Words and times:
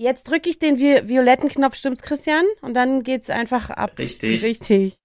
Jetzt 0.00 0.30
drücke 0.30 0.48
ich 0.48 0.58
den 0.58 0.78
vi 0.78 1.06
violetten 1.06 1.50
Knopf, 1.50 1.76
stimmt's, 1.76 2.00
Christian? 2.00 2.46
Und 2.62 2.72
dann 2.72 3.02
geht's 3.02 3.28
einfach 3.28 3.68
ab. 3.68 3.98
Richtig. 3.98 4.42
Richtig. 4.42 4.96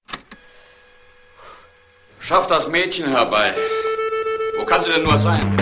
Schaff 2.21 2.47
das 2.47 2.69
Mädchen 2.69 3.09
herbei. 3.09 3.53
Wo 4.57 4.63
kann 4.63 4.81
sie 4.81 4.91
denn 4.91 5.03
nur 5.03 5.17
sein? 5.17 5.53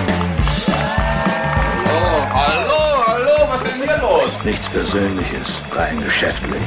Hallo, 1.88 2.30
hallo, 2.32 3.08
hallo, 3.08 3.48
was 3.50 3.64
ist 3.64 3.72
denn 3.72 3.82
hier 3.82 3.98
los? 3.98 4.30
Nichts 4.46 4.70
Persönliches, 4.70 5.48
rein 5.72 6.00
geschäftlich. 6.04 6.62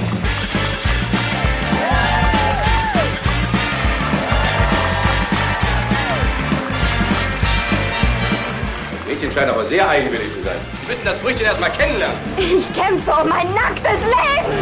Mädchen 9.07 9.30
scheint 9.30 9.50
aber 9.50 9.64
sehr 9.64 9.88
eigenwillig 9.88 10.32
zu 10.32 10.43
sein. 10.43 10.57
Sie 10.80 10.86
müssen 10.88 11.04
das 11.04 11.18
Früchtchen 11.18 11.46
erst 11.46 11.61
mal 11.61 11.70
kennenlernen. 11.70 12.16
Ich 12.36 12.66
kämpfe 12.75 13.11
um 13.23 13.29
mein 13.29 13.52
nacktes 13.55 13.98
Leben. 14.02 14.55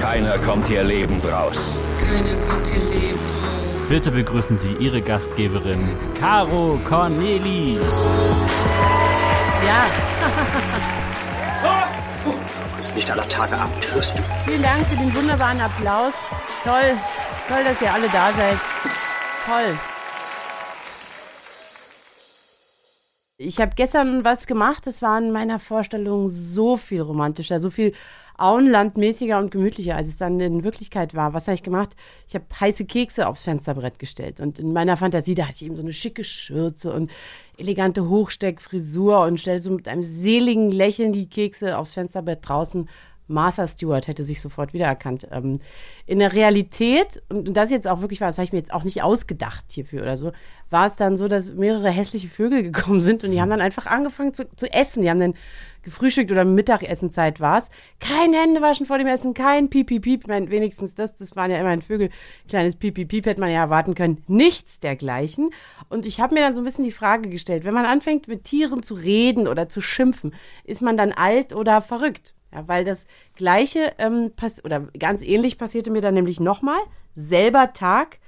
Keiner 0.00 0.38
kommt 0.38 0.66
hier 0.68 0.82
lebend 0.84 1.24
raus. 1.26 1.56
Bitte 3.88 4.10
begrüßen 4.12 4.56
Sie 4.56 4.74
Ihre 4.74 5.02
Gastgeberin, 5.02 5.96
Caro 6.18 6.78
Corneli. 6.88 7.78
Ja, 9.66 9.84
Du 12.24 12.76
bist 12.76 12.94
nicht 12.96 13.10
aller 13.10 13.28
Tage 13.28 13.54
ab, 13.54 13.68
hörst 13.92 14.14
du? 14.16 14.22
vielen 14.46 14.62
Dank 14.62 14.86
für 14.86 14.96
den 14.96 15.14
wunderbaren 15.14 15.60
Applaus. 15.60 16.14
Toll, 16.64 16.96
toll, 17.48 17.64
dass 17.64 17.80
ihr 17.82 17.92
alle 17.92 18.08
da 18.08 18.30
seid. 18.36 18.58
Toll. 19.46 19.78
Ich 23.42 23.58
habe 23.58 23.72
gestern 23.74 24.22
was 24.22 24.46
gemacht, 24.46 24.86
das 24.86 25.00
war 25.00 25.18
in 25.18 25.32
meiner 25.32 25.58
Vorstellung 25.58 26.28
so 26.28 26.76
viel 26.76 27.00
romantischer, 27.00 27.58
so 27.58 27.70
viel 27.70 27.94
Auenlandmäßiger 28.36 29.38
und 29.38 29.50
gemütlicher, 29.50 29.96
als 29.96 30.08
es 30.08 30.18
dann 30.18 30.38
in 30.40 30.62
Wirklichkeit 30.62 31.14
war. 31.14 31.32
Was 31.32 31.46
habe 31.46 31.54
ich 31.54 31.62
gemacht? 31.62 31.96
Ich 32.28 32.34
habe 32.34 32.44
heiße 32.60 32.84
Kekse 32.84 33.26
aufs 33.26 33.40
Fensterbrett 33.40 33.98
gestellt. 33.98 34.40
Und 34.40 34.58
in 34.58 34.74
meiner 34.74 34.98
Fantasie, 34.98 35.34
da 35.34 35.44
hatte 35.44 35.54
ich 35.54 35.64
eben 35.64 35.76
so 35.76 35.80
eine 35.80 35.94
schicke 35.94 36.22
Schürze 36.22 36.92
und 36.92 37.10
elegante 37.56 38.10
Hochsteckfrisur 38.10 39.22
und 39.22 39.40
stellte 39.40 39.62
so 39.62 39.70
mit 39.70 39.88
einem 39.88 40.02
seligen 40.02 40.70
Lächeln 40.70 41.14
die 41.14 41.30
Kekse 41.30 41.78
aufs 41.78 41.92
Fensterbrett 41.92 42.46
draußen. 42.46 42.90
Martha 43.30 43.66
Stewart 43.66 44.06
hätte 44.06 44.24
sich 44.24 44.40
sofort 44.40 44.72
wiedererkannt. 44.72 45.28
Ähm, 45.30 45.60
in 46.06 46.18
der 46.18 46.32
Realität, 46.32 47.22
und, 47.28 47.54
das 47.54 47.70
jetzt 47.70 47.88
auch 47.88 48.00
wirklich 48.00 48.20
war, 48.20 48.28
das 48.28 48.38
habe 48.38 48.44
ich 48.44 48.52
mir 48.52 48.58
jetzt 48.58 48.74
auch 48.74 48.84
nicht 48.84 49.02
ausgedacht 49.02 49.64
hierfür 49.70 50.02
oder 50.02 50.16
so, 50.16 50.32
war 50.68 50.86
es 50.86 50.96
dann 50.96 51.16
so, 51.16 51.28
dass 51.28 51.52
mehrere 51.52 51.90
hässliche 51.90 52.28
Vögel 52.28 52.62
gekommen 52.70 53.00
sind 53.00 53.24
und 53.24 53.30
die 53.30 53.40
haben 53.40 53.50
dann 53.50 53.60
einfach 53.60 53.86
angefangen 53.86 54.34
zu, 54.34 54.48
zu 54.54 54.72
essen. 54.72 55.02
Die 55.02 55.10
haben 55.10 55.20
dann 55.20 55.34
gefrühstückt 55.82 56.30
oder 56.30 56.44
Mittagessenzeit 56.44 57.40
war 57.40 57.58
es. 57.58 57.70
Kein 57.98 58.32
Händewaschen 58.32 58.86
vor 58.86 58.98
dem 58.98 59.06
Essen, 59.06 59.34
kein 59.34 59.70
Piep, 59.70 59.88
Piep, 59.88 60.02
Piep. 60.02 60.20
Ich 60.22 60.26
meine, 60.26 60.50
wenigstens 60.50 60.94
das, 60.94 61.14
das 61.14 61.36
waren 61.36 61.50
ja 61.50 61.58
immerhin 61.58 61.82
Vögel. 61.82 62.10
Kleines 62.48 62.76
Piep, 62.76 62.94
Piep, 62.94 63.08
Piep 63.08 63.26
hätte 63.26 63.40
man 63.40 63.50
ja 63.50 63.60
erwarten 63.60 63.94
können. 63.94 64.22
Nichts 64.26 64.80
dergleichen. 64.80 65.50
Und 65.88 66.06
ich 66.06 66.20
habe 66.20 66.34
mir 66.34 66.40
dann 66.40 66.54
so 66.54 66.60
ein 66.60 66.64
bisschen 66.64 66.84
die 66.84 66.92
Frage 66.92 67.28
gestellt, 67.28 67.64
wenn 67.64 67.74
man 67.74 67.86
anfängt 67.86 68.28
mit 68.28 68.44
Tieren 68.44 68.82
zu 68.82 68.94
reden 68.94 69.48
oder 69.48 69.68
zu 69.68 69.80
schimpfen, 69.80 70.34
ist 70.64 70.82
man 70.82 70.96
dann 70.96 71.12
alt 71.12 71.54
oder 71.54 71.80
verrückt? 71.80 72.34
Ja, 72.52 72.66
weil 72.66 72.84
das 72.84 73.06
Gleiche 73.36 73.92
ähm, 73.98 74.32
oder 74.64 74.80
ganz 74.98 75.22
ähnlich 75.22 75.58
passierte 75.58 75.90
mir 75.90 76.00
dann 76.00 76.14
nämlich 76.14 76.40
nochmal. 76.40 76.80
Selber 77.14 77.72
Tag, 77.72 78.18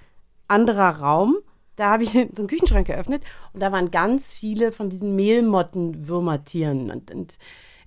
anderer 0.48 1.00
Raum. 1.00 1.36
Da 1.76 1.90
habe 1.90 2.04
ich 2.04 2.10
so 2.12 2.18
einen 2.18 2.46
Küchenschrank 2.48 2.86
geöffnet 2.86 3.22
und 3.52 3.60
da 3.60 3.72
waren 3.72 3.90
ganz 3.90 4.32
viele 4.32 4.72
von 4.72 4.90
diesen 4.90 5.16
Mehlmotten-Würmertieren. 5.16 6.90
Und, 6.90 7.10
und 7.10 7.36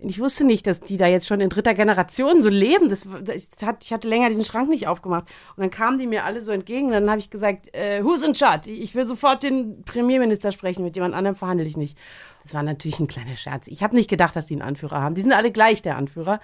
ich 0.10 0.20
wusste 0.20 0.44
nicht, 0.44 0.68
dass 0.68 0.82
die 0.82 0.98
da 0.98 1.08
jetzt 1.08 1.26
schon 1.26 1.42
in 1.42 1.50
dritter 1.50 1.74
Generation 1.74 2.42
so 2.42 2.50
leben. 2.50 2.90
Das, 2.90 3.08
das 3.24 3.48
hat, 3.64 3.84
ich 3.84 3.94
hatte 3.94 4.08
länger 4.08 4.30
diesen 4.30 4.46
Schrank 4.46 4.70
nicht 4.70 4.88
aufgemacht. 4.88 5.26
Und 5.56 5.62
dann 5.62 5.72
kamen 5.72 5.98
die 5.98 6.08
mir 6.08 6.26
alle 6.26 6.42
so 6.42 6.52
entgegen. 6.52 6.92
Dann 6.92 7.10
habe 7.10 7.20
ich 7.20 7.30
gesagt, 7.30 7.74
äh, 7.74 8.04
who's 8.04 8.22
in 8.22 8.36
charge? 8.36 8.72
Ich 8.72 8.94
will 8.94 9.06
sofort 9.06 9.44
den 9.44 9.84
Premierminister 9.84 10.52
sprechen. 10.52 10.84
Mit 10.84 10.96
jemand 10.96 11.16
anderem 11.16 11.36
verhandle 11.36 11.66
ich 11.66 11.78
nicht. 11.78 11.98
Das 12.44 12.54
war 12.54 12.62
natürlich 12.62 13.00
ein 13.00 13.08
kleiner 13.08 13.38
Scherz. 13.38 13.68
Ich 13.68 13.84
habe 13.84 13.96
nicht 13.96 14.10
gedacht, 14.10 14.36
dass 14.36 14.46
die 14.46 14.54
einen 14.56 14.62
Anführer 14.62 15.02
haben. 15.02 15.16
Die 15.16 15.22
sind 15.22 15.34
alle 15.34 15.52
gleich, 15.52 15.82
der 15.82 15.98
Anführer. 15.98 16.40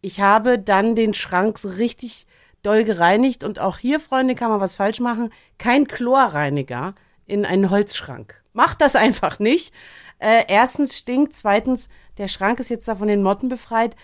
Ich 0.00 0.20
habe 0.20 0.58
dann 0.58 0.96
den 0.96 1.12
Schrank 1.12 1.58
so 1.58 1.68
richtig 1.68 2.26
doll 2.62 2.84
gereinigt. 2.84 3.44
Und 3.44 3.58
auch 3.58 3.78
hier, 3.78 4.00
Freunde, 4.00 4.34
kann 4.34 4.50
man 4.50 4.60
was 4.60 4.76
falsch 4.76 5.00
machen. 5.00 5.30
Kein 5.58 5.86
Chlorreiniger 5.86 6.94
in 7.26 7.44
einen 7.44 7.70
Holzschrank. 7.70 8.42
Macht 8.52 8.80
das 8.80 8.96
einfach 8.96 9.38
nicht. 9.38 9.74
Äh, 10.18 10.44
erstens 10.48 10.96
stinkt, 10.96 11.34
zweitens, 11.34 11.88
der 12.18 12.28
Schrank 12.28 12.60
ist 12.60 12.68
jetzt 12.68 12.88
da 12.88 12.96
von 12.96 13.08
den 13.08 13.22
Motten 13.22 13.48
befreit, 13.48 13.96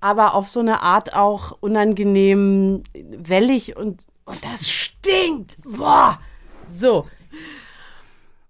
aber 0.00 0.34
auf 0.34 0.48
so 0.48 0.60
eine 0.60 0.82
Art 0.82 1.14
auch 1.14 1.56
unangenehm 1.60 2.82
wellig 2.94 3.76
und, 3.76 4.06
und 4.24 4.44
das 4.44 4.68
stinkt. 4.68 5.58
Boah. 5.64 6.18
So. 6.68 7.06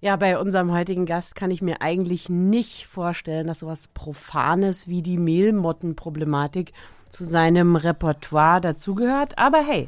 Ja, 0.01 0.17
bei 0.17 0.39
unserem 0.39 0.73
heutigen 0.73 1.07
Gast 1.07 1.37
kann 1.37 1.53
ich 1.53 1.63
mir 1.63 1.81
eigentlich 1.81 2.29
nicht 2.29 2.87
vorstellen, 2.87 3.47
dass 3.47 3.61
sowas 3.61 3.89
Profanes 3.95 4.89
wie 4.89 5.01
die 5.01 5.19
Mehlmottenproblematik 5.19 6.73
zu 7.09 7.25
seinem 7.25 7.77
Repertoire 7.77 8.61
dazugehört. 8.61 9.39
Aber 9.39 9.59
hey, 9.65 9.87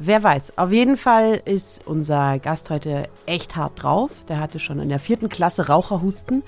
wer 0.00 0.22
weiß. 0.22 0.58
Auf 0.58 0.72
jeden 0.72 0.96
Fall 0.96 1.40
ist 1.44 1.86
unser 1.86 2.38
Gast 2.40 2.70
heute 2.70 3.08
echt 3.26 3.54
hart 3.54 3.82
drauf. 3.82 4.10
Der 4.28 4.40
hatte 4.40 4.58
schon 4.58 4.80
in 4.80 4.88
der 4.88 4.98
vierten 4.98 5.28
Klasse 5.28 5.68
Raucherhusten. 5.68 6.42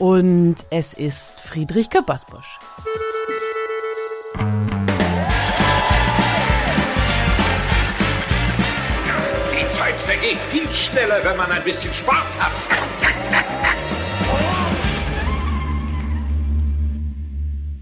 Und 0.00 0.56
es 0.70 0.94
ist 0.94 1.42
Friedrich 1.42 1.90
Köppersbusch. 1.90 2.58
Die 9.52 9.76
Zeit 9.76 9.94
vergeht 10.06 10.38
viel 10.50 10.66
schneller, 10.68 11.22
wenn 11.22 11.36
man 11.36 11.52
ein 11.52 11.62
bisschen 11.62 11.92
Spaß 11.92 12.38
hat. 12.38 12.52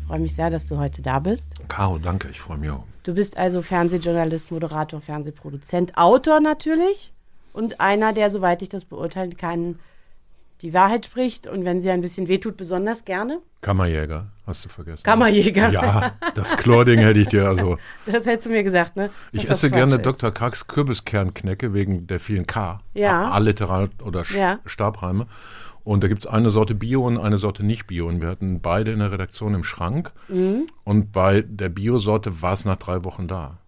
Ich 0.01 0.07
freue 0.09 0.19
mich 0.19 0.35
sehr, 0.35 0.51
dass 0.51 0.67
du 0.67 0.77
heute 0.77 1.01
da 1.01 1.21
bist. 1.21 1.55
Caro, 1.69 1.99
danke, 1.99 2.31
ich 2.31 2.41
freue 2.41 2.59
mich 2.59 2.71
auch. 2.71 2.83
Du 3.05 3.15
bist 3.15 3.37
also 3.37 3.63
Fernsehjournalist, 3.63 4.51
Moderator, 4.51 5.01
Fernsehproduzent, 5.01 5.97
Autor 5.97 6.41
natürlich 6.41 7.13
und 7.53 7.81
einer, 7.81 8.13
der, 8.13 8.31
soweit 8.31 8.61
ich 8.63 8.71
das 8.71 8.85
beurteilen 8.85 9.37
kann, 9.37 9.79
die 10.63 10.75
Wahrheit 10.75 11.07
spricht 11.07 11.47
und 11.47 11.65
wenn 11.65 11.81
sie 11.81 11.91
ein 11.91 12.01
bisschen 12.01 12.29
wehtut, 12.29 12.57
besonders 12.57 13.05
gerne. 13.05 13.41
Kammerjäger, 13.61 14.27
hast 14.47 14.65
du 14.65 14.69
vergessen. 14.69 15.03
Kammerjäger. 15.03 15.71
Ja, 15.71 16.13
das 16.35 16.57
Chlording 16.57 16.99
hätte 17.01 17.21
ich 17.21 17.29
dir 17.29 17.47
also. 17.49 17.77
Das 18.07 18.27
hättest 18.27 18.47
du 18.47 18.51
mir 18.51 18.63
gesagt, 18.65 18.97
ne? 18.97 19.11
Ich 19.33 19.43
Dass 19.43 19.49
das 19.49 19.57
esse 19.59 19.71
gerne 19.71 19.97
ist. 19.97 20.07
Dr. 20.07 20.31
Karks 20.33 20.67
Kürbiskernknecke 20.67 21.75
wegen 21.75 22.07
der 22.07 22.21
vielen 22.21 22.47
K. 22.47 22.81
Ja. 22.95 23.31
Alliteral 23.31 23.91
oder 24.05 24.23
Ja. 24.35 24.59
Stabreime. 24.67 25.27
Und 25.85 26.03
da 26.05 26.09
gibt 26.09 26.25
es 26.25 26.27
eine 26.27 26.51
Sorte 26.51 26.75
Bio 26.75 27.07
und 27.07 27.19
eine 27.19 27.39
Sorte 27.39 27.65
nicht 27.65 27.87
Bio. 27.87 28.09
Und 28.09 28.21
wir 28.21 28.29
hatten 28.29 28.61
beide 28.61 28.91
in 28.93 28.99
der 28.99 29.11
Redaktion 29.11 29.55
im 29.55 29.65
Schrank. 29.65 30.13
Mhm. 30.29 30.67
Und 30.85 31.13
bei 31.13 31.43
der 31.43 31.69
Bio-Sorte 31.71 32.43
war 32.43 32.53
es 32.53 32.65
nach 32.65 32.77
drei 32.77 33.05
Wochen 33.05 33.27
da. 33.27 33.59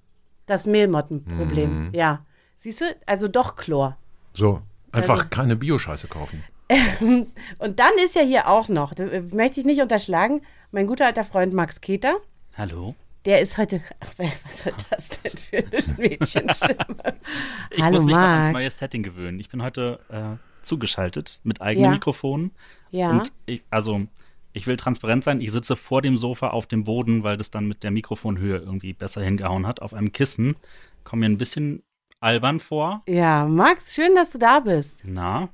Das 0.47 0.67
Mehlmottenproblem, 0.67 1.87
Mhm. 1.87 1.91
ja. 1.95 2.25
Siehst 2.57 2.81
du, 2.83 2.85
also 3.07 3.27
doch 3.29 3.57
Chlor. 3.57 3.97
So, 4.35 4.61
einfach 4.93 5.19
Also- 5.21 5.29
keine 5.31 5.57
Bio-Scheiße 5.57 6.09
kaufen. 6.09 6.45
Und 7.01 7.79
dann 7.79 7.93
ist 8.05 8.15
ja 8.15 8.23
hier 8.23 8.49
auch 8.49 8.69
noch, 8.69 8.93
äh, 8.99 9.21
möchte 9.33 9.61
ich 9.61 9.67
nicht 9.67 9.81
unterschlagen, 9.81 10.43
mein 10.71 10.87
guter 10.87 11.07
alter 11.07 11.25
Freund 11.25 11.53
Max 11.53 11.81
Keter, 11.81 12.17
Hallo. 12.57 12.95
der 13.25 13.41
ist 13.41 13.59
heute, 13.59 13.83
ach, 14.01 14.13
was 14.45 14.67
war 14.67 14.73
das 14.91 15.09
denn 15.21 15.33
für 15.37 15.57
eine 15.59 15.97
Mädchenstimme? 15.99 16.97
Ich 17.71 17.83
Hallo 17.83 17.95
muss 17.95 18.05
mich 18.05 18.15
noch 18.15 18.21
ans 18.23 18.53
neue 18.53 18.71
Setting 18.71 19.03
gewöhnen. 19.03 19.41
Ich 19.41 19.49
bin 19.49 19.63
heute 19.63 19.99
äh, 20.11 20.37
zugeschaltet 20.65 21.41
mit 21.43 21.61
eigenem 21.61 21.87
Ja. 21.87 21.91
Mikrofon. 21.93 22.51
Ja. 22.91 23.11
Und 23.11 23.33
ich, 23.47 23.63
also, 23.71 24.03
ich 24.53 24.67
will 24.67 24.77
transparent 24.77 25.25
sein. 25.25 25.41
Ich 25.41 25.53
sitze 25.53 25.77
vor 25.77 26.03
dem 26.03 26.19
Sofa 26.19 26.49
auf 26.51 26.67
dem 26.67 26.85
Boden, 26.85 27.23
weil 27.25 27.37
das 27.37 27.51
dann 27.51 27.67
mit 27.67 27.83
der 27.83 27.91
Mikrofonhöhe 27.91 28.59
irgendwie 28.59 28.93
besser 28.93 29.23
hingehauen 29.23 29.67
hat, 29.67 29.81
auf 29.83 29.95
einem 29.95 30.13
Kissen. 30.13 30.57
Komme 31.05 31.21
mir 31.21 31.27
ein 31.35 31.39
bisschen 31.39 31.83
albern 32.21 32.61
vor. 32.61 33.03
Ja, 33.09 33.47
Max, 33.47 33.95
schön, 33.95 34.15
dass 34.15 34.31
du 34.33 34.39
da 34.39 34.61
bist. 34.61 35.03
Na, 35.05 35.49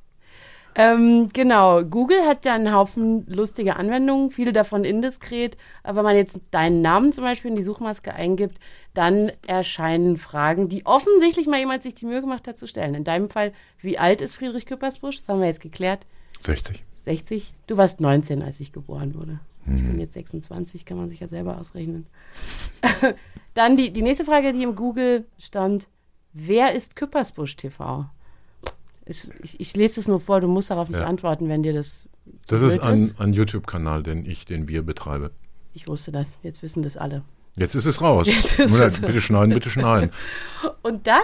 Ähm, 0.79 1.31
genau, 1.33 1.83
Google 1.85 2.27
hat 2.27 2.45
ja 2.45 2.55
einen 2.55 2.71
Haufen 2.71 3.27
lustige 3.29 3.77
Anwendungen, 3.77 4.31
viele 4.31 4.53
davon 4.53 4.85
indiskret. 4.85 5.57
Aber 5.83 5.99
wenn 5.99 6.05
man 6.05 6.17
jetzt 6.17 6.39
deinen 6.51 6.83
Namen 6.83 7.15
zum 7.15 7.25
Beispiel 7.25 7.51
in 7.51 7.57
die 7.57 7.63
Suchmaske 7.63 8.13
eingibt, 8.13 8.59
dann 8.93 9.33
erscheinen 9.47 10.19
Fragen, 10.19 10.69
die 10.69 10.85
offensichtlich 10.85 11.47
mal 11.47 11.59
jemand 11.59 11.83
sich 11.83 11.95
die 11.95 12.05
Mühe 12.05 12.21
gemacht 12.21 12.47
hat 12.47 12.59
zu 12.59 12.67
stellen. 12.67 12.95
In 12.95 13.05
deinem 13.05 13.31
Fall, 13.31 13.53
wie 13.81 13.99
alt 13.99 14.21
ist 14.21 14.35
Friedrich 14.35 14.67
Küppersbusch? 14.67 15.17
Das 15.17 15.29
haben 15.31 15.41
wir 15.41 15.47
jetzt 15.47 15.63
geklärt. 15.63 16.07
60. 16.41 16.85
60? 17.07 17.55
Du 17.67 17.79
warst 17.79 18.01
19, 18.01 18.43
als 18.43 18.61
ich 18.61 18.73
geboren 18.73 19.15
wurde. 19.15 19.41
Ich 19.75 19.83
bin 19.83 19.99
jetzt 19.99 20.13
26, 20.13 20.85
kann 20.85 20.97
man 20.97 21.11
sich 21.11 21.19
ja 21.19 21.27
selber 21.27 21.59
ausrechnen. 21.59 22.07
Dann 23.55 23.77
die, 23.77 23.93
die 23.93 24.03
nächste 24.03 24.25
Frage, 24.25 24.53
die 24.53 24.63
im 24.63 24.77
Google 24.77 25.25
stand. 25.39 25.89
Wer 26.33 26.73
ist 26.73 26.95
Küppersbusch 26.95 27.57
TV? 27.57 28.07
Ich, 29.07 29.61
ich 29.61 29.77
lese 29.77 30.01
es 30.01 30.09
nur 30.09 30.21
vor, 30.21 30.41
du 30.41 30.49
musst 30.49 30.71
darauf 30.71 30.89
nicht 30.89 31.01
Ja. 31.01 31.07
antworten, 31.07 31.49
wenn 31.49 31.63
dir 31.63 31.73
das. 31.73 32.09
Das 32.49 32.61
ist 32.61 32.81
ein, 32.81 33.13
ein 33.19 33.33
YouTube-Kanal, 33.33 34.03
den 34.03 34.27
ich, 34.27 34.45
den 34.45 34.69
wir 34.69 34.83
betreiben. 34.83 35.31
Ich 35.73 35.87
wusste 35.87 36.11
das. 36.11 36.39
Jetzt 36.43 36.63
wissen 36.63 36.83
das 36.83 36.97
alle. 36.97 37.23
Jetzt 37.59 37.75
ist 37.75 37.87
es 37.87 38.03
raus. 38.03 38.27
Ist 38.29 38.59
es 38.59 39.01
bitte 39.01 39.15
raus. 39.15 39.23
schneiden, 39.23 39.55
bitte 39.55 39.71
schneiden. 39.71 40.11
Und 40.83 41.07
dann, 41.07 41.23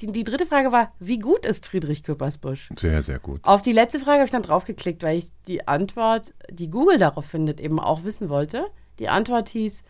die, 0.00 0.12
die 0.12 0.24
dritte 0.24 0.44
Frage 0.44 0.72
war, 0.72 0.92
wie 0.98 1.18
gut 1.18 1.46
ist 1.46 1.66
Friedrich 1.66 2.02
Küppersbusch? 2.02 2.68
Sehr, 2.78 3.02
sehr 3.02 3.18
gut. 3.18 3.40
Auf 3.44 3.62
die 3.62 3.72
letzte 3.72 3.98
Frage 3.98 4.18
habe 4.18 4.24
ich 4.26 4.30
dann 4.30 4.42
draufgeklickt, 4.42 5.02
weil 5.02 5.18
ich 5.18 5.28
die 5.46 5.66
Antwort, 5.68 6.34
die 6.50 6.68
Google 6.68 6.98
darauf 6.98 7.24
findet, 7.24 7.60
eben 7.60 7.80
auch 7.80 8.04
wissen 8.04 8.28
wollte. 8.28 8.66
Die 8.98 9.08
Antwort 9.08 9.48
hieß, 9.48 9.82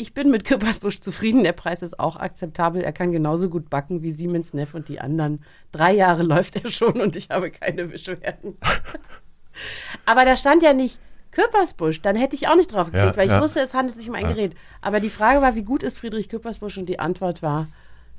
ich 0.00 0.14
bin 0.14 0.30
mit 0.30 0.44
Küppersbusch 0.44 1.00
zufrieden, 1.00 1.44
der 1.44 1.52
Preis 1.52 1.82
ist 1.82 2.00
auch 2.00 2.16
akzeptabel, 2.16 2.82
er 2.82 2.92
kann 2.92 3.12
genauso 3.12 3.50
gut 3.50 3.68
backen 3.68 4.02
wie 4.02 4.10
Siemens 4.10 4.54
Neff 4.54 4.74
und 4.74 4.88
die 4.88 5.00
anderen. 5.00 5.44
Drei 5.72 5.92
Jahre 5.92 6.22
läuft 6.24 6.56
er 6.56 6.70
schon 6.70 7.00
und 7.00 7.16
ich 7.16 7.30
habe 7.30 7.50
keine 7.50 7.86
Beschwerden. 7.86 8.56
Aber 10.06 10.24
da 10.24 10.36
stand 10.36 10.62
ja 10.62 10.72
nicht 10.72 10.98
Küppersbusch, 11.32 12.00
dann 12.00 12.16
hätte 12.16 12.34
ich 12.34 12.48
auch 12.48 12.56
nicht 12.56 12.72
drauf 12.72 12.86
geklickt, 12.86 13.06
Ja, 13.12 13.16
weil 13.16 13.26
ich 13.26 13.32
ja. 13.32 13.42
wusste, 13.42 13.60
es 13.60 13.74
handelt 13.74 13.96
sich 13.96 14.08
um 14.08 14.14
ein 14.14 14.26
Gerät. 14.26 14.54
Aber 14.80 15.00
die 15.00 15.10
Frage 15.10 15.42
war, 15.42 15.54
wie 15.54 15.62
gut 15.62 15.82
ist 15.82 15.98
Friedrich 15.98 16.28
Küppersbusch 16.28 16.78
und 16.78 16.88
die 16.88 16.98
Antwort 16.98 17.42
war, 17.42 17.68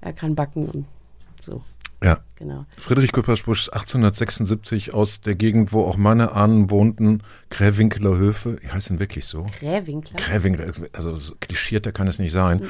er 0.01 0.13
kann 0.13 0.35
backen 0.35 0.69
und 0.69 0.85
so, 1.41 1.61
Ja. 2.03 2.19
genau. 2.36 2.65
Friedrich 2.80 3.12
Küppersbusch 3.12 3.68
ist 3.68 3.74
1876 3.74 4.94
aus 4.94 5.21
der 5.21 5.36
Gegend, 5.36 5.71
wo 5.71 5.83
auch 5.83 5.98
meine 5.98 6.31
Ahnen 6.31 6.71
wohnten, 6.71 7.21
Kräwinkeler 7.51 8.18
Höfe. 8.18 8.57
Heißen 8.71 9.00
wirklich 9.00 9.25
so. 9.25 9.45
Krähwinkler. 9.59 10.18
Kräwinkel, 10.18 10.74
also 10.94 11.15
so 11.18 11.36
klischierter 11.39 11.92
kann 11.92 12.07
es 12.07 12.18
nicht 12.18 12.31
sein. 12.31 12.63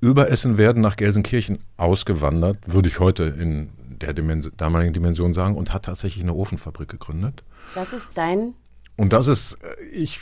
Über 0.00 0.30
Essen 0.30 0.56
werden 0.56 0.80
nach 0.80 0.96
Gelsenkirchen 0.96 1.58
ausgewandert, 1.76 2.56
würde 2.66 2.88
ich 2.88 2.98
heute 2.98 3.24
in 3.24 3.70
der 4.00 4.14
Dimension, 4.14 4.52
damaligen 4.56 4.92
Dimension 4.92 5.34
sagen, 5.34 5.56
und 5.56 5.74
hat 5.74 5.84
tatsächlich 5.84 6.22
eine 6.22 6.34
Ofenfabrik 6.34 6.88
gegründet. 6.88 7.44
Das 7.74 7.92
ist 7.92 8.10
dein 8.14 8.54
Und 8.96 9.12
das 9.12 9.26
ist, 9.26 9.54
äh, 9.62 9.84
ich, 9.92 10.20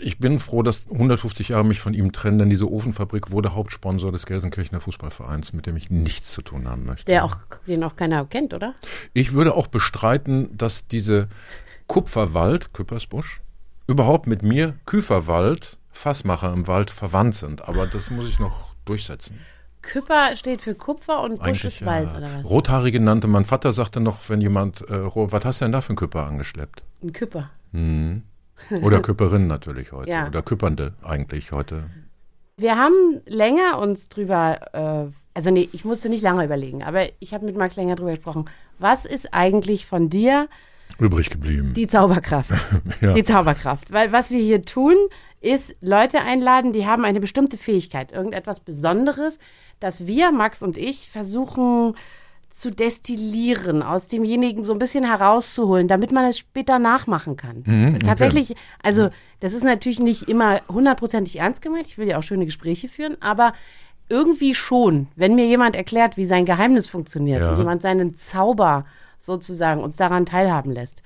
ich 0.00 0.18
bin 0.18 0.38
froh, 0.38 0.62
dass 0.62 0.90
150 0.90 1.50
Jahre 1.50 1.64
mich 1.64 1.80
von 1.80 1.94
ihm 1.94 2.12
trennen, 2.12 2.38
denn 2.38 2.50
diese 2.50 2.70
Ofenfabrik 2.70 3.30
wurde 3.30 3.54
Hauptsponsor 3.54 4.12
des 4.12 4.26
Gelsenkirchener 4.26 4.80
Fußballvereins, 4.80 5.52
mit 5.52 5.66
dem 5.66 5.76
ich 5.76 5.90
nichts 5.90 6.32
zu 6.32 6.42
tun 6.42 6.68
haben 6.68 6.84
möchte. 6.84 7.04
Der 7.06 7.24
auch, 7.24 7.36
den 7.66 7.84
auch 7.84 7.96
keiner 7.96 8.24
kennt, 8.24 8.54
oder? 8.54 8.74
Ich 9.12 9.32
würde 9.32 9.54
auch 9.54 9.66
bestreiten, 9.66 10.56
dass 10.56 10.86
diese 10.86 11.28
Kupferwald, 11.86 12.72
Küppersbusch, 12.72 13.40
überhaupt 13.86 14.26
mit 14.26 14.42
mir, 14.42 14.74
Küferwald, 14.86 15.78
Fassmacher 15.90 16.52
im 16.52 16.66
Wald 16.66 16.90
verwandt 16.90 17.34
sind. 17.34 17.68
Aber 17.68 17.86
das 17.86 18.10
muss 18.10 18.28
ich 18.28 18.38
noch 18.38 18.74
durchsetzen. 18.84 19.38
Küpper 19.82 20.36
steht 20.36 20.62
für 20.62 20.74
Kupfer 20.74 21.22
und 21.22 21.42
Busch 21.42 21.64
ist 21.64 21.84
Wald, 21.84 22.14
oder 22.14 22.28
was? 22.36 22.44
Rothaarige 22.44 23.00
nannte 23.00 23.28
mein 23.28 23.44
Vater, 23.44 23.72
sagte 23.72 24.00
noch, 24.00 24.28
wenn 24.28 24.40
jemand, 24.40 24.82
äh, 24.88 25.04
was 25.04 25.44
hast 25.44 25.60
du 25.60 25.64
denn 25.64 25.72
da 25.72 25.80
für 25.80 25.90
einen 25.90 25.96
Küpper 25.96 26.26
angeschleppt? 26.26 26.82
Ein 27.02 27.12
Küpper. 27.12 27.50
Oder 28.82 29.00
Küpperin 29.00 29.46
natürlich 29.46 29.92
heute. 29.92 30.10
Ja. 30.10 30.26
Oder 30.26 30.42
Küppernde 30.42 30.94
eigentlich 31.02 31.52
heute. 31.52 31.90
Wir 32.56 32.76
haben 32.76 33.22
länger 33.26 33.78
uns 33.78 34.08
drüber, 34.08 34.58
äh, 34.72 35.12
also 35.34 35.50
nee, 35.50 35.68
ich 35.72 35.84
musste 35.84 36.08
nicht 36.08 36.22
lange 36.22 36.44
überlegen, 36.44 36.82
aber 36.82 37.06
ich 37.18 37.32
habe 37.32 37.46
mit 37.46 37.56
Max 37.56 37.76
länger 37.76 37.96
drüber 37.96 38.10
gesprochen. 38.10 38.44
Was 38.78 39.04
ist 39.06 39.32
eigentlich 39.32 39.86
von 39.86 40.10
dir 40.10 40.48
Übrig 40.98 41.30
geblieben. 41.30 41.72
die 41.74 41.86
Zauberkraft? 41.86 42.50
Ja. 43.00 43.14
Die 43.14 43.24
Zauberkraft. 43.24 43.92
Weil 43.92 44.12
was 44.12 44.30
wir 44.30 44.40
hier 44.40 44.60
tun, 44.60 44.94
ist 45.40 45.74
Leute 45.80 46.20
einladen, 46.20 46.72
die 46.72 46.86
haben 46.86 47.06
eine 47.06 47.20
bestimmte 47.20 47.56
Fähigkeit, 47.56 48.12
irgendetwas 48.12 48.60
Besonderes, 48.60 49.38
das 49.78 50.06
wir, 50.06 50.30
Max 50.32 50.62
und 50.62 50.76
ich, 50.76 51.08
versuchen 51.08 51.94
zu 52.50 52.70
destillieren, 52.70 53.82
aus 53.82 54.08
demjenigen 54.08 54.62
so 54.64 54.72
ein 54.72 54.78
bisschen 54.78 55.04
herauszuholen, 55.04 55.88
damit 55.88 56.12
man 56.12 56.24
es 56.26 56.38
später 56.38 56.78
nachmachen 56.78 57.36
kann. 57.36 57.62
Mhm, 57.64 58.00
Tatsächlich, 58.00 58.54
also 58.82 59.08
das 59.38 59.52
ist 59.52 59.64
natürlich 59.64 60.00
nicht 60.00 60.28
immer 60.28 60.60
hundertprozentig 60.68 61.38
ernst 61.38 61.62
gemeint, 61.62 61.86
ich 61.86 61.96
will 61.98 62.08
ja 62.08 62.18
auch 62.18 62.22
schöne 62.22 62.44
Gespräche 62.46 62.88
führen, 62.88 63.16
aber 63.20 63.52
irgendwie 64.08 64.54
schon, 64.56 65.06
wenn 65.14 65.36
mir 65.36 65.46
jemand 65.46 65.76
erklärt, 65.76 66.16
wie 66.16 66.24
sein 66.24 66.44
Geheimnis 66.44 66.88
funktioniert 66.88 67.42
Ja. 67.42 67.50
und 67.52 67.58
jemand 67.58 67.82
seinen 67.82 68.14
Zauber 68.16 68.84
sozusagen 69.18 69.82
uns 69.84 69.96
daran 69.96 70.26
teilhaben 70.26 70.72
lässt, 70.72 71.02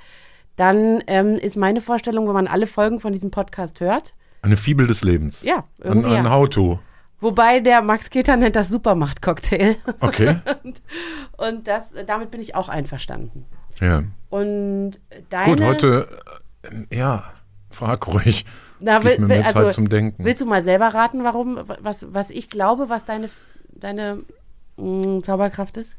dann 0.57 1.03
ähm, 1.09 1.35
ist 1.35 1.57
meine 1.57 1.81
Vorstellung, 1.83 2.27
wenn 2.27 2.35
man 2.35 2.47
alle 2.47 2.67
Folgen 2.67 3.01
von 3.01 3.13
diesem 3.13 3.31
Podcast 3.31 3.81
hört, 3.81 4.15
Eine 4.41 4.57
Fibel 4.57 4.87
des 4.87 5.03
Lebens. 5.03 5.43
ja, 5.43 5.57
Ein, 5.57 5.65
irgendwie. 5.83 6.15
ein 6.15 6.25
ja. 6.25 6.31
How-To. 6.31 6.79
Wobei 7.25 7.61
der 7.61 7.81
Max 7.81 8.11
Keter 8.11 8.37
nennt 8.37 8.55
das 8.55 8.69
Supermacht-Cocktail. 8.69 9.77
Okay. 10.01 10.37
Und 11.39 11.67
das, 11.67 11.95
damit 12.07 12.31
bin 12.31 12.41
ich 12.43 12.55
auch 12.55 12.69
einverstanden. 12.69 13.47
ja. 13.81 14.05
Und 14.29 14.99
deine. 15.31 15.55
Gut, 15.55 15.65
heute, 15.65 16.09
ja, 16.91 17.25
frag 17.71 18.07
ruhig. 18.09 18.45
Na, 18.81 18.99
Gib 18.99 19.21
mir 19.21 19.27
mehr 19.27 19.45
Zeit 19.45 19.57
also, 19.57 19.71
zum 19.71 19.89
Denken. 19.89 20.25
Willst 20.25 20.41
du 20.43 20.47
mal 20.47 20.61
selber 20.61 20.89
raten, 20.89 21.25
warum, 21.25 21.61
was, 21.81 22.07
was 22.13 22.31
ich 22.31 22.51
glaube, 22.51 22.89
was 22.89 23.05
deine, 23.05 23.31
deine 23.73 24.23
mh, 24.77 25.23
Zauberkraft 25.23 25.77
ist? 25.77 25.97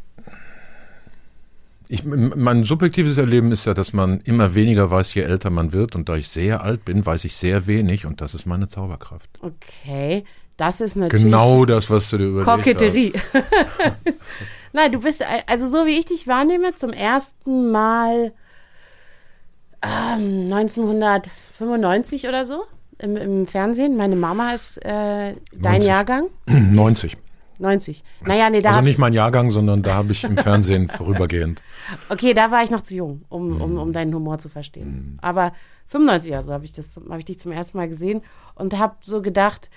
Ich, 1.88 2.04
mein 2.04 2.64
subjektives 2.64 3.18
Erleben 3.18 3.52
ist 3.52 3.66
ja, 3.66 3.74
dass 3.74 3.94
man 3.94 4.20
immer 4.22 4.54
weniger 4.54 4.92
weiß, 4.92 5.14
je 5.14 5.22
älter 5.22 5.50
man 5.50 5.72
wird. 5.72 5.96
Und 5.96 6.10
da 6.10 6.16
ich 6.16 6.28
sehr 6.28 6.62
alt 6.62 6.84
bin, 6.84 7.06
weiß 7.06 7.26
ich 7.26 7.36
sehr 7.36 7.68
wenig. 7.68 8.06
Und 8.06 8.22
das 8.22 8.34
ist 8.34 8.46
meine 8.46 8.68
Zauberkraft. 8.68 9.30
Okay, 9.40 10.24
das 10.58 10.82
ist 10.82 10.96
natürlich. 10.96 11.24
Genau 11.26 11.66
das, 11.66 11.90
was 11.90 12.10
du 12.10 12.18
dir 12.18 12.26
überlegt 12.26 12.50
Koketterie. 12.50 13.14
Nein, 14.74 14.92
du 14.92 15.00
bist, 15.00 15.24
also 15.48 15.70
so 15.70 15.86
wie 15.86 15.98
ich 16.00 16.06
dich 16.06 16.28
wahrnehme, 16.28 16.76
zum 16.76 16.92
ersten 16.92 17.72
Mal 17.72 18.34
ähm, 19.84 20.52
1995 20.54 22.28
oder 22.28 22.46
so 22.46 22.64
im, 23.00 23.16
im 23.18 23.48
Fernsehen. 23.48 23.98
Meine 23.98 24.16
Mama 24.16 24.54
ist 24.54 24.78
äh, 24.86 25.34
dein 25.54 25.80
90. 25.80 25.88
Jahrgang. 25.88 26.24
hast. 26.50 26.58
90. 26.72 27.18
90. 27.58 28.04
Naja, 28.26 28.50
nee, 28.50 28.62
da 28.62 28.70
Also 28.72 28.82
nicht 28.82 29.00
mein 29.00 29.14
Jahrgang, 29.14 29.52
sondern 29.52 29.82
da 29.82 29.94
habe 29.96 30.12
ich 30.12 30.24
im 30.26 30.38
Fernsehen 30.38 30.88
vorübergehend. 30.90 31.62
Okay, 32.10 32.34
da 32.34 32.52
war 32.52 32.64
ich 32.64 32.70
noch 32.72 32.82
zu 32.82 32.94
jung, 32.96 33.24
um, 33.30 33.56
Mhm. 33.56 33.62
um, 33.62 33.78
um 33.78 33.94
deinen 33.94 34.14
Humor 34.14 34.40
zu 34.40 34.50
verstehen. 34.50 35.18
Aber 35.22 35.54
95, 35.88 36.36
also 36.36 36.52
habe 36.52 36.66
ich, 36.66 36.74
das- 36.74 36.98
hab 37.10 37.18
ich 37.18 37.26
dich 37.26 37.40
zum 37.40 37.54
ersten 37.54 37.78
Mal 37.78 37.88
gesehen 37.88 38.22
und 38.56 38.78
habe 38.78 38.96
so 39.04 39.22
gedacht, 39.22 39.70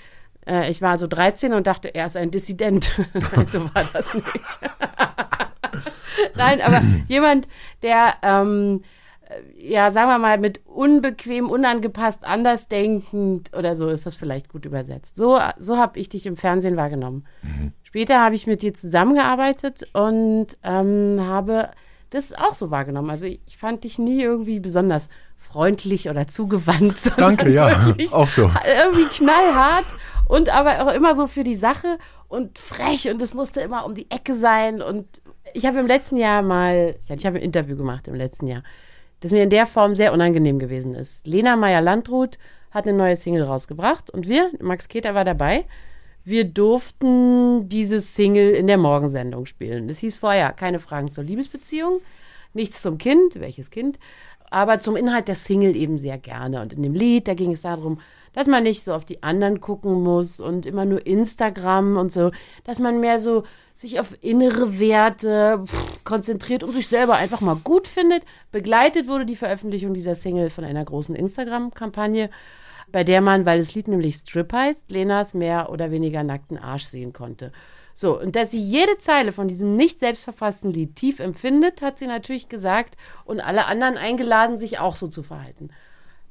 äh, 0.46 0.70
ich 0.70 0.82
war 0.82 0.98
so 0.98 1.06
13 1.06 1.52
und 1.52 1.66
dachte, 1.66 1.94
er 1.94 2.06
ist 2.06 2.16
ein 2.16 2.30
Dissident. 2.30 2.92
Nein, 3.14 3.46
so 3.50 3.64
war 3.74 3.84
das 3.92 4.14
nicht. 4.14 4.26
Nein, 6.36 6.60
aber 6.60 6.82
jemand, 7.08 7.48
der, 7.82 8.14
ähm, 8.22 8.82
äh, 9.28 9.68
ja, 9.68 9.90
sagen 9.90 10.08
wir 10.08 10.18
mal, 10.18 10.38
mit 10.38 10.60
unbequem, 10.66 11.50
unangepasst, 11.50 12.24
andersdenkend 12.24 13.50
oder 13.56 13.76
so 13.76 13.88
ist 13.88 14.06
das 14.06 14.16
vielleicht 14.16 14.48
gut 14.48 14.64
übersetzt. 14.64 15.16
So, 15.16 15.38
so 15.58 15.76
habe 15.76 15.98
ich 15.98 16.08
dich 16.08 16.26
im 16.26 16.36
Fernsehen 16.36 16.76
wahrgenommen. 16.76 17.26
Später 17.82 18.20
habe 18.20 18.34
ich 18.34 18.46
mit 18.46 18.62
dir 18.62 18.74
zusammengearbeitet 18.74 19.88
und 19.92 20.46
ähm, 20.62 21.18
habe 21.20 21.70
das 22.10 22.32
auch 22.32 22.54
so 22.54 22.70
wahrgenommen. 22.70 23.10
Also 23.10 23.26
ich 23.26 23.58
fand 23.58 23.84
dich 23.84 23.98
nie 23.98 24.22
irgendwie 24.22 24.60
besonders 24.60 25.08
freundlich 25.36 26.08
oder 26.08 26.26
zugewandt. 26.26 26.96
Danke, 27.16 27.50
ja, 27.50 27.94
auch 28.12 28.28
so. 28.28 28.50
Irgendwie 28.82 29.04
knallhart 29.16 29.86
und 30.28 30.50
aber 30.50 30.86
auch 30.86 30.92
immer 30.92 31.14
so 31.14 31.26
für 31.26 31.42
die 31.42 31.54
Sache 31.54 31.98
und 32.28 32.58
frech 32.58 33.10
und 33.10 33.20
es 33.20 33.34
musste 33.34 33.60
immer 33.60 33.84
um 33.84 33.94
die 33.94 34.10
Ecke 34.10 34.34
sein. 34.34 34.80
Und 34.82 35.06
ich 35.54 35.66
habe 35.66 35.78
im 35.78 35.86
letzten 35.86 36.16
Jahr 36.16 36.42
mal, 36.42 36.96
ich 37.08 37.26
habe 37.26 37.38
ein 37.38 37.42
Interview 37.42 37.76
gemacht 37.76 38.06
im 38.06 38.14
letzten 38.14 38.46
Jahr, 38.46 38.62
das 39.20 39.32
mir 39.32 39.42
in 39.42 39.50
der 39.50 39.66
Form 39.66 39.96
sehr 39.96 40.12
unangenehm 40.12 40.58
gewesen 40.58 40.94
ist. 40.94 41.26
Lena 41.26 41.56
Meyer-Landrut 41.56 42.38
hat 42.70 42.86
eine 42.86 42.96
neue 42.96 43.16
Single 43.16 43.44
rausgebracht 43.44 44.10
und 44.10 44.28
wir, 44.28 44.50
Max 44.60 44.88
Keter 44.88 45.14
war 45.14 45.24
dabei, 45.24 45.64
wir 46.24 46.44
durften 46.44 47.70
diese 47.70 48.02
Single 48.02 48.50
in 48.50 48.66
der 48.66 48.76
Morgensendung 48.76 49.46
spielen. 49.46 49.88
Es 49.88 50.00
hieß 50.00 50.18
vorher 50.18 50.52
keine 50.52 50.78
Fragen 50.78 51.10
zur 51.10 51.24
Liebesbeziehung, 51.24 52.02
nichts 52.54 52.82
zum 52.82 52.98
Kind, 52.98 53.40
welches 53.40 53.70
Kind, 53.70 53.98
aber 54.50 54.80
zum 54.80 54.96
Inhalt 54.96 55.28
der 55.28 55.34
Single 55.34 55.76
eben 55.76 55.98
sehr 55.98 56.18
gerne. 56.18 56.62
Und 56.62 56.72
in 56.72 56.82
dem 56.82 56.94
Lied, 56.94 57.28
da 57.28 57.34
ging 57.34 57.52
es 57.52 57.62
darum, 57.62 58.00
dass 58.32 58.46
man 58.46 58.62
nicht 58.62 58.84
so 58.84 58.94
auf 58.94 59.04
die 59.04 59.22
anderen 59.22 59.60
gucken 59.60 60.02
muss 60.02 60.40
und 60.40 60.66
immer 60.66 60.84
nur 60.84 61.06
Instagram 61.06 61.96
und 61.96 62.12
so, 62.12 62.30
dass 62.64 62.78
man 62.78 63.00
mehr 63.00 63.18
so 63.18 63.44
sich 63.74 64.00
auf 64.00 64.16
innere 64.20 64.78
Werte 64.78 65.62
pff, 65.64 66.04
konzentriert 66.04 66.62
und 66.62 66.72
sich 66.72 66.88
selber 66.88 67.14
einfach 67.14 67.40
mal 67.40 67.56
gut 67.56 67.86
findet. 67.86 68.24
Begleitet 68.50 69.08
wurde 69.08 69.26
die 69.26 69.36
Veröffentlichung 69.36 69.94
dieser 69.94 70.14
Single 70.14 70.50
von 70.50 70.64
einer 70.64 70.84
großen 70.84 71.14
Instagram-Kampagne, 71.14 72.30
bei 72.90 73.04
der 73.04 73.20
man, 73.20 73.44
weil 73.44 73.58
das 73.58 73.74
Lied 73.74 73.88
nämlich 73.88 74.16
Strip 74.16 74.52
heißt, 74.52 74.90
Lenas 74.90 75.34
mehr 75.34 75.70
oder 75.70 75.90
weniger 75.90 76.22
nackten 76.22 76.58
Arsch 76.58 76.84
sehen 76.84 77.12
konnte. 77.12 77.52
So, 78.00 78.16
und 78.16 78.36
dass 78.36 78.52
sie 78.52 78.60
jede 78.60 78.96
Zeile 78.98 79.32
von 79.32 79.48
diesem 79.48 79.74
nicht 79.74 79.98
selbstverfassten 79.98 80.72
Lied 80.72 80.94
tief 80.94 81.18
empfindet, 81.18 81.82
hat 81.82 81.98
sie 81.98 82.06
natürlich 82.06 82.48
gesagt 82.48 82.96
und 83.24 83.40
alle 83.40 83.66
anderen 83.66 83.96
eingeladen, 83.96 84.56
sich 84.56 84.78
auch 84.78 84.94
so 84.94 85.08
zu 85.08 85.24
verhalten. 85.24 85.70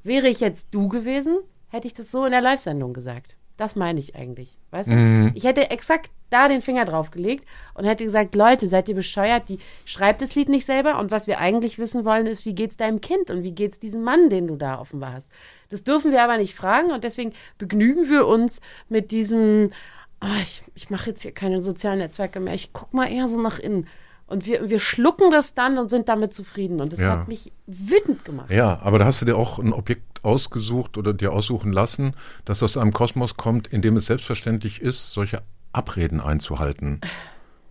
Wäre 0.02 0.30
ich 0.30 0.40
jetzt 0.40 0.70
du 0.72 0.88
gewesen, 0.88 1.40
hätte 1.68 1.86
ich 1.86 1.94
das 1.94 2.10
so 2.10 2.24
in 2.24 2.32
der 2.32 2.40
Live-Sendung 2.40 2.94
gesagt. 2.94 3.36
Das 3.58 3.76
meine 3.76 4.00
ich 4.00 4.16
eigentlich. 4.16 4.58
Weißt 4.72 4.90
du? 4.90 5.32
Ich 5.36 5.44
hätte 5.44 5.70
exakt 5.70 6.10
da 6.30 6.48
den 6.48 6.62
Finger 6.62 6.86
drauf 6.86 7.12
gelegt 7.12 7.46
und 7.74 7.84
hätte 7.84 8.06
gesagt, 8.06 8.34
Leute, 8.34 8.70
seid 8.70 8.88
ihr 8.88 8.96
bescheuert? 8.96 9.50
Die 9.50 9.60
schreibt 9.84 10.22
das 10.22 10.36
Lied 10.36 10.48
nicht 10.48 10.66
selber 10.66 10.98
und 10.98 11.12
was 11.12 11.28
wir 11.28 11.38
eigentlich 11.38 11.78
wissen 11.80 12.06
wollen, 12.06 12.28
ist, 12.28 12.46
wie 12.46 12.56
geht's 12.56 12.78
deinem 12.78 13.02
Kind 13.02 13.30
und 13.30 13.44
wie 13.44 13.52
geht's 13.52 13.78
diesem 13.78 14.04
Mann, 14.04 14.30
den 14.30 14.48
du 14.48 14.56
da 14.56 14.80
offenbar 14.80 15.12
hast. 15.12 15.30
Das 15.68 15.84
dürfen 15.84 16.14
wir 16.14 16.24
aber 16.24 16.38
nicht 16.38 16.56
fragen 16.56 16.92
und 16.92 17.04
deswegen 17.04 17.34
begnügen 17.58 18.10
wir 18.10 18.26
uns 18.26 18.62
mit 18.88 19.12
diesem, 19.12 19.72
ah, 20.20 20.40
ich, 20.42 20.64
ich 20.76 20.90
mache 20.90 21.10
jetzt 21.12 21.22
hier 21.22 21.32
keine 21.32 21.62
sozialen 21.62 22.00
Netzwerke 22.00 22.40
mehr, 22.40 22.54
ich 22.54 22.74
guck 22.74 22.94
mal 22.94 23.06
eher 23.12 23.28
so 23.28 23.40
nach 23.40 23.60
innen. 23.60 23.88
Und 24.28 24.46
wir, 24.46 24.70
wir 24.70 24.80
schlucken 24.80 25.32
das 25.32 25.54
dann 25.54 25.78
und 25.78 25.90
sind 25.90 26.10
damit 26.10 26.34
zufrieden. 26.34 26.82
Und 26.82 26.92
das 26.92 27.00
Ja. 27.00 27.12
hat 27.12 27.30
mich 27.30 27.54
wütend 27.66 28.26
gemacht. 28.26 28.52
Ja, 28.52 28.80
aber 28.82 29.00
da 29.00 29.06
hast 29.06 29.22
du 29.22 29.26
dir 29.26 29.38
auch 29.38 29.58
ein 29.58 29.72
Objekt 29.72 30.26
ausgesucht 30.26 30.98
oder 30.98 31.14
dir 31.14 31.32
aussuchen 31.32 31.72
lassen, 31.72 32.14
das 32.44 32.62
aus 32.62 32.76
einem 32.76 32.92
Kosmos 32.92 33.38
kommt, 33.38 33.68
in 33.68 33.82
dem 33.82 33.96
es 33.96 34.08
selbstverständlich 34.08 34.82
ist, 34.82 35.12
solche 35.14 35.44
Abreden 35.72 36.20
einzuhalten. 36.20 37.00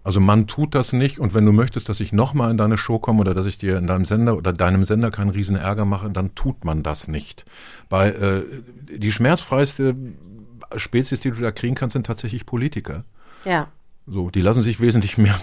Also 0.02 0.20
man 0.20 0.46
tut 0.46 0.74
das 0.74 0.92
nicht 0.92 1.18
und 1.18 1.34
wenn 1.34 1.44
du 1.44 1.52
möchtest, 1.52 1.88
dass 1.88 1.98
ich 1.98 2.12
nochmal 2.12 2.52
in 2.52 2.56
deine 2.56 2.78
Show 2.78 3.00
komme 3.00 3.20
oder 3.20 3.34
dass 3.34 3.44
ich 3.44 3.58
dir 3.58 3.76
in 3.76 3.88
deinem 3.88 4.04
Sender 4.04 4.36
oder 4.36 4.52
deinem 4.52 4.84
Sender 4.84 5.10
keinen 5.10 5.30
riesen 5.30 5.56
Ärger 5.56 5.84
mache, 5.84 6.08
dann 6.10 6.34
tut 6.36 6.64
man 6.64 6.84
das 6.84 7.08
nicht. 7.08 7.44
Bei 7.88 8.10
äh, 8.10 8.44
die 8.88 9.10
schmerzfreiste 9.10 9.96
Spezies, 10.76 11.20
die 11.20 11.30
du 11.30 11.40
da 11.40 11.50
kriegen 11.52 11.74
kannst, 11.74 11.94
sind 11.94 12.06
tatsächlich 12.06 12.46
Politiker. 12.46 13.04
Ja. 13.44 13.68
So, 14.06 14.30
die 14.30 14.40
lassen 14.40 14.62
sich 14.62 14.80
wesentlich 14.80 15.18
mehr 15.18 15.36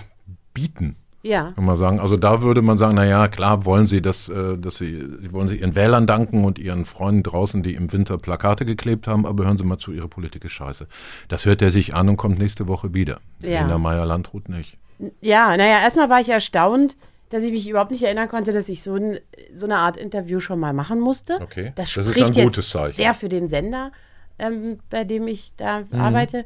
bieten. 0.53 0.96
Ja. 1.22 1.53
Kann 1.56 1.63
man 1.63 1.77
sagen. 1.77 2.01
Also 2.01 2.18
da 2.18 2.42
würde 2.42 2.62
man 2.62 2.77
sagen, 2.77 2.96
na 2.96 3.06
ja, 3.06 3.30
klar 3.30 3.63
wollen 3.63 3.88
sie, 3.88 4.01
dass, 4.01 4.27
äh, 4.27 4.58
dass 4.58 4.75
sie, 4.77 5.01
wollen 5.32 5.48
sie 5.48 5.56
ihren 5.56 5.74
Wählern 5.74 6.06
danken 6.06 6.44
und 6.44 6.60
ihren 6.60 6.86
Freunden 6.86 7.24
draußen, 7.24 7.63
die 7.63 7.75
im 7.75 7.94
Winter 7.94 8.18
Plakate 8.18 8.65
geklebt 8.65 9.08
haben, 9.08 9.25
aber 9.25 9.46
hören 9.46 9.58
Sie 9.58 9.63
mal 9.63 9.77
zu, 9.77 9.94
Ihre 9.94 10.10
Politik 10.10 10.44
ist 10.44 10.51
scheiße. 10.51 10.86
Das 11.30 11.46
hört 11.46 11.62
er 11.62 11.72
sich 11.72 11.96
an 11.96 12.10
und 12.10 12.18
kommt 12.18 12.39
nächste 12.39 12.68
Woche 12.68 12.94
wieder. 12.94 13.22
Ja. 13.42 13.62
Linda 13.62 13.77
Meyer-Landrut 13.77 14.50
nicht. 14.50 14.77
Ja, 15.22 15.56
naja, 15.56 15.80
erstmal 15.82 16.10
war 16.10 16.20
ich 16.20 16.27
erstaunt, 16.27 16.98
dass 17.30 17.42
ich 17.44 17.51
mich 17.51 17.68
überhaupt 17.70 17.92
nicht 17.92 18.03
erinnern 18.03 18.27
konnte, 18.27 18.51
dass 18.51 18.68
ich 18.68 18.84
so, 18.84 18.96
ein, 18.96 19.18
so 19.53 19.65
eine 19.65 19.77
Art 19.77 19.96
Interview 19.96 20.42
schon 20.42 20.60
mal 20.60 20.74
machen 20.74 21.00
musste. 21.00 21.39
Okay. 21.42 21.72
Das, 21.75 21.94
Das 21.94 22.06
ist 22.06 22.22
ein 22.38 22.44
gutes 22.46 22.70
Zeichen. 22.70 22.96
sehr 22.96 23.13
für 23.13 23.30
den 23.30 23.48
Sender, 23.48 23.92
ähm, 24.40 24.80
bei 24.90 25.04
dem 25.04 25.28
ich 25.28 25.54
da 25.56 25.82
Mhm. 25.90 26.00
arbeite. 26.00 26.46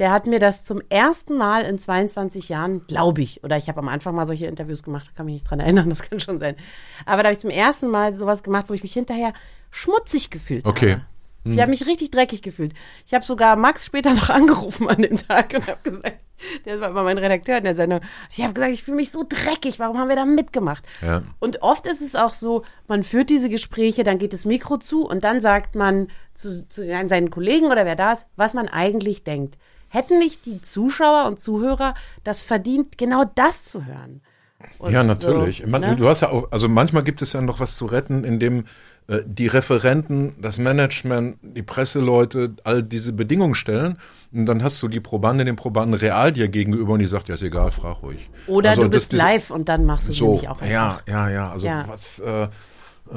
Der 0.00 0.10
hat 0.10 0.26
mir 0.26 0.40
das 0.40 0.64
zum 0.64 0.80
ersten 0.88 1.36
Mal 1.36 1.62
in 1.62 1.78
22 1.78 2.48
Jahren, 2.48 2.84
glaube 2.88 3.22
ich, 3.22 3.44
oder 3.44 3.56
ich 3.56 3.68
habe 3.68 3.78
am 3.78 3.86
Anfang 3.88 4.16
mal 4.16 4.26
solche 4.26 4.46
Interviews 4.46 4.82
gemacht, 4.82 5.14
kann 5.14 5.26
mich 5.26 5.34
nicht 5.34 5.48
dran 5.48 5.60
erinnern, 5.60 5.88
das 5.88 6.02
kann 6.02 6.18
schon 6.18 6.38
sein. 6.40 6.56
Aber 7.06 7.22
da 7.22 7.28
habe 7.28 7.34
ich 7.34 7.38
zum 7.40 7.50
ersten 7.50 7.88
Mal 7.90 8.16
sowas 8.16 8.42
gemacht, 8.42 8.66
wo 8.68 8.74
ich 8.74 8.82
mich 8.82 8.92
hinterher 8.92 9.32
schmutzig 9.70 10.30
gefühlt 10.30 10.66
Okay. 10.66 10.94
habe. 10.94 11.04
Ich 11.46 11.60
habe 11.60 11.70
mich 11.70 11.86
richtig 11.86 12.10
dreckig 12.10 12.40
gefühlt. 12.42 12.72
Ich 13.06 13.12
habe 13.14 13.22
sogar 13.24 13.54
Max 13.54 13.84
später 13.86 14.14
noch 14.14 14.30
angerufen 14.30 14.88
an 14.88 15.02
dem 15.02 15.16
Tag 15.18 15.52
und 15.54 15.68
habe 15.68 15.78
gesagt, 15.82 16.18
der 16.64 16.80
war 16.80 16.90
immer 16.90 17.02
mein 17.02 17.18
Redakteur 17.18 17.58
in 17.58 17.64
der 17.64 17.74
Sendung. 17.74 18.00
Ich 18.30 18.42
habe 18.42 18.54
gesagt, 18.54 18.72
ich 18.72 18.82
fühle 18.82 18.96
mich 18.96 19.10
so 19.10 19.24
dreckig. 19.28 19.78
Warum 19.78 19.98
haben 19.98 20.08
wir 20.08 20.16
da 20.16 20.24
mitgemacht? 20.24 20.84
Ja. 21.02 21.22
Und 21.40 21.62
oft 21.62 21.86
ist 21.86 22.00
es 22.00 22.16
auch 22.16 22.34
so, 22.34 22.64
man 22.88 23.02
führt 23.02 23.30
diese 23.30 23.48
Gespräche, 23.48 24.04
dann 24.04 24.18
geht 24.18 24.32
das 24.32 24.44
Mikro 24.44 24.78
zu 24.78 25.06
und 25.06 25.24
dann 25.24 25.40
sagt 25.40 25.74
man 25.74 26.08
zu, 26.34 26.68
zu 26.68 26.84
seinen 26.84 27.30
Kollegen 27.30 27.66
oder 27.66 27.84
wer 27.84 27.96
da 27.96 28.12
ist, 28.12 28.26
was 28.36 28.54
man 28.54 28.68
eigentlich 28.68 29.24
denkt. 29.24 29.56
Hätten 29.88 30.18
nicht 30.18 30.44
die 30.46 30.60
Zuschauer 30.60 31.26
und 31.26 31.38
Zuhörer 31.38 31.94
das 32.24 32.42
verdient, 32.42 32.98
genau 32.98 33.24
das 33.34 33.64
zu 33.64 33.84
hören? 33.84 34.20
Und 34.78 34.92
ja, 34.92 35.02
natürlich. 35.02 35.58
so, 35.58 35.68
Man, 35.68 35.82
ne? 35.82 35.96
Du 35.96 36.08
hast 36.08 36.22
ja 36.22 36.30
auch, 36.30 36.50
also 36.50 36.68
manchmal 36.68 37.04
gibt 37.04 37.22
es 37.22 37.32
ja 37.32 37.40
noch 37.40 37.60
was 37.60 37.76
zu 37.76 37.86
retten, 37.86 38.24
indem 38.24 38.60
äh, 38.60 38.64
die 39.06 39.48
Referenten, 39.48 40.34
das 40.40 40.58
Management, 40.58 41.36
die 41.42 41.62
Presseleute 41.62 42.54
all 42.64 42.82
diese 42.82 43.12
Bedingungen 43.12 43.54
stellen. 43.54 43.98
Und 44.32 44.46
dann 44.46 44.62
hast 44.62 44.82
du 44.82 44.88
die 44.88 45.00
Probandin, 45.00 45.46
den 45.46 45.56
Probanden 45.56 45.94
real 45.94 46.32
dir 46.32 46.48
gegenüber 46.48 46.94
und 46.94 47.00
die 47.00 47.06
sagt, 47.06 47.28
ja, 47.28 47.34
ist 47.34 47.42
egal, 47.42 47.70
frag 47.70 48.02
ruhig. 48.02 48.30
Oder 48.46 48.70
Also 48.70 48.82
du 48.82 48.88
das- 48.88 49.02
bist 49.02 49.12
diese- 49.12 49.22
live 49.22 49.50
und 49.50 49.68
dann 49.68 49.84
machst 49.84 50.08
du 50.08 50.12
So, 50.12 50.26
nämlich 50.28 50.48
auch 50.48 50.62
ja, 50.62 50.92
einfach. 50.92 51.08
ja, 51.08 51.28
ja. 51.30 51.50
Also 51.52 51.66
Ja. 51.66 51.84
was, 51.86 52.18
äh, 52.18 52.44
äh, 52.44 52.48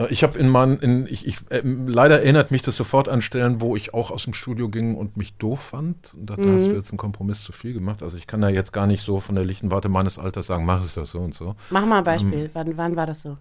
ich 0.10 0.24
habe 0.24 0.38
in 0.38 0.50
meinen, 0.50 0.78
in, 0.80 1.08
ich, 1.08 1.26
ich, 1.26 1.38
äh, 1.50 1.62
leider 1.64 2.20
erinnert 2.22 2.52
mich 2.52 2.62
das 2.64 2.76
sofort 2.76 3.08
an 3.08 3.22
Stellen, 3.22 3.62
wo 3.62 3.78
ich 3.78 3.94
auch 3.94 4.12
aus 4.12 4.26
dem 4.26 4.34
Studio 4.34 4.68
ging 4.70 4.94
und 4.96 5.16
mich 5.16 5.36
doof 5.36 5.62
fand. 5.62 6.14
Und 6.14 6.30
dachte, 6.30 6.42
Mhm. 6.42 6.54
hast 6.56 6.68
du 6.68 6.72
jetzt 6.74 6.92
einen 6.92 6.98
Kompromiss 6.98 7.42
zu 7.44 7.54
viel 7.54 7.72
gemacht. 7.74 8.04
Also 8.04 8.18
ich 8.18 8.28
kann 8.28 8.42
da 8.42 8.50
jetzt 8.50 8.74
gar 8.74 8.88
nicht 8.88 9.04
so 9.04 9.22
von 9.22 9.36
der 9.36 9.46
lichten 9.46 9.72
Warte 9.72 9.88
meines 9.88 10.20
Alters 10.20 10.48
sagen, 10.48 10.66
mach 10.66 10.84
es 10.84 10.94
das 10.94 11.12
so 11.12 11.20
und 11.20 11.34
so. 11.34 11.56
Mach 11.70 11.86
mal 11.86 11.94
ein 11.96 12.00
Ähm, 12.00 12.04
Beispiel. 12.04 12.50
wann, 12.54 12.76
wann 12.78 12.96
war 12.98 13.06
das 13.08 13.22
so? 13.22 13.38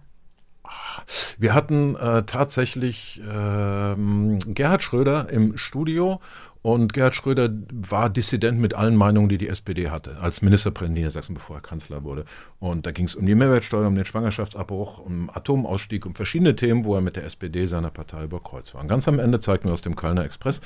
Wir 1.37 1.53
hatten 1.53 1.95
äh, 1.95 2.23
tatsächlich 2.23 3.21
ähm, 3.27 4.39
Gerhard 4.45 4.83
Schröder 4.83 5.29
im 5.29 5.57
Studio 5.57 6.19
und 6.61 6.93
Gerhard 6.93 7.15
Schröder 7.15 7.49
war 7.71 8.09
Dissident 8.09 8.59
mit 8.59 8.73
allen 8.73 8.95
Meinungen, 8.95 9.29
die 9.29 9.37
die 9.37 9.47
SPD 9.47 9.89
hatte, 9.89 10.17
als 10.19 10.41
Ministerpräsident 10.41 10.97
Niedersachsen, 10.97 11.33
bevor 11.33 11.57
er 11.57 11.61
Kanzler 11.61 12.03
wurde. 12.03 12.25
Und 12.59 12.85
da 12.85 12.91
ging 12.91 13.05
es 13.05 13.15
um 13.15 13.25
die 13.25 13.35
Mehrwertsteuer, 13.35 13.87
um 13.87 13.95
den 13.95 14.05
Schwangerschaftsabbruch, 14.05 14.99
um 14.99 15.29
Atomausstieg, 15.29 16.05
um 16.05 16.15
verschiedene 16.15 16.55
Themen, 16.55 16.85
wo 16.85 16.95
er 16.95 17.01
mit 17.01 17.15
der 17.15 17.25
SPD 17.25 17.65
seiner 17.65 17.91
Partei 17.91 18.23
über 18.23 18.39
Kreuz 18.39 18.73
war. 18.73 18.81
Und 18.81 18.87
ganz 18.87 19.07
am 19.07 19.19
Ende 19.19 19.39
zeigten 19.39 19.67
wir 19.69 19.73
aus 19.73 19.81
dem 19.81 19.95
Kölner 19.95 20.25
Express 20.25 20.61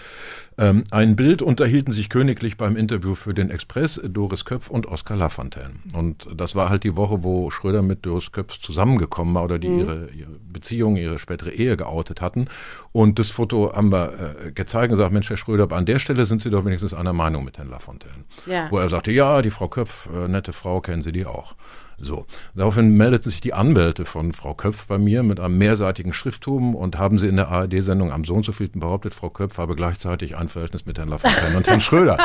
ähm, 0.57 0.83
ein 0.91 1.15
Bild, 1.15 1.41
unterhielten 1.41 1.93
sich 1.93 2.09
königlich 2.09 2.57
beim 2.57 2.75
Interview 2.75 3.15
für 3.15 3.33
den 3.33 3.49
Express 3.49 3.99
Doris 4.03 4.45
Köpf 4.45 4.69
und 4.69 4.87
Oskar 4.87 5.17
Lafontaine. 5.17 5.75
Und 5.93 6.27
das 6.35 6.55
war 6.55 6.69
halt 6.69 6.83
die 6.83 6.95
Woche, 6.95 7.23
wo 7.23 7.49
Schröder 7.49 7.81
mit 7.81 8.05
Doris 8.05 8.31
Köpf 8.31 8.59
zusammengekommen 8.59 9.35
war 9.35 9.43
oder 9.43 9.59
die 9.59 9.67
ihre, 9.67 10.09
ihre 10.11 10.31
Beziehung, 10.51 10.95
ihre 10.95 11.19
spätere 11.19 11.51
Ehe 11.51 11.77
geoutet 11.77 12.21
hatten. 12.21 12.47
Und 12.91 13.19
das 13.19 13.29
Foto 13.29 13.73
haben 13.73 13.91
wir 13.91 14.35
äh, 14.45 14.51
gezeigt 14.51 14.91
und 14.91 14.97
gesagt, 14.97 15.13
Mensch, 15.13 15.29
Herr 15.29 15.37
Schröder, 15.37 15.67
an 15.81 15.87
der 15.87 15.97
Stelle 15.97 16.27
sind 16.27 16.43
Sie 16.43 16.51
doch 16.51 16.63
wenigstens 16.63 16.93
einer 16.93 17.11
Meinung 17.11 17.43
mit 17.43 17.57
Herrn 17.57 17.69
Lafontaine. 17.69 18.23
Ja. 18.45 18.69
Wo 18.69 18.77
er 18.77 18.87
sagte, 18.87 19.11
ja, 19.11 19.41
die 19.41 19.49
Frau 19.49 19.67
Köpf, 19.67 20.07
äh, 20.13 20.27
nette 20.27 20.53
Frau, 20.53 20.79
kennen 20.79 21.01
Sie 21.01 21.11
die 21.11 21.25
auch. 21.25 21.55
So. 22.03 22.25
Daraufhin 22.55 22.97
meldeten 22.97 23.29
sich 23.31 23.41
die 23.41 23.53
Anwälte 23.53 24.05
von 24.05 24.33
Frau 24.33 24.53
Köpf 24.53 24.87
bei 24.87 24.97
mir 24.97 25.23
mit 25.23 25.39
einem 25.39 25.57
mehrseitigen 25.57 26.13
Schrifttum 26.13 26.75
und 26.75 26.97
haben 26.97 27.17
sie 27.19 27.27
in 27.27 27.35
der 27.35 27.49
ARD-Sendung 27.49 28.11
am 28.11 28.23
so 28.23 28.33
und 28.33 28.43
so 28.45 28.51
vielten 28.51 28.79
behauptet, 28.79 29.13
Frau 29.13 29.29
Köpf 29.29 29.57
habe 29.57 29.75
gleichzeitig 29.75 30.35
ein 30.35 30.49
Verhältnis 30.49 30.85
mit 30.85 30.97
Herrn 30.97 31.09
Lafontaine 31.09 31.55
und 31.57 31.67
Herrn 31.67 31.79
Schröder. 31.81 32.17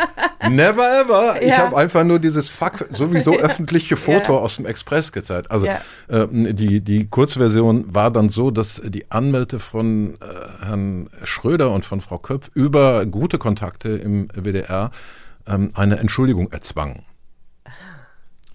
Never 0.48 0.82
ever. 1.00 1.42
Ich 1.42 1.50
Ja. 1.50 1.58
habe 1.58 1.76
einfach 1.76 2.04
nur 2.04 2.18
dieses 2.18 2.48
Fuck, 2.48 2.88
sowieso 2.92 3.36
öffentliche 3.38 3.96
Foto 3.96 4.38
aus 4.38 4.56
dem 4.56 4.66
Express 4.66 5.12
gezeigt. 5.12 5.50
Also 5.50 5.66
Ja. 5.66 5.80
ähm, 6.08 6.54
die, 6.56 6.80
die 6.80 7.06
Kurzversion 7.08 7.92
war 7.94 8.10
dann 8.10 8.28
so, 8.28 8.50
dass 8.50 8.80
die 8.84 9.10
Anwälte 9.10 9.58
von 9.58 10.14
äh, 10.14 10.64
Herrn 10.66 11.10
Schröder 11.24 11.70
und 11.70 11.84
von 11.84 12.00
Frau 12.00 12.18
Köpf 12.18 12.50
über 12.54 13.04
gute 13.06 13.38
Kontakte 13.38 13.90
im 13.90 14.28
WDR 14.34 14.90
ähm, 15.46 15.70
eine 15.74 15.98
Entschuldigung 15.98 16.50
erzwangen, 16.52 17.02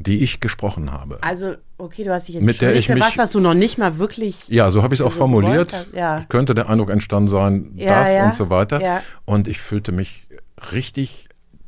die 0.03 0.19
ich 0.23 0.39
gesprochen 0.39 0.91
habe. 0.91 1.17
Also, 1.21 1.55
okay, 1.77 2.03
du 2.03 2.11
hast 2.13 2.27
dich 2.27 2.39
Mit 2.39 2.61
der 2.61 2.75
ich 2.75 2.87
für 2.87 2.93
mich- 2.93 3.03
was, 3.03 3.17
was 3.17 3.31
du 3.31 3.39
noch 3.39 3.53
nicht 3.53 3.77
mal 3.77 3.97
wirklich. 3.97 4.47
Ja, 4.49 4.69
so 4.71 4.83
habe 4.83 4.93
ich 4.93 4.99
es 4.99 5.05
auch 5.05 5.11
so 5.11 5.17
formuliert. 5.19 5.87
ja. 5.95 6.25
Könnte 6.29 6.53
der 6.55 6.69
Eindruck 6.69 6.89
entstanden 6.89 7.29
sein, 7.29 7.71
Ja, 7.75 8.03
das 8.03 8.15
ja, 8.15 8.25
und 8.25 8.35
so 8.35 8.49
weiter. 8.49 9.01
Und 9.25 9.47
ich 9.47 9.59
fühlte 9.61 9.91
mich 9.91 10.29
richtig 10.71 11.27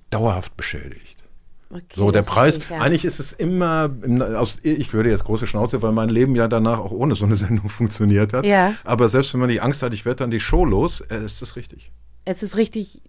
dauerhaft 0.09 0.55
beschädigt. 0.57 1.23
Okay, 1.71 1.83
So, 1.93 2.11
der 2.11 2.21
Preis, 2.21 2.57
ich, 2.57 2.71
eigentlich 2.71 3.03
ist 3.05 3.19
es 3.19 3.33
immer, 3.33 3.89
im- 4.03 4.21
aus, 4.21 4.57
ich 4.63 4.93
würde 4.93 5.09
jetzt 5.09 5.23
große 5.25 5.47
Schnauze, 5.47 5.81
weil 5.81 5.91
mein 5.91 6.09
Leben 6.09 6.35
ja 6.35 6.47
danach 6.47 6.79
auch 6.79 6.91
ohne 6.91 7.15
so 7.15 7.25
eine 7.25 7.35
Sendung 7.47 7.69
funktioniert 7.69 8.33
hat. 8.33 8.45
Ja. 8.45 8.73
Aber 8.83 9.09
selbst 9.09 9.33
wenn 9.33 9.39
man 9.41 9.49
die 9.49 9.59
Angst 9.61 9.81
hat, 9.81 9.93
ich 9.93 10.05
werde 10.05 10.17
dann 10.17 10.31
die 10.31 10.39
Show 10.39 10.63
los, 10.63 11.01
äh, 11.01 11.17
ist 11.25 11.41
das 11.41 11.55
richtig. 11.55 11.91
Es 12.23 12.43
ist 12.43 12.55
richtig, 12.57 13.01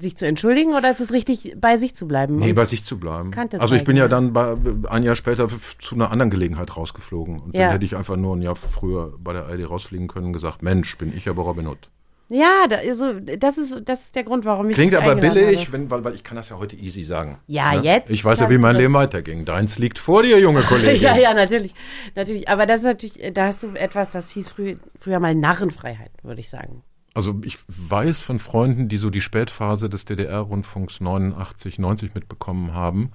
sich 0.00 0.16
zu 0.16 0.26
entschuldigen 0.26 0.74
oder 0.74 0.90
ist 0.90 1.00
es 1.00 1.12
richtig, 1.12 1.54
bei 1.60 1.76
sich 1.78 1.94
zu 1.94 2.06
bleiben? 2.08 2.36
Nee, 2.36 2.52
bei 2.52 2.64
sich 2.64 2.84
zu 2.84 2.98
bleiben. 2.98 3.30
Kante 3.30 3.60
Also 3.60 3.74
ich 3.74 3.84
bin 3.84 3.96
ja 3.96 4.08
dann 4.08 4.32
bei, 4.32 4.56
ein 4.88 5.02
Jahr 5.02 5.14
später 5.16 5.48
zu 5.80 5.94
einer 5.94 6.10
anderen 6.10 6.30
Gelegenheit 6.30 6.76
rausgeflogen. 6.76 7.40
Und 7.40 7.54
Ja. 7.54 7.62
dann 7.64 7.72
hätte 7.72 7.84
ich 7.84 7.96
einfach 7.96 8.16
nur 8.16 8.36
ein 8.36 8.42
Jahr 8.42 8.56
früher 8.56 9.14
bei 9.18 9.32
der 9.32 9.46
ARD 9.46 9.68
rausfliegen 9.68 10.08
können 10.08 10.26
und 10.26 10.32
gesagt, 10.32 10.62
Mensch, 10.62 10.96
bin 10.98 11.16
ich 11.16 11.28
aber 11.28 11.42
Robin 11.42 11.66
Hood. 11.66 11.88
ja, 12.28 12.66
da, 12.68 12.76
also, 12.76 13.14
das, 13.18 13.58
ist, 13.58 13.82
das 13.86 14.02
ist 14.02 14.14
der 14.14 14.22
Grund, 14.24 14.44
warum 14.44 14.70
ich 14.70 14.76
Klingt 14.76 14.94
aber 14.94 15.16
billig, 15.16 15.72
wenn, 15.72 15.90
weil, 15.90 16.04
weil 16.04 16.14
ich 16.14 16.22
kann 16.22 16.36
das 16.36 16.48
ja 16.48 16.58
heute 16.58 16.76
easy 16.76 17.02
sagen. 17.02 17.40
Ja, 17.48 17.74
Ne? 17.74 17.82
jetzt 17.82 18.08
Ich 18.10 18.24
weiß 18.24 18.38
ja, 18.40 18.48
wie 18.50 18.58
mein 18.58 18.76
Leben 18.76 18.94
weiterging. 18.94 19.44
Deins 19.44 19.78
liegt 19.78 19.98
vor 19.98 20.22
dir, 20.22 20.38
junge 20.38 20.62
Kollegin. 20.62 21.02
Ja, 21.02 21.16
ja, 21.16 21.34
natürlich, 21.34 21.74
natürlich. 22.14 22.48
Aber 22.48 22.66
das 22.66 22.80
ist 22.80 22.86
natürlich, 22.86 23.32
da 23.34 23.46
hast 23.46 23.64
du 23.64 23.68
etwas, 23.74 24.10
das 24.10 24.30
hieß 24.30 24.48
früh, 24.50 24.76
früher 25.00 25.18
mal 25.18 25.34
Narrenfreiheit, 25.34 26.12
würde 26.22 26.40
ich 26.40 26.48
sagen. 26.48 26.82
Also 27.14 27.40
ich 27.44 27.58
weiß 27.66 28.20
von 28.20 28.38
Freunden, 28.38 28.88
die 28.88 28.98
so 28.98 29.10
die 29.10 29.20
Spätphase 29.20 29.88
des 29.88 30.04
DDR-Rundfunks 30.04 31.00
89, 31.00 31.78
90 31.78 32.14
mitbekommen 32.14 32.74
haben. 32.74 33.10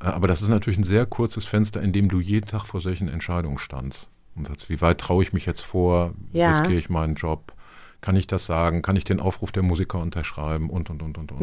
Äh, 0.00 0.06
Aber 0.06 0.26
das 0.26 0.42
ist 0.42 0.48
natürlich 0.48 0.78
ein 0.78 0.84
sehr 0.84 1.06
kurzes 1.06 1.44
Fenster, 1.44 1.80
in 1.80 1.92
dem 1.92 2.08
du 2.08 2.20
jeden 2.20 2.46
Tag 2.46 2.66
vor 2.66 2.80
solchen 2.80 3.08
Entscheidungen 3.08 3.58
standst. 3.58 4.10
Und 4.34 4.48
sagst, 4.48 4.68
wie 4.68 4.80
weit 4.80 4.98
traue 4.98 5.22
ich 5.22 5.32
mich 5.32 5.46
jetzt 5.46 5.62
vor? 5.62 6.12
Ja. 6.32 6.60
Riskiere 6.60 6.78
ich 6.78 6.90
meinen 6.90 7.14
Job? 7.14 7.52
Kann 8.02 8.16
ich 8.16 8.26
das 8.26 8.44
sagen? 8.46 8.82
Kann 8.82 8.96
ich 8.96 9.04
den 9.04 9.20
Aufruf 9.20 9.52
der 9.52 9.62
Musiker 9.62 9.98
unterschreiben? 9.98 10.68
Und, 10.68 10.90
und, 10.90 11.02
und, 11.02 11.16
und, 11.16 11.32
und. 11.32 11.40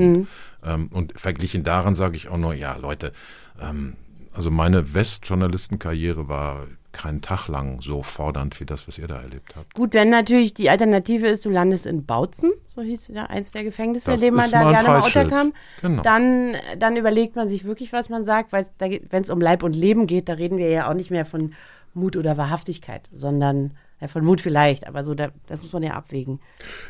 Ähm, 0.64 0.90
und 0.94 1.20
verglichen 1.20 1.64
daran 1.64 1.96
sage 1.96 2.16
ich 2.16 2.28
auch 2.28 2.38
nur, 2.38 2.54
ja, 2.54 2.76
Leute, 2.78 3.12
ähm, 3.60 3.96
also 4.34 4.52
meine 4.52 4.94
Westjournalistenkarriere 4.94 6.28
war 6.28 6.68
keinen 6.94 7.22
Tag 7.22 7.48
lang 7.48 7.82
so 7.82 8.02
fordernd 8.02 8.60
wie 8.60 8.66
das, 8.66 8.88
was 8.88 8.98
ihr 8.98 9.08
da 9.08 9.20
erlebt 9.20 9.56
habt. 9.56 9.74
Gut, 9.74 9.94
wenn 9.94 10.10
natürlich 10.10 10.54
die 10.54 10.70
Alternative 10.70 11.28
ist, 11.28 11.44
du 11.46 11.50
landest 11.50 11.86
in 11.86 12.06
Bautzen, 12.06 12.52
so 12.66 12.82
hieß 12.82 13.10
ja 13.10 13.26
eins 13.26 13.52
der 13.52 13.64
Gefängnisse, 13.64 14.14
in 14.14 14.22
dem 14.22 14.36
man 14.36 14.50
da 14.50 14.72
gerne 14.72 14.88
mal 14.88 15.02
unterkam, 15.02 15.54
Genau. 15.82 16.02
dann, 16.04 16.56
dann 16.78 16.96
überlegt 16.96 17.36
man 17.36 17.48
sich 17.48 17.66
wirklich, 17.66 17.92
was 17.92 18.10
man 18.10 18.24
sagt, 18.24 18.54
weil 18.54 18.66
wenn 18.80 19.24
es 19.24 19.30
um 19.30 19.42
Leib 19.42 19.64
und 19.64 19.76
Leben 19.76 20.08
geht, 20.08 20.30
da 20.30 20.34
reden 20.34 20.58
wir 20.58 20.70
ja 20.70 20.90
auch 20.90 20.94
nicht 20.94 21.12
mehr 21.12 21.26
von 21.26 21.54
Mut 21.94 22.16
oder 22.16 22.38
Wahrhaftigkeit, 22.38 23.10
sondern 23.12 23.72
ja, 24.04 24.10
von 24.10 24.26
Mut 24.26 24.42
vielleicht, 24.42 24.86
aber 24.86 25.06
so, 25.06 25.16
da, 25.16 25.30
das 25.48 25.62
muss 25.62 25.72
man 25.72 25.82
ja 25.82 25.94
abwägen. 25.94 26.40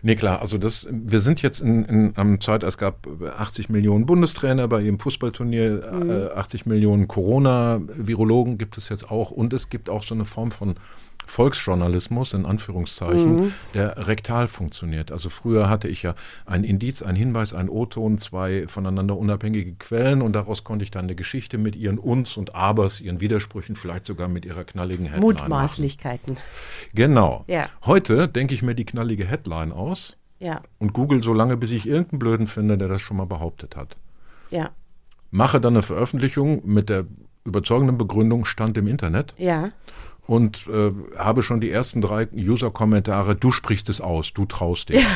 Nee, 0.01 0.15
klar, 0.15 0.41
also 0.41 0.57
das, 0.57 0.87
wir 0.89 1.19
sind 1.19 1.43
jetzt 1.43 1.61
in, 1.61 1.85
in 1.85 2.13
am 2.15 2.41
Zeit, 2.41 2.63
es 2.63 2.79
gab 2.79 3.07
80 3.37 3.69
Millionen 3.69 4.07
Bundestrainer 4.07 4.67
bei 4.67 4.79
jedem 4.81 4.97
Fußballturnier, 4.97 5.91
Mhm. 5.93 6.09
äh, 6.09 6.25
80 6.29 6.65
Millionen 6.65 7.07
Corona-Virologen 7.07 8.57
gibt 8.57 8.77
es 8.79 8.89
jetzt 8.89 9.09
auch 9.11 9.29
und 9.31 9.53
es 9.53 9.69
gibt 9.69 9.89
auch 9.91 10.03
so 10.03 10.15
eine 10.15 10.25
Form 10.25 10.49
von 10.51 10.75
Volksjournalismus 11.25 12.33
in 12.33 12.45
Anführungszeichen, 12.45 13.35
Mhm. 13.35 13.53
der 13.73 14.07
rektal 14.07 14.47
funktioniert. 14.47 15.11
Also 15.11 15.29
früher 15.29 15.69
hatte 15.69 15.87
ich 15.87 16.03
ja 16.03 16.15
ein 16.45 16.63
Indiz, 16.63 17.01
ein 17.01 17.15
Hinweis, 17.15 17.53
ein 17.53 17.69
O-Ton, 17.69 18.17
zwei 18.17 18.67
voneinander 18.67 19.17
unabhängige 19.17 19.73
Quellen 19.75 20.21
und 20.21 20.33
daraus 20.33 20.63
konnte 20.63 20.83
ich 20.83 20.91
dann 20.91 21.03
eine 21.03 21.15
Geschichte 21.15 21.57
mit 21.57 21.75
ihren 21.75 21.97
Uns 21.99 22.37
und 22.37 22.55
Abers, 22.55 23.01
ihren 23.01 23.19
Widersprüchen, 23.21 23.75
vielleicht 23.75 24.05
sogar 24.05 24.27
mit 24.27 24.45
ihrer 24.45 24.63
knalligen 24.63 25.05
Headline 25.05 25.21
machen. 25.33 25.39
Mutmaßlichkeiten. 25.43 26.37
Genau. 26.93 27.43
Ja. 27.47 27.67
Heute 27.85 28.27
denke 28.27 28.53
ich 28.53 28.61
mir 28.63 28.75
die 28.75 28.85
knallige 28.85 29.25
Headline 29.25 29.71
aus 29.71 30.17
Ja, 30.39 30.61
und 30.79 30.93
google 30.93 31.23
so 31.23 31.33
lange, 31.33 31.57
bis 31.57 31.71
ich 31.71 31.87
irgendeinen 31.87 32.19
Blöden 32.19 32.47
finde, 32.47 32.77
der 32.77 32.87
das 32.87 33.01
schon 33.01 33.17
mal 33.17 33.25
behauptet 33.25 33.75
hat. 33.75 33.97
ja, 34.49 34.71
Mache 35.31 35.59
dann 35.59 35.73
eine 35.73 35.81
Veröffentlichung 35.81 36.61
mit 36.63 36.89
der 36.89 37.05
überzeugenden 37.43 37.97
Begründung 37.97 38.45
stand 38.45 38.77
im 38.77 38.85
Internet 38.87 39.33
ja. 39.37 39.71
Und 40.27 40.67
äh, 40.67 40.91
habe 41.17 41.43
schon 41.43 41.59
die 41.61 41.69
ersten 41.71 42.01
drei 42.01 42.27
User-Kommentare, 42.33 43.35
du 43.35 43.51
sprichst 43.51 43.89
es 43.89 44.01
aus, 44.01 44.33
du 44.33 44.45
traust 44.45 44.89
dich. 44.89 45.05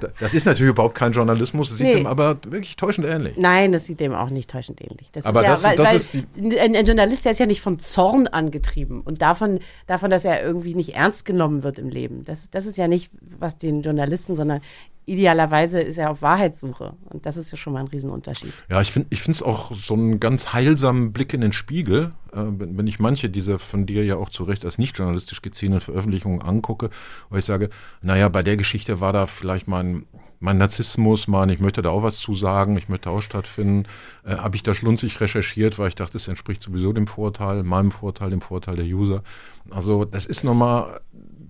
Da- 0.00 0.08
Das 0.20 0.32
ist 0.32 0.46
natürlich 0.46 0.70
überhaupt 0.70 0.94
kein 0.94 1.12
Journalismus, 1.12 1.70
es 1.70 1.76
sieht 1.76 1.86
Nee. 1.88 1.94
dem 1.96 2.06
aber 2.06 2.38
wirklich 2.46 2.76
täuschend 2.76 3.06
ähnlich. 3.06 3.36
Nein, 3.36 3.70
das 3.72 3.84
sieht 3.84 4.00
dem 4.00 4.14
auch 4.14 4.30
nicht 4.30 4.48
täuschend 4.50 4.80
ähnlich. 4.80 5.10
Das 5.12 5.26
Aber 5.26 5.40
ist 5.40 5.44
ja, 5.44 5.50
das- 5.50 5.64
weil, 5.64 5.76
das 5.76 5.88
weil 5.88 5.96
ist 5.96 6.14
die- 6.14 6.58
ein, 6.58 6.74
ein 6.74 6.84
Journalist, 6.86 7.24
der 7.26 7.32
ist 7.32 7.38
ja 7.38 7.44
nicht 7.46 7.60
von 7.60 7.78
Zorn 7.78 8.26
angetrieben 8.26 9.02
und 9.02 9.20
davon, 9.20 9.60
davon, 9.86 10.08
dass 10.10 10.24
er 10.24 10.42
irgendwie 10.42 10.74
nicht 10.74 10.94
ernst 10.94 11.26
genommen 11.26 11.62
wird 11.62 11.78
im 11.78 11.90
Leben. 11.90 12.24
Das, 12.24 12.48
das 12.50 12.64
ist 12.64 12.78
ja 12.78 12.88
nicht 12.88 13.10
was 13.38 13.58
den 13.58 13.82
Journalisten, 13.82 14.34
sondern 14.34 14.62
idealerweise 15.06 15.80
ist 15.80 15.98
er 15.98 16.10
auf 16.10 16.20
Wahrheitssuche 16.20 16.94
und 17.04 17.26
das 17.26 17.36
ist 17.36 17.52
ja 17.52 17.56
schon 17.56 17.72
mal 17.72 17.80
ein 17.80 17.86
Riesenunterschied. 17.86 18.52
Ja, 18.68 18.80
ich 18.80 18.90
finde 18.92 19.08
es 19.10 19.42
auch 19.42 19.72
so 19.74 19.94
einen 19.94 20.18
ganz 20.20 20.52
heilsamen 20.52 21.12
Blick 21.12 21.32
in 21.32 21.40
den 21.40 21.52
Spiegel, 21.52 22.12
äh, 22.32 22.42
wenn, 22.44 22.86
ich 22.86 22.98
manche 22.98 23.30
dieser 23.30 23.58
von 23.58 23.86
dir 23.86 24.04
ja 24.04 24.16
auch 24.16 24.28
zu 24.28 24.42
Recht 24.42 24.64
als 24.64 24.78
nicht 24.78 24.98
journalistisch 24.98 25.42
gezielten 25.42 25.80
Veröffentlichungen 25.80 26.42
angucke, 26.42 26.90
wo 27.30 27.36
ich 27.36 27.44
sage, 27.44 27.70
naja, 28.02 28.28
bei 28.28 28.42
der 28.42 28.56
Geschichte 28.56 29.00
war 29.00 29.12
da 29.12 29.26
vielleicht 29.26 29.68
mein, 29.68 30.06
mein 30.40 30.58
Narzissmus, 30.58 31.28
mein, 31.28 31.50
ich 31.50 31.60
möchte 31.60 31.82
da 31.82 31.90
auch 31.90 32.02
was 32.02 32.18
zu 32.18 32.34
sagen, 32.34 32.76
ich 32.76 32.88
möchte 32.88 33.08
auch 33.10 33.20
stattfinden, 33.20 33.84
äh, 34.24 34.36
habe 34.36 34.56
ich 34.56 34.64
da 34.64 34.74
schlunzig 34.74 35.20
recherchiert, 35.20 35.78
weil 35.78 35.88
ich 35.88 35.94
dachte, 35.94 36.14
das 36.14 36.26
entspricht 36.26 36.64
sowieso 36.64 36.92
dem 36.92 37.06
Vorteil, 37.06 37.62
meinem 37.62 37.92
Vorteil, 37.92 38.30
dem 38.30 38.40
Vorteil 38.40 38.74
der 38.74 38.86
User. 38.86 39.22
Also 39.70 40.04
das 40.04 40.26
ist 40.26 40.42
nochmal 40.42 41.00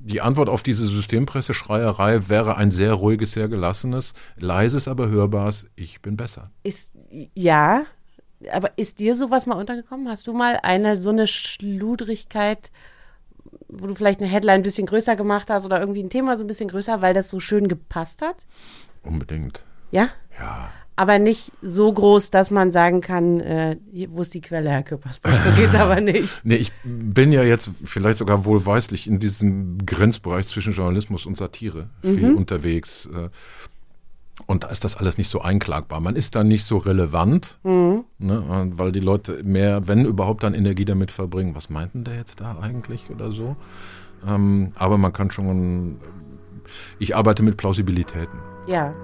die 0.06 0.20
Antwort 0.20 0.48
auf 0.48 0.62
diese 0.62 0.86
Systempresseschreierei 0.86 2.28
wäre 2.28 2.56
ein 2.56 2.70
sehr 2.70 2.94
ruhiges, 2.94 3.32
sehr 3.32 3.48
gelassenes, 3.48 4.14
leises, 4.36 4.86
aber 4.86 5.08
hörbares 5.08 5.68
Ich 5.74 6.00
bin 6.00 6.16
besser. 6.16 6.50
Ist, 6.62 6.92
ja, 7.34 7.84
aber 8.52 8.76
ist 8.78 9.00
dir 9.00 9.16
sowas 9.16 9.46
mal 9.46 9.56
untergekommen? 9.56 10.08
Hast 10.08 10.26
du 10.26 10.32
mal 10.32 10.60
eine 10.62 10.96
so 10.96 11.10
eine 11.10 11.26
Schludrigkeit, 11.26 12.70
wo 13.68 13.88
du 13.88 13.94
vielleicht 13.94 14.20
eine 14.20 14.30
Headline 14.30 14.60
ein 14.60 14.62
bisschen 14.62 14.86
größer 14.86 15.16
gemacht 15.16 15.50
hast 15.50 15.64
oder 15.64 15.80
irgendwie 15.80 16.02
ein 16.02 16.10
Thema 16.10 16.36
so 16.36 16.44
ein 16.44 16.46
bisschen 16.46 16.68
größer, 16.68 17.02
weil 17.02 17.14
das 17.14 17.28
so 17.28 17.40
schön 17.40 17.66
gepasst 17.66 18.22
hat? 18.22 18.36
Unbedingt. 19.02 19.64
Ja? 19.90 20.10
Ja. 20.38 20.70
Aber 20.98 21.18
nicht 21.18 21.52
so 21.60 21.92
groß, 21.92 22.30
dass 22.30 22.50
man 22.50 22.70
sagen 22.70 23.02
kann, 23.02 23.40
äh, 23.40 23.76
wo 24.08 24.22
ist 24.22 24.32
die 24.32 24.40
Quelle, 24.40 24.70
Herr 24.70 24.82
Küppersbusch? 24.82 25.34
So 25.34 25.50
geht's 25.60 25.74
aber 25.78 26.00
nicht. 26.00 26.40
Nee, 26.42 26.54
ich 26.56 26.72
bin 26.84 27.32
ja 27.32 27.42
jetzt 27.42 27.70
vielleicht 27.84 28.18
sogar 28.18 28.46
wohlweislich 28.46 29.06
in 29.06 29.18
diesem 29.18 29.76
Grenzbereich 29.84 30.48
zwischen 30.48 30.72
Journalismus 30.72 31.26
und 31.26 31.36
Satire 31.36 31.90
viel 32.02 32.32
unterwegs. 32.32 33.06
äh, 33.14 33.28
Und 34.46 34.64
da 34.64 34.68
ist 34.68 34.84
das 34.84 34.96
alles 34.96 35.18
nicht 35.18 35.28
so 35.28 35.42
einklagbar. 35.42 36.00
Man 36.00 36.16
ist 36.16 36.34
da 36.34 36.44
nicht 36.44 36.64
so 36.64 36.78
relevant, 36.78 37.58
ne, 37.62 38.70
weil 38.76 38.92
die 38.92 39.00
Leute 39.00 39.42
mehr, 39.42 39.86
wenn 39.88 40.04
überhaupt, 40.06 40.44
dann 40.44 40.54
Energie 40.54 40.84
damit 40.86 41.12
verbringen. 41.12 41.54
Was 41.54 41.68
meinten 41.68 42.04
der 42.04 42.16
jetzt 42.16 42.40
da 42.40 42.58
eigentlich 42.60 43.10
oder 43.10 43.32
so? 43.32 43.56
Ähm, 44.26 44.72
aber 44.76 44.96
man 44.96 45.12
kann 45.12 45.30
schon, 45.30 45.96
ich 46.98 47.14
arbeite 47.14 47.42
mit 47.42 47.56
Plausibilitäten. 47.58 48.38
Ja. 48.66 48.94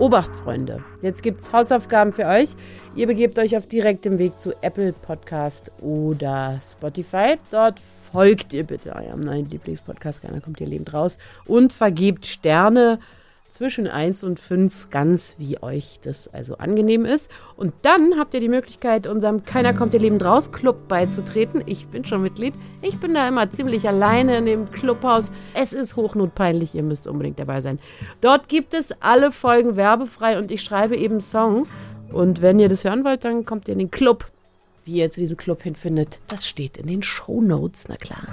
Obacht, 0.00 0.34
Freunde. 0.34 0.82
Jetzt 1.02 1.22
gibt's 1.22 1.52
Hausaufgaben 1.52 2.12
für 2.12 2.26
euch. 2.26 2.56
Ihr 2.96 3.06
begebt 3.06 3.38
euch 3.38 3.56
auf 3.56 3.68
direktem 3.68 4.18
Weg 4.18 4.36
zu 4.36 4.52
Apple 4.60 4.92
Podcast 4.92 5.70
oder 5.80 6.58
Spotify. 6.60 7.36
Dort 7.52 7.80
folgt 8.10 8.52
ihr 8.52 8.64
bitte 8.64 8.94
eurem 8.96 9.20
neuen 9.20 9.48
Lieblingspodcast. 9.48 10.22
Keiner 10.22 10.40
kommt 10.40 10.58
hier 10.58 10.66
lebend 10.66 10.92
raus. 10.92 11.16
Und 11.46 11.72
vergebt 11.72 12.26
Sterne 12.26 12.98
zwischen 13.54 13.86
1 13.86 14.24
und 14.24 14.40
5, 14.40 14.90
ganz 14.90 15.36
wie 15.38 15.62
euch 15.62 16.00
das 16.02 16.26
also 16.26 16.56
angenehm 16.56 17.04
ist. 17.04 17.30
Und 17.56 17.72
dann 17.82 18.18
habt 18.18 18.34
ihr 18.34 18.40
die 18.40 18.48
Möglichkeit, 18.48 19.06
unserem 19.06 19.44
Keiner 19.44 19.72
kommt 19.72 19.92
hier 19.92 20.00
lebend 20.00 20.24
raus 20.24 20.50
Club 20.50 20.88
beizutreten. 20.88 21.62
Ich 21.64 21.86
bin 21.86 22.04
schon 22.04 22.22
Mitglied. 22.22 22.54
Ich 22.82 22.98
bin 22.98 23.14
da 23.14 23.28
immer 23.28 23.48
ziemlich 23.52 23.86
alleine 23.86 24.38
in 24.38 24.46
dem 24.46 24.70
Clubhaus. 24.72 25.30
Es 25.54 25.72
ist 25.72 25.94
hochnotpeinlich, 25.94 26.74
ihr 26.74 26.82
müsst 26.82 27.06
unbedingt 27.06 27.38
dabei 27.38 27.60
sein. 27.60 27.78
Dort 28.20 28.48
gibt 28.48 28.74
es 28.74 28.90
alle 29.00 29.30
Folgen 29.30 29.76
werbefrei 29.76 30.36
und 30.36 30.50
ich 30.50 30.62
schreibe 30.62 30.96
eben 30.96 31.20
Songs. 31.20 31.76
Und 32.10 32.42
wenn 32.42 32.58
ihr 32.58 32.68
das 32.68 32.82
hören 32.82 33.04
wollt, 33.04 33.24
dann 33.24 33.44
kommt 33.44 33.68
ihr 33.68 33.72
in 33.74 33.78
den 33.78 33.90
Club. 33.92 34.26
Wie 34.84 34.96
ihr 34.96 35.12
zu 35.12 35.20
diesem 35.20 35.36
Club 35.36 35.62
hinfindet, 35.62 36.18
das 36.26 36.48
steht 36.48 36.76
in 36.76 36.88
den 36.88 37.04
Shownotes, 37.04 37.86
na 37.88 37.94
klar. 37.96 38.26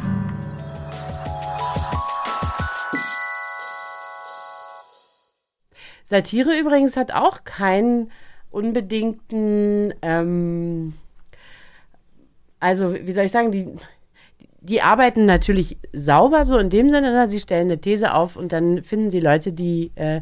Satire 6.12 6.60
übrigens 6.60 6.98
hat 6.98 7.14
auch 7.14 7.46
keinen 7.46 8.12
unbedingten, 8.52 9.94
ähm, 10.02 10.94
also 12.60 12.94
wie 12.94 13.12
soll 13.14 13.24
ich 13.24 13.32
sagen, 13.32 13.52
die, 13.52 13.70
die 14.60 14.82
arbeiten 14.82 15.26
natürlich 15.26 15.78
sauber 15.94 16.44
so 16.44 16.58
in 16.58 16.70
dem 16.70 16.90
Sinne, 16.90 17.14
ne? 17.14 17.30
sie 17.30 17.40
stellen 17.40 17.68
eine 17.70 17.80
These 17.80 18.14
auf 18.14 18.36
und 18.36 18.52
dann 18.52 18.84
finden 18.84 19.10
sie 19.10 19.22
Leute, 19.22 19.54
die, 19.54 19.92
äh, 19.96 20.20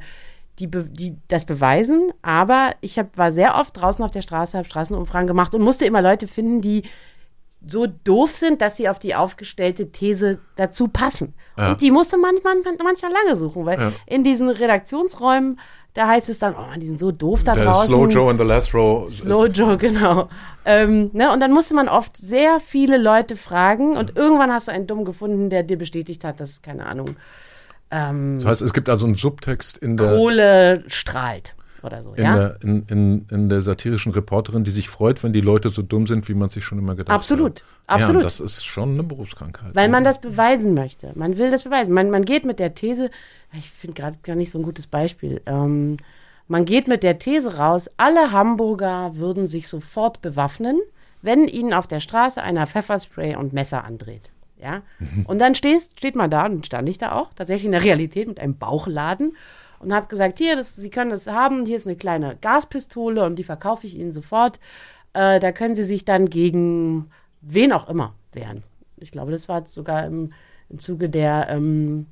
die, 0.60 0.70
die 0.70 1.18
das 1.28 1.46
beweisen. 1.46 2.12
Aber 2.22 2.72
ich 2.82 3.00
hab, 3.00 3.18
war 3.18 3.32
sehr 3.32 3.56
oft 3.56 3.76
draußen 3.76 4.06
auf 4.06 4.12
der 4.12 4.22
Straße, 4.22 4.58
habe 4.60 4.68
Straßenumfragen 4.70 5.28
gemacht 5.28 5.56
und 5.56 5.62
musste 5.64 5.86
immer 5.86 6.04
Leute 6.04 6.28
finden, 6.28 6.62
die 6.62 6.84
so 7.66 7.88
doof 7.88 8.38
sind, 8.38 8.62
dass 8.62 8.78
sie 8.78 8.88
auf 8.88 9.00
die 9.00 9.16
aufgestellte 9.16 9.92
These 9.92 10.40
dazu 10.56 10.88
passen. 10.88 11.34
Ja. 11.58 11.72
Und 11.72 11.82
die 11.82 11.92
musste 11.92 12.18
manchmal, 12.18 12.56
manchmal 12.82 13.12
lange 13.12 13.36
suchen, 13.36 13.66
weil 13.66 13.80
Ja. 13.80 13.92
in 14.06 14.24
diesen 14.24 14.50
Redaktionsräumen, 14.50 15.60
da 15.94 16.08
heißt 16.08 16.30
es 16.30 16.40
dann, 16.40 16.56
oh 16.56 16.62
Mann, 16.62 16.80
die 16.80 16.88
sind 16.88 17.00
so 17.00 17.12
doof 17.12 17.44
da 17.44 17.56
draußen. 17.56 17.90
Slow 17.90 18.08
Joe 18.08 18.32
in 18.32 18.38
the 18.38 18.44
Last 18.44 18.74
Row. 18.74 19.10
Slow 19.12 19.48
Joe, 19.48 19.78
genau. 19.78 20.30
Ähm, 20.66 21.10
ne, 21.14 21.34
und 21.34 21.40
dann 21.40 21.52
musste 21.52 21.74
man 21.74 21.88
oft 21.88 22.16
sehr 22.16 22.60
viele 22.60 22.98
Leute 22.98 23.36
fragen 23.36 23.98
und 23.98 24.16
irgendwann 24.16 24.52
hast 24.52 24.68
du 24.68 24.72
einen 24.72 24.88
Dumm 24.88 25.04
gefunden, 25.04 25.50
der 25.50 25.64
dir 25.64 25.78
bestätigt 25.78 26.24
hat, 26.24 26.40
dass, 26.40 26.62
keine 26.62 26.86
Ahnung, 26.86 27.16
ähm, 27.92 28.40
Das 28.40 28.46
heißt, 28.46 28.62
es 28.62 28.74
gibt 28.74 28.90
also 28.90 29.06
einen 29.06 29.16
Subtext 29.16 29.78
in 29.78 29.98
der, 29.98 30.16
Kohle 30.16 30.84
strahlt 30.88 31.56
oder 31.82 32.04
so, 32.04 32.14
in, 32.14 32.24
ja? 32.24 32.36
der, 32.36 32.62
in, 32.62 32.84
in, 32.88 33.26
in 33.32 33.50
der 33.50 33.62
satirischen 33.62 34.12
Reporterin, 34.12 34.64
die 34.64 34.72
sich 34.72 34.90
freut, 34.90 35.24
wenn 35.24 35.34
die 35.34 35.42
Leute 35.42 35.70
so 35.70 35.82
dumm 35.82 36.08
sind, 36.08 36.28
wie 36.28 36.34
man 36.34 36.50
sich 36.50 36.64
schon 36.64 36.78
immer 36.78 36.96
gedacht 36.96 37.16
Absolut, 37.16 37.62
hat. 37.62 37.64
absolut. 37.88 38.22
Ja, 38.22 38.24
das 38.24 38.40
ist 38.40 38.66
schon 38.66 38.94
eine 38.94 39.04
Berufskrankheit. 39.04 39.76
Weil 39.76 39.90
man 39.90 40.04
das 40.04 40.20
beweisen 40.22 40.74
möchte. 40.74 41.12
Man 41.16 41.38
will 41.38 41.52
das 41.52 41.64
beweisen. 41.64 41.94
Man, 41.94 42.12
man 42.12 42.26
geht 42.26 42.46
mit 42.46 42.60
der 42.60 42.76
These, 42.76 43.10
ich 43.54 43.70
finde 43.70 44.02
gerade 44.02 44.18
gar 44.24 44.36
nicht 44.36 44.52
so 44.52 44.60
ein 44.60 44.64
gutes 44.64 44.88
Beispiel. 44.88 45.42
Ähm, 45.46 45.98
man 46.48 46.66
geht 46.66 46.88
mit 46.88 47.04
der 47.04 47.20
These 47.20 47.58
raus, 47.58 47.90
alle 47.98 48.32
Hamburger 48.32 49.16
würden 49.16 49.48
sich 49.48 49.68
sofort 49.68 50.22
bewaffnen, 50.22 50.80
wenn 51.22 51.46
ihnen 51.46 51.74
auf 51.74 51.88
der 51.88 52.00
Straße 52.00 52.42
einer 52.42 52.66
Pfefferspray 52.66 53.36
und 53.36 53.54
Messer 53.54 53.84
andreht. 53.84 54.32
Ja? 54.58 54.82
Und 55.26 55.40
dann 55.40 55.56
stehst, 55.56 55.98
steht 55.98 56.16
man 56.16 56.30
da, 56.30 56.46
und 56.46 56.66
stand 56.66 56.90
ich 56.90 56.98
da 56.98 57.14
auch, 57.14 57.34
tatsächlich 57.36 57.66
in 57.66 57.72
der 57.72 57.84
Realität 57.84 58.28
mit 58.28 58.40
einem 58.40 58.58
Bauchladen 58.58 59.36
und 59.80 59.94
habe 59.94 60.08
gesagt, 60.08 60.40
hier, 60.40 60.56
das, 60.56 60.76
Sie 60.76 60.90
können 60.90 61.12
das 61.12 61.28
haben, 61.28 61.66
hier 61.66 61.76
ist 61.76 61.88
eine 61.88 61.96
kleine 61.96 62.36
Gaspistole 62.42 63.24
und 63.26 63.38
die 63.38 63.44
verkaufe 63.44 63.88
ich 63.88 63.96
Ihnen 63.96 64.14
sofort. 64.14 64.60
Äh, 65.14 65.40
da 65.40 65.52
können 65.52 65.76
Sie 65.76 65.84
sich 65.84 66.06
dann 66.06 66.30
gegen 66.30 67.10
wen 67.42 67.72
auch 67.72 67.90
immer 67.90 68.14
wehren. 68.34 68.64
Ich 68.98 69.12
glaube, 69.12 69.32
das 69.32 69.48
war 69.48 69.66
sogar 69.66 70.06
im, 70.06 70.34
im 70.70 70.80
Zuge 70.80 71.10
der, 71.10 71.48
ähm, 71.50 72.08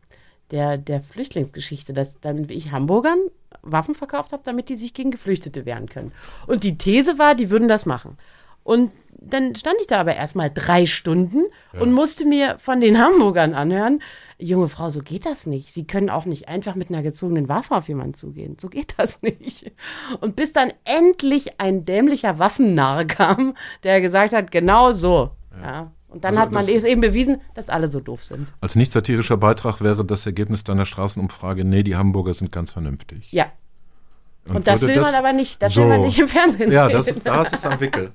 der, 0.52 0.78
der 0.78 1.02
Flüchtlingsgeschichte, 1.02 1.94
dass 1.94 2.20
dann 2.20 2.50
ich 2.50 2.72
Hamburgern 2.72 3.20
Waffen 3.62 3.96
verkauft 3.96 4.34
habe, 4.34 4.44
damit 4.46 4.70
die 4.70 4.76
sich 4.76 4.94
gegen 4.94 5.12
Geflüchtete 5.12 5.66
wehren 5.66 5.90
können. 5.90 6.12
Und 6.46 6.64
die 6.64 6.78
These 6.78 7.18
war, 7.20 7.36
die 7.36 7.50
würden 7.50 7.68
das 7.68 7.86
machen. 7.86 8.18
Und 8.64 8.92
dann 9.20 9.56
stand 9.56 9.78
ich 9.80 9.88
da 9.88 9.98
aber 9.98 10.16
erstmal 10.16 10.52
drei 10.54 10.86
Stunden 10.86 11.46
und 11.80 11.94
musste 11.94 12.26
mir 12.26 12.60
von 12.60 12.82
den 12.82 13.00
Hamburgern 13.00 13.54
anhören, 13.54 14.02
junge 14.38 14.70
Frau, 14.70 14.90
so 14.90 15.00
geht 15.02 15.26
das 15.26 15.48
nicht. 15.48 15.74
Sie 15.74 15.88
können 15.88 16.10
auch 16.10 16.26
nicht 16.26 16.50
einfach 16.50 16.76
mit 16.76 16.90
einer 16.90 17.02
gezogenen 17.02 17.50
Waffe 17.50 17.76
auf 17.76 17.88
jemanden 17.88 18.14
zugehen. 18.14 18.58
So 18.60 18.68
geht 18.68 18.96
das 18.98 19.22
nicht. 19.22 19.72
Und 20.20 20.36
bis 20.36 20.54
dann 20.54 20.74
endlich 20.84 21.60
ein 21.60 21.86
dämlicher 21.86 22.40
Waffennarr 22.40 23.06
kam, 23.06 23.56
der 23.84 24.02
gesagt 24.02 24.34
hat, 24.34 24.52
genau 24.52 24.92
so. 24.92 25.32
Ja. 25.62 25.92
Und 26.10 26.24
dann 26.24 26.30
Also 26.30 26.40
hat 26.42 26.52
man 26.52 26.66
das- 26.66 26.74
es 26.76 26.84
eben 26.86 27.02
bewiesen, 27.02 27.42
dass 27.54 27.68
alle 27.70 27.88
so 27.88 28.00
doof 28.00 28.24
sind. 28.24 28.54
Als 28.62 28.76
nicht 28.76 28.92
satirischer 28.92 29.38
Beitrag 29.38 29.82
wäre 29.82 30.06
das 30.06 30.26
Ergebnis 30.26 30.64
deiner 30.64 30.86
Straßenumfrage, 30.86 31.66
nee, 31.66 31.84
die 31.84 31.96
Hamburger 31.98 32.34
sind 32.34 32.52
ganz 32.52 32.72
vernünftig. 32.72 33.32
Ja. 33.32 33.48
Und, 34.48 34.66
das 34.66 34.82
würde 34.82 34.96
will 34.96 35.02
man 35.02 35.14
aber 35.16 35.34
nicht, 35.34 35.62
das 35.62 35.74
So. 35.74 35.82
will 35.82 35.90
man 35.90 36.02
nicht 36.02 36.18
im 36.20 36.30
Fernsehen 36.30 36.72
Ja, 36.72 36.86
sehen. 36.88 37.16
das, 37.16 37.24
da 37.24 37.42
ist 37.42 37.54
es 37.54 37.66
am 37.66 37.80
Wickel. 37.82 38.12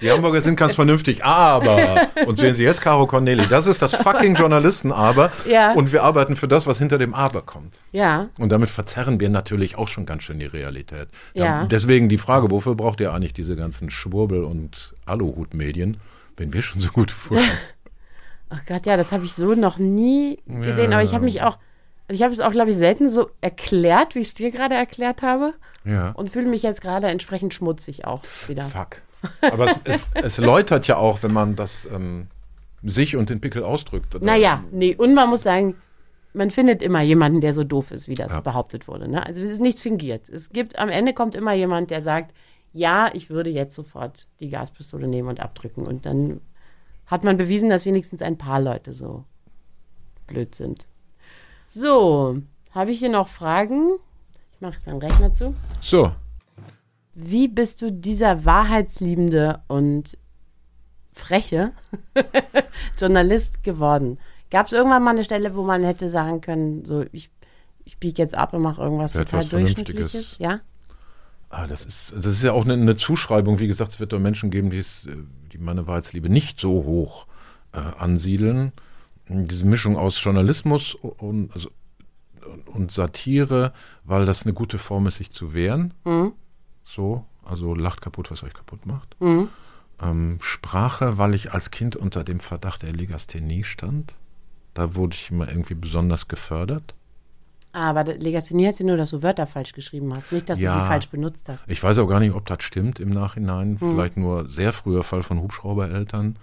Die 0.00 0.10
Hamburger 0.10 0.40
sind 0.40 0.56
ganz 0.56 0.74
vernünftig, 0.74 1.24
aber, 1.24 2.08
und 2.26 2.40
sehen 2.40 2.56
Sie 2.56 2.64
jetzt 2.64 2.80
Caro 2.80 3.06
Corneli, 3.06 3.46
das 3.48 3.68
ist 3.68 3.80
das 3.80 3.94
fucking 3.94 4.34
Journalisten-Aber. 4.34 5.30
Ja. 5.48 5.72
Und 5.72 5.92
wir 5.92 6.02
arbeiten 6.02 6.34
für 6.34 6.48
das, 6.48 6.66
was 6.66 6.78
hinter 6.78 6.98
dem 6.98 7.14
Aber 7.14 7.42
kommt. 7.42 7.78
ja. 7.92 8.28
Und 8.36 8.50
damit 8.50 8.70
verzerren 8.70 9.20
wir 9.20 9.28
natürlich 9.30 9.78
auch 9.78 9.86
schon 9.86 10.04
ganz 10.04 10.24
schön 10.24 10.40
die 10.40 10.46
Realität. 10.46 11.06
Ja. 11.34 11.66
Deswegen 11.66 12.08
die 12.08 12.18
Frage, 12.18 12.50
wofür 12.50 12.74
braucht 12.74 12.98
ihr 12.98 13.12
eigentlich 13.14 13.32
diese 13.34 13.54
ganzen 13.54 13.88
Schwurbel- 13.90 14.42
und 14.42 14.94
Aluhut-Medien, 15.06 15.98
wenn 16.36 16.52
wir 16.52 16.62
schon 16.62 16.80
so 16.80 16.90
gut 16.90 17.10
fuhren? 17.10 17.44
Ach 18.50 18.60
Gott, 18.66 18.86
ja, 18.86 18.96
das 18.96 19.10
habe 19.12 19.24
ich 19.24 19.32
so 19.34 19.54
noch 19.54 19.78
nie 19.78 20.38
gesehen. 20.46 20.92
Aber 20.92 21.02
ich 21.02 21.12
habe 21.14 21.24
mich 21.24 21.42
auch, 21.42 21.58
ich 22.08 22.22
habe 22.22 22.32
es 22.32 22.40
auch, 22.40 22.52
glaube 22.52 22.70
ich, 22.70 22.76
selten 22.76 23.08
so 23.08 23.30
erklärt, 23.40 24.14
wie 24.14 24.20
ich 24.20 24.28
es 24.28 24.34
dir 24.34 24.50
gerade 24.50 24.74
erklärt 24.74 25.22
habe. 25.22 25.54
Ja. 25.84 26.10
Und 26.12 26.30
fühle 26.30 26.46
mich 26.46 26.62
jetzt 26.62 26.80
gerade 26.80 27.08
entsprechend 27.08 27.52
schmutzig 27.54 28.04
auch 28.06 28.22
wieder. 28.46 28.62
Fuck. 28.62 29.02
Aber 29.40 29.64
es, 29.64 29.80
es, 29.84 30.02
es 30.14 30.38
läutert 30.38 30.86
ja 30.86 30.96
auch, 30.96 31.22
wenn 31.22 31.32
man 31.32 31.56
das 31.56 31.86
ähm, 31.92 32.28
sich 32.82 33.16
und 33.16 33.30
den 33.30 33.40
Pickel 33.40 33.64
ausdrückt. 33.64 34.14
oder? 34.14 34.24
Naja, 34.24 34.62
nee, 34.70 34.94
und 34.94 35.14
man 35.14 35.28
muss 35.30 35.42
sagen, 35.42 35.76
man 36.32 36.50
findet 36.50 36.82
immer 36.82 37.00
jemanden, 37.00 37.40
der 37.40 37.54
so 37.54 37.64
doof 37.64 37.90
ist, 37.90 38.08
wie 38.08 38.14
das 38.14 38.32
Ja. 38.32 38.40
behauptet 38.40 38.86
wurde. 38.88 39.08
Ne? 39.08 39.24
Also 39.24 39.42
es 39.42 39.50
ist 39.50 39.60
nichts 39.60 39.80
fingiert. 39.80 40.28
Es 40.28 40.50
gibt, 40.50 40.78
am 40.78 40.88
Ende 40.90 41.12
kommt 41.14 41.34
immer 41.34 41.54
jemand, 41.54 41.90
der 41.90 42.02
sagt, 42.02 42.34
ja, 42.74 43.08
ich 43.14 43.30
würde 43.30 43.50
jetzt 43.50 43.76
sofort 43.76 44.26
die 44.40 44.50
Gaspistole 44.50 45.06
nehmen 45.06 45.28
und 45.28 45.40
abdrücken. 45.40 45.86
Und 45.86 46.04
dann 46.06 46.40
hat 47.06 47.22
man 47.22 47.36
bewiesen, 47.36 47.70
dass 47.70 47.86
wenigstens 47.86 48.20
ein 48.20 48.36
paar 48.36 48.60
Leute 48.60 48.92
so 48.92 49.24
blöd 50.26 50.54
sind. 50.56 50.86
So, 51.64 52.36
habe 52.72 52.90
ich 52.90 52.98
hier 52.98 53.10
noch 53.10 53.28
Fragen? 53.28 53.92
Ich 54.52 54.60
mache 54.60 54.74
jetzt 54.74 54.86
meinen 54.86 55.00
Rechner 55.00 55.32
zu. 55.32 55.54
So, 55.80 56.12
Wie 57.14 57.46
bist 57.46 57.80
du 57.80 57.92
dieser 57.92 58.44
wahrheitsliebende 58.44 59.62
und 59.68 60.18
freche 61.12 61.72
Journalist 62.98 63.62
geworden? 63.62 64.18
Gab 64.50 64.66
es 64.66 64.72
irgendwann 64.72 65.04
mal 65.04 65.12
eine 65.12 65.24
Stelle, 65.24 65.54
wo 65.54 65.62
man 65.62 65.84
hätte 65.84 66.10
sagen 66.10 66.40
können, 66.40 66.84
so 66.84 67.04
ich, 67.12 67.30
ich 67.84 67.98
biege 67.98 68.20
jetzt 68.20 68.34
ab 68.34 68.52
und 68.52 68.62
mache 68.62 68.82
irgendwas 68.82 69.14
Ja, 69.14 69.24
total 69.24 69.44
Durchschnittliches? 69.44 70.38
Ja? 70.38 70.60
Ah, 71.56 71.66
das 71.68 71.84
ist, 71.84 72.12
das 72.16 72.26
ist 72.26 72.42
ja 72.42 72.52
auch 72.52 72.64
eine, 72.64 72.72
eine 72.74 72.96
Zuschreibung. 72.96 73.60
Wie 73.60 73.68
gesagt, 73.68 73.92
es 73.92 74.00
wird 74.00 74.12
da 74.12 74.18
Menschen 74.18 74.50
geben, 74.50 74.70
die, 74.70 74.78
es, 74.78 75.02
die 75.52 75.58
meine 75.58 75.86
Wahrheitsliebe 75.86 76.28
nicht 76.28 76.58
so 76.58 76.70
hoch 76.84 77.26
äh, 77.72 77.78
ansiedeln. 77.78 78.72
Diese 79.28 79.64
Mischung 79.64 79.96
aus 79.96 80.22
Journalismus 80.22 80.94
und, 80.94 81.52
also, 81.54 81.70
und- 82.66 82.90
Satire, 82.92 83.72
weil 84.04 84.26
das 84.26 84.42
eine 84.42 84.52
gute 84.52 84.78
Form 84.78 85.06
ist, 85.06 85.18
sich 85.18 85.30
zu 85.30 85.54
wehren. 85.54 85.94
So, 86.84 87.24
also 87.44 87.74
lacht 87.74 88.00
kaputt, 88.00 88.30
was 88.30 88.42
euch 88.42 88.52
kaputt 88.52 88.84
macht. 88.84 89.16
Ähm, 90.00 90.38
Sprache, 90.42 91.18
weil 91.18 91.34
ich 91.36 91.52
als 91.52 91.70
Kind 91.70 91.94
unter 91.94 92.24
dem 92.24 92.40
Verdacht 92.40 92.82
der 92.82 92.92
Legasthenie 92.92 93.62
stand. 93.64 94.14
Da 94.74 94.96
wurde 94.96 95.14
ich 95.14 95.30
immer 95.30 95.48
irgendwie 95.48 95.74
besonders 95.74 96.26
gefördert. 96.26 96.94
Aber 97.74 98.04
Legasthenie 98.04 98.66
heißt 98.66 98.78
ja 98.80 98.86
nur, 98.86 98.96
dass 98.96 99.10
du 99.10 99.22
Wörter 99.22 99.48
falsch 99.48 99.72
geschrieben 99.72 100.14
hast, 100.14 100.30
nicht, 100.30 100.48
dass 100.48 100.58
du 100.60 100.64
Ja. 100.64 100.74
sie 100.74 100.86
falsch 100.86 101.08
benutzt 101.08 101.48
hast. 101.48 101.68
Ich 101.70 101.82
weiß 101.82 101.98
auch 101.98 102.06
gar 102.06 102.20
nicht, 102.20 102.32
ob 102.32 102.46
das 102.46 102.62
stimmt 102.62 103.00
im 103.00 103.10
Nachhinein. 103.10 103.78
Vielleicht 103.78 104.16
nur 104.16 104.48
sehr 104.48 104.72
früher 104.72 105.02
Fall 105.02 105.24
von 105.24 105.40
Hubschraubereltern. 105.42 106.36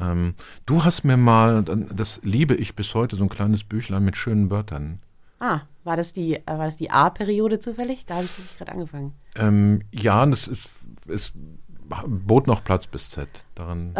Ähm, 0.00 0.34
du 0.66 0.84
hast 0.84 1.02
mir 1.04 1.16
mal, 1.16 1.62
das 1.64 2.20
liebe 2.22 2.54
ich 2.54 2.74
bis 2.76 2.94
heute, 2.94 3.16
so 3.16 3.22
ein 3.24 3.30
kleines 3.30 3.64
Büchlein 3.64 4.04
mit 4.04 4.16
schönen 4.18 4.50
Wörtern. 4.50 5.00
Ah, 5.40 5.60
war 5.84 5.96
das 5.96 6.12
die, 6.12 6.34
äh, 6.36 6.42
war 6.46 6.66
das 6.66 6.76
die 6.76 6.90
A-Periode 6.90 7.58
zufällig? 7.58 8.04
Da 8.06 8.16
habe 8.16 8.24
ich 8.26 8.58
gerade 8.58 8.72
angefangen. 8.72 9.14
Ähm, 9.34 9.80
ja, 9.92 10.24
das 10.26 10.46
ist, 10.48 10.68
es 11.08 11.32
bot 12.06 12.46
noch 12.46 12.64
Platz 12.64 12.86
bis 12.86 13.08
Z. 13.10 13.28
Daran. 13.54 13.94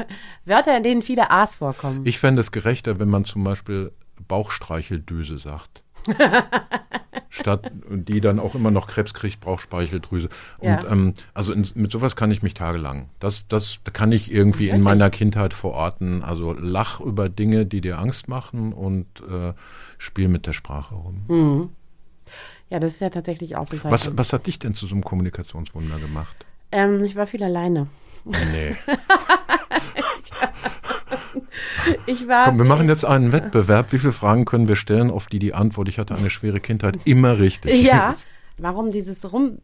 Wörter, 0.44 0.76
in 0.76 0.82
denen 0.82 1.02
viele 1.02 1.30
A's 1.30 1.54
vorkommen. 1.56 2.06
Ich 2.06 2.18
fände 2.18 2.40
es 2.40 2.52
gerechter, 2.52 2.98
wenn 3.00 3.08
man 3.08 3.24
zum 3.24 3.42
Beispiel 3.44 3.92
Bauchstreicheldüse 4.28 5.38
sagt. 5.38 5.82
Statt 7.32 7.70
die 7.88 8.20
dann 8.20 8.38
auch 8.40 8.54
immer 8.54 8.70
noch 8.70 8.86
Krebs 8.88 9.14
kriegt, 9.14 9.40
Bauchspeicheldrüse. 9.40 10.28
Und 10.58 10.68
Ja. 10.68 10.84
ähm, 10.90 11.14
also 11.32 11.52
in, 11.52 11.66
mit 11.74 11.92
sowas 11.92 12.16
kann 12.16 12.30
ich 12.30 12.42
mich 12.42 12.54
tagelang. 12.54 13.08
Das, 13.20 13.46
das 13.48 13.78
kann 13.92 14.10
ich 14.12 14.32
irgendwie 14.32 14.68
in 14.68 14.82
meiner 14.82 15.10
Kindheit 15.10 15.54
verorten. 15.54 16.24
Also 16.24 16.52
lach 16.52 17.00
über 17.00 17.28
Dinge, 17.28 17.66
die 17.66 17.80
dir 17.80 17.98
Angst 17.98 18.28
machen 18.28 18.72
und 18.72 19.06
äh, 19.30 19.52
spiel 19.98 20.28
mit 20.28 20.46
der 20.46 20.52
Sprache 20.52 20.94
rum. 20.94 21.70
ja, 22.68 22.80
das 22.80 22.94
ist 22.94 23.00
ja 23.00 23.10
tatsächlich 23.10 23.56
auch 23.56 23.66
bis. 23.66 23.84
Was, 23.84 24.16
was 24.18 24.32
hat 24.32 24.46
dich 24.46 24.58
denn 24.58 24.74
zu 24.74 24.86
so 24.86 24.94
einem 24.94 25.04
Kommunikationswunder 25.04 25.98
gemacht? 25.98 26.34
Ähm, 26.72 27.02
ich 27.04 27.16
war 27.16 27.26
viel 27.26 27.42
alleine. 27.44 27.86
Nee. 28.24 28.76
Ich 32.06 32.26
war. 32.28 32.46
Komm, 32.46 32.58
wir 32.58 32.64
machen 32.64 32.88
jetzt 32.88 33.04
einen 33.04 33.32
Wettbewerb. 33.32 33.92
Wie 33.92 33.98
viele 33.98 34.12
Fragen 34.12 34.44
können 34.44 34.68
wir 34.68 34.76
stellen, 34.76 35.10
auf 35.10 35.26
die 35.26 35.38
die 35.38 35.54
Antwort, 35.54 35.88
ich 35.88 35.98
hatte 35.98 36.14
eine 36.14 36.30
schwere 36.30 36.60
Kindheit, 36.60 36.98
immer 37.04 37.38
richtig 37.38 37.82
Ja. 37.82 38.10
ist? 38.10 38.26
Warum 38.58 38.90
dieses 38.90 39.32
rum. 39.32 39.58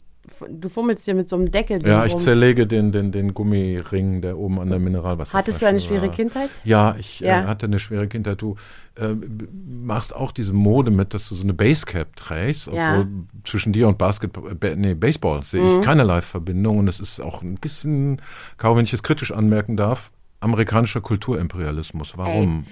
Du 0.51 0.69
fummelst 0.69 1.05
hier 1.05 1.15
mit 1.15 1.29
so 1.29 1.37
einem 1.37 1.53
Deckel. 1.53 1.87
Ja, 1.87 2.05
ich 2.05 2.15
rum. 2.15 2.21
zerlege 2.21 2.67
den, 2.67 2.91
den, 2.91 3.13
den 3.13 3.33
Gummiring, 3.33 4.23
der 4.23 4.37
oben 4.37 4.59
an 4.59 4.69
der 4.71 4.81
Mineralwasser. 4.81 5.39
Hattest 5.39 5.63
du 5.63 5.67
eine 5.67 5.79
schwere 5.79 6.09
Kindheit? 6.11 6.51
Ja, 6.65 6.97
ich 6.99 7.21
Ja. 7.21 7.45
Äh, 7.45 7.47
hatte 7.47 7.67
eine 7.67 7.79
schwere 7.79 8.09
Kindheit. 8.09 8.43
Du 8.43 8.57
äh, 8.97 9.15
machst 9.85 10.13
auch 10.17 10.33
diese 10.33 10.53
Mode 10.53 10.91
mit, 10.91 11.15
dass 11.15 11.29
du 11.29 11.37
so 11.37 11.45
eine 11.45 11.55
Basecap 11.55 12.17
trägst, 12.17 12.67
obwohl 12.67 12.81
Ja. 12.81 13.07
zwischen 13.45 13.73
dir 13.73 13.87
und 13.87 13.99
Basketball, 13.99 14.57
äh, 14.61 14.75
nee, 14.75 14.95
Baseball 14.95 15.45
sehe 15.45 15.63
Mhm. 15.63 15.79
ich 15.81 15.87
keinerlei 15.87 16.21
Verbindung 16.23 16.79
und 16.79 16.89
es 16.89 16.99
ist 16.99 17.21
auch 17.21 17.43
ein 17.43 17.55
bisschen, 17.55 18.21
kaum 18.57 18.79
wenn 18.79 18.85
ich 18.85 18.93
es 18.95 19.05
kritisch 19.05 19.31
anmerken 19.31 19.77
darf, 19.77 20.11
amerikanischer 20.41 21.01
Kulturimperialismus. 21.01 22.13
Warum? 22.17 22.67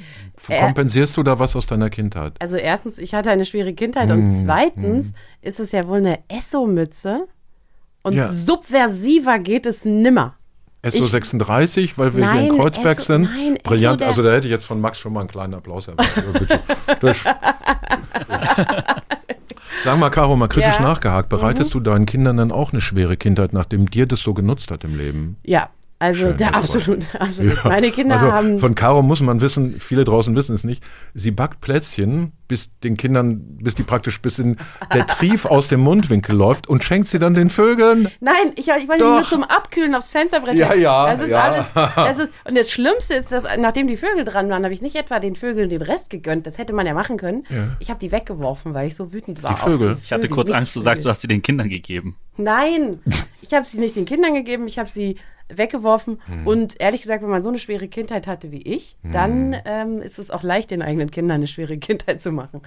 äh, 0.48 0.60
Kompensierst 0.60 1.16
du 1.16 1.22
da 1.22 1.38
was 1.38 1.56
aus 1.56 1.66
deiner 1.66 1.90
Kindheit? 1.90 2.34
Also 2.40 2.56
erstens, 2.56 2.98
ich 2.98 3.14
hatte 3.14 3.30
eine 3.30 3.44
schwere 3.44 3.72
Kindheit 3.72 4.10
Hm, 4.10 4.20
und 4.20 4.28
zweitens 4.28 5.12
ist 5.42 5.60
es 5.60 5.72
ja 5.72 5.86
wohl 5.88 5.98
eine 5.98 6.18
Esso-Mütze 6.28 7.26
und 8.02 8.12
Ja. 8.14 8.28
subversiver 8.28 9.38
geht 9.38 9.66
es 9.66 9.84
nimmer. 9.84 10.34
SO 10.86 11.04
36, 11.04 11.96
weil 11.96 12.14
wir 12.14 12.24
hier 12.30 12.34
Nein, 12.42 12.50
in 12.50 12.56
Kreuzberg 12.58 13.00
SO 13.00 13.14
sind. 13.14 13.22
nein, 13.22 13.58
Brillant. 13.62 14.00
SO 14.02 14.06
also 14.06 14.22
da 14.22 14.32
hätte 14.32 14.46
ich 14.46 14.52
jetzt 14.52 14.66
von 14.66 14.80
Max 14.82 14.98
schon 14.98 15.14
mal 15.14 15.20
einen 15.20 15.30
kleinen 15.30 15.54
Applaus 15.54 15.88
erwartet. 15.88 16.60
Sag 19.84 19.98
mal, 19.98 20.10
Caro, 20.10 20.36
mal 20.36 20.48
kritisch 20.48 20.74
Ja. 20.74 20.80
Mhm. 20.80 20.86
nachgehakt. 20.86 21.28
Bereitest 21.28 21.74
du 21.74 21.80
deinen 21.80 22.06
Kindern 22.06 22.36
dann 22.36 22.52
auch 22.52 22.72
eine 22.72 22.80
schwere 22.80 23.16
Kindheit, 23.16 23.52
nachdem 23.52 23.90
dir 23.90 24.06
das 24.06 24.20
so 24.20 24.32
genutzt 24.34 24.70
hat 24.70 24.84
im 24.84 24.96
Leben? 24.96 25.36
Ja, 25.44 25.70
also 26.04 26.28
Schön, 26.28 26.36
der, 26.36 26.50
das 26.52 26.66
freut 26.66 26.76
absolut, 26.76 27.14
absolut. 27.20 27.56
Ja. 27.56 27.68
Meine 27.68 27.90
Kinder 27.90 28.14
also 28.14 28.32
haben. 28.32 28.58
Von 28.58 28.74
Caro 28.74 29.02
muss 29.02 29.20
man 29.20 29.40
wissen, 29.40 29.80
viele 29.80 30.04
draußen 30.04 30.34
wissen 30.36 30.54
es 30.54 30.64
nicht, 30.64 30.84
sie 31.14 31.30
backt 31.30 31.60
Plätzchen, 31.60 32.32
bis 32.46 32.70
den 32.80 32.96
Kindern, 32.96 33.40
bis 33.62 33.74
die 33.74 33.82
praktisch 33.82 34.20
bis 34.20 34.38
in 34.38 34.56
der 34.92 35.06
Trief 35.08 35.46
aus 35.46 35.68
dem 35.68 35.80
Mundwinkel 35.80 36.36
läuft 36.36 36.68
und 36.68 36.84
schenkt 36.84 37.08
sie 37.08 37.18
dann 37.18 37.34
den 37.34 37.48
Vögeln. 37.50 38.08
Nein, 38.20 38.52
ich, 38.56 38.68
ich 38.68 38.88
wollte 38.88 39.04
nur 39.04 39.24
zum 39.24 39.44
Abkühlen 39.44 39.94
aufs 39.94 40.10
Fensterbrett. 40.10 40.56
Ja, 40.56 40.74
ja, 40.74 41.10
Das 41.10 41.22
ist 41.22 41.30
ja. 41.30 41.40
alles. 41.42 41.72
Das 41.72 42.18
ist, 42.18 42.30
und 42.44 42.56
das 42.58 42.70
Schlimmste 42.70 43.14
ist, 43.14 43.32
dass 43.32 43.44
nachdem 43.58 43.86
die 43.88 43.96
Vögel 43.96 44.24
dran 44.24 44.50
waren, 44.50 44.62
habe 44.64 44.74
ich 44.74 44.82
nicht 44.82 44.96
etwa 44.96 45.20
den 45.20 45.36
Vögeln 45.36 45.68
den 45.70 45.82
Rest 45.82 46.10
gegönnt. 46.10 46.46
Das 46.46 46.58
hätte 46.58 46.74
man 46.74 46.86
ja 46.86 46.92
machen 46.94 47.16
können. 47.16 47.44
Ja. 47.48 47.68
Ich 47.80 47.88
habe 47.88 47.98
die 47.98 48.12
weggeworfen, 48.12 48.74
weil 48.74 48.86
ich 48.88 48.94
so 48.94 49.12
wütend 49.12 49.42
war. 49.42 49.54
Die 49.54 49.60
Vögel? 49.70 49.92
Auf 49.92 49.98
die 49.98 50.04
Ich 50.04 50.12
hatte 50.12 50.22
Vögel, 50.24 50.34
kurz 50.34 50.50
Angst, 50.50 50.76
du 50.76 50.80
Vögel. 50.80 50.84
sagst, 50.84 51.04
du 51.04 51.10
hast 51.10 51.20
sie 51.22 51.28
den 51.28 51.42
Kindern 51.42 51.68
gegeben. 51.70 52.16
Nein, 52.36 53.00
ich 53.42 53.54
habe 53.54 53.64
sie 53.64 53.78
nicht 53.78 53.96
den 53.96 54.04
Kindern 54.04 54.34
gegeben, 54.34 54.66
ich 54.66 54.78
habe 54.78 54.90
sie 54.90 55.16
weggeworfen. 55.48 56.20
Hm. 56.26 56.46
Und 56.46 56.80
ehrlich 56.80 57.02
gesagt, 57.02 57.22
wenn 57.22 57.30
man 57.30 57.42
so 57.42 57.48
eine 57.48 57.58
schwere 57.58 57.88
Kindheit 57.88 58.26
hatte 58.26 58.50
wie 58.52 58.62
ich, 58.62 58.96
dann 59.02 59.56
ähm, 59.64 60.00
ist 60.02 60.18
es 60.18 60.30
auch 60.30 60.42
leicht, 60.42 60.70
den 60.70 60.82
eigenen 60.82 61.10
Kindern 61.10 61.36
eine 61.36 61.46
schwere 61.46 61.76
Kindheit 61.78 62.20
zu 62.22 62.32
machen. 62.32 62.60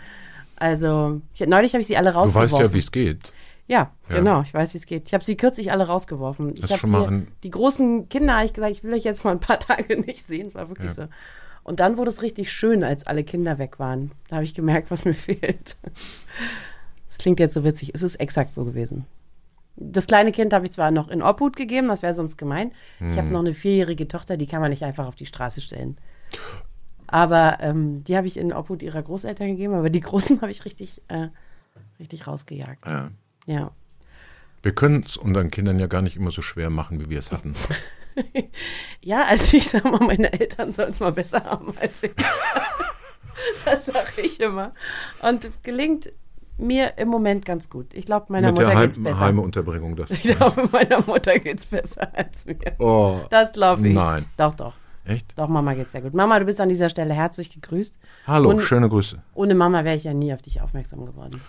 Also, 0.55 1.21
ich, 1.33 1.45
neulich 1.47 1.73
habe 1.73 1.81
ich 1.81 1.87
sie 1.87 1.97
alle 1.97 2.11
Du 2.11 2.17
rausgeworfen. 2.17 2.51
weißt 2.51 2.61
ja, 2.61 2.73
wie 2.73 2.79
es 2.79 2.91
geht. 2.91 3.19
Ja, 3.67 3.91
Ja. 4.09 4.15
genau, 4.17 4.41
ich 4.41 4.53
weiß, 4.53 4.73
wie 4.73 4.77
es 4.77 4.85
geht. 4.85 5.07
Ich 5.07 5.13
habe 5.13 5.23
sie 5.23 5.35
kürzlich 5.35 5.71
alle 5.71 5.85
rausgeworfen. 5.87 6.53
Das 6.55 6.71
ich 6.71 6.81
habe 6.83 7.25
die 7.43 7.49
großen 7.49 8.07
Kinder, 8.09 8.35
habe 8.35 8.45
ich 8.45 8.53
gesagt, 8.53 8.71
ich 8.71 8.83
will 8.83 8.93
euch 8.93 9.03
jetzt 9.03 9.23
mal 9.25 9.31
ein 9.31 9.39
paar 9.39 9.59
Tage 9.59 9.99
nicht 9.99 10.25
sehen. 10.25 10.53
War 10.53 10.69
wirklich 10.69 10.87
Ja. 10.89 10.93
so. 10.93 11.07
Und 11.63 11.81
dann 11.81 11.97
wurde 11.97 12.09
es 12.09 12.21
richtig 12.21 12.49
schön, 12.51 12.81
als 12.83 13.05
alle 13.05 13.25
Kinder 13.25 13.57
weg 13.57 13.77
waren. 13.77 14.11
Da 14.29 14.37
habe 14.37 14.45
ich 14.45 14.53
gemerkt, 14.53 14.89
was 14.89 15.03
mir 15.03 15.13
fehlt. 15.15 15.75
Das 17.09 17.17
klingt 17.17 17.39
jetzt 17.41 17.53
so 17.53 17.63
witzig. 17.65 17.91
Es 17.93 18.03
ist 18.03 18.15
exakt 18.15 18.53
so 18.53 18.63
gewesen. 18.63 19.05
Das 19.79 20.07
kleine 20.07 20.31
Kind 20.31 20.53
habe 20.53 20.65
ich 20.65 20.71
zwar 20.71 20.89
noch 20.91 21.07
in 21.07 21.21
Obhut 21.21 21.55
gegeben, 21.55 21.87
das 21.87 22.01
wäre 22.01 22.13
sonst 22.15 22.35
gemein. 22.37 22.71
Ich 22.99 23.11
Hm. 23.11 23.17
habe 23.17 23.27
noch 23.29 23.39
eine 23.41 23.53
vierjährige 23.53 24.07
Tochter, 24.07 24.35
die 24.35 24.47
kann 24.47 24.59
man 24.61 24.71
nicht 24.71 24.83
einfach 24.83 25.05
auf 25.07 25.15
die 25.15 25.27
Straße 25.27 25.61
stellen. 25.61 25.97
Aber 27.05 27.57
ähm, 27.61 28.03
die 28.03 28.17
habe 28.17 28.27
ich 28.27 28.37
in 28.37 28.51
Obhut 28.51 28.81
ihrer 28.81 29.01
Großeltern 29.01 29.47
gegeben, 29.49 29.73
aber 29.75 29.89
die 29.89 30.01
Großen 30.01 30.41
habe 30.41 30.51
ich 30.51 30.65
richtig, 30.65 31.01
äh, 31.07 31.27
richtig 31.99 32.27
rausgejagt. 32.27 32.85
Ja. 32.85 33.11
Ja. 33.47 33.71
Wir 34.63 34.73
können 34.73 35.03
es 35.05 35.15
unseren 35.15 35.51
Kindern 35.51 35.79
ja 35.79 35.87
gar 35.87 36.01
nicht 36.01 36.17
immer 36.17 36.31
so 36.31 36.41
schwer 36.41 36.69
machen, 36.69 36.99
wie 36.99 37.09
wir 37.09 37.19
es 37.19 37.31
hatten. 37.31 37.53
Ja, 39.01 39.25
also 39.25 39.55
ich 39.57 39.69
sag 39.69 39.83
mal, 39.83 39.99
meine 39.99 40.33
Eltern 40.33 40.71
sollen 40.71 40.89
es 40.89 40.99
mal 40.99 41.11
besser 41.11 41.43
haben 41.43 41.71
als 41.79 42.01
ich. 42.01 42.13
das 43.65 43.85
sage 43.85 44.21
ich 44.23 44.39
immer. 44.39 44.73
Und 45.21 45.51
gelingt 45.61 46.11
mir 46.57 46.97
im 46.97 47.07
Moment 47.09 47.45
ganz 47.45 47.69
gut. 47.69 47.93
Ich 47.93 48.05
glaube, 48.05 48.25
meiner 48.29 48.51
Mit 48.51 48.61
Mutter 48.61 48.75
Heim 48.75 48.81
geht's 48.81 49.01
besser. 49.01 49.19
Heimeunterbringung. 49.25 49.95
Das, 49.95 50.09
Ich 50.11 50.21
glaube, 50.23 50.69
meiner 50.71 51.01
Mutter 51.05 51.37
geht's 51.39 51.65
besser 51.65 52.07
als 52.15 52.45
mir. 52.45 52.57
oh, 52.79 53.19
Das 53.29 53.51
glaube 53.53 53.87
ich. 53.87 53.93
Nein. 53.93 54.25
Doch, 54.37 54.53
doch. 54.53 54.73
echt? 55.05 55.37
Doch, 55.37 55.47
Mama 55.47 55.73
geht's 55.73 55.91
sehr 55.91 56.01
gut. 56.01 56.13
Mama, 56.13 56.39
du 56.39 56.45
bist 56.45 56.59
an 56.61 56.69
dieser 56.69 56.89
Stelle 56.89 57.13
herzlich 57.13 57.49
gegrüßt. 57.51 57.97
Hallo, 58.25 58.49
Und- 58.49 58.61
schöne 58.61 58.89
Grüße. 58.89 59.21
Ohne 59.35 59.55
Mama 59.55 59.83
wäre 59.83 59.95
ich 59.95 60.03
ja 60.03 60.13
nie 60.13 60.33
auf 60.33 60.41
dich 60.41 60.61
aufmerksam 60.61 61.05
geworden. 61.05 61.41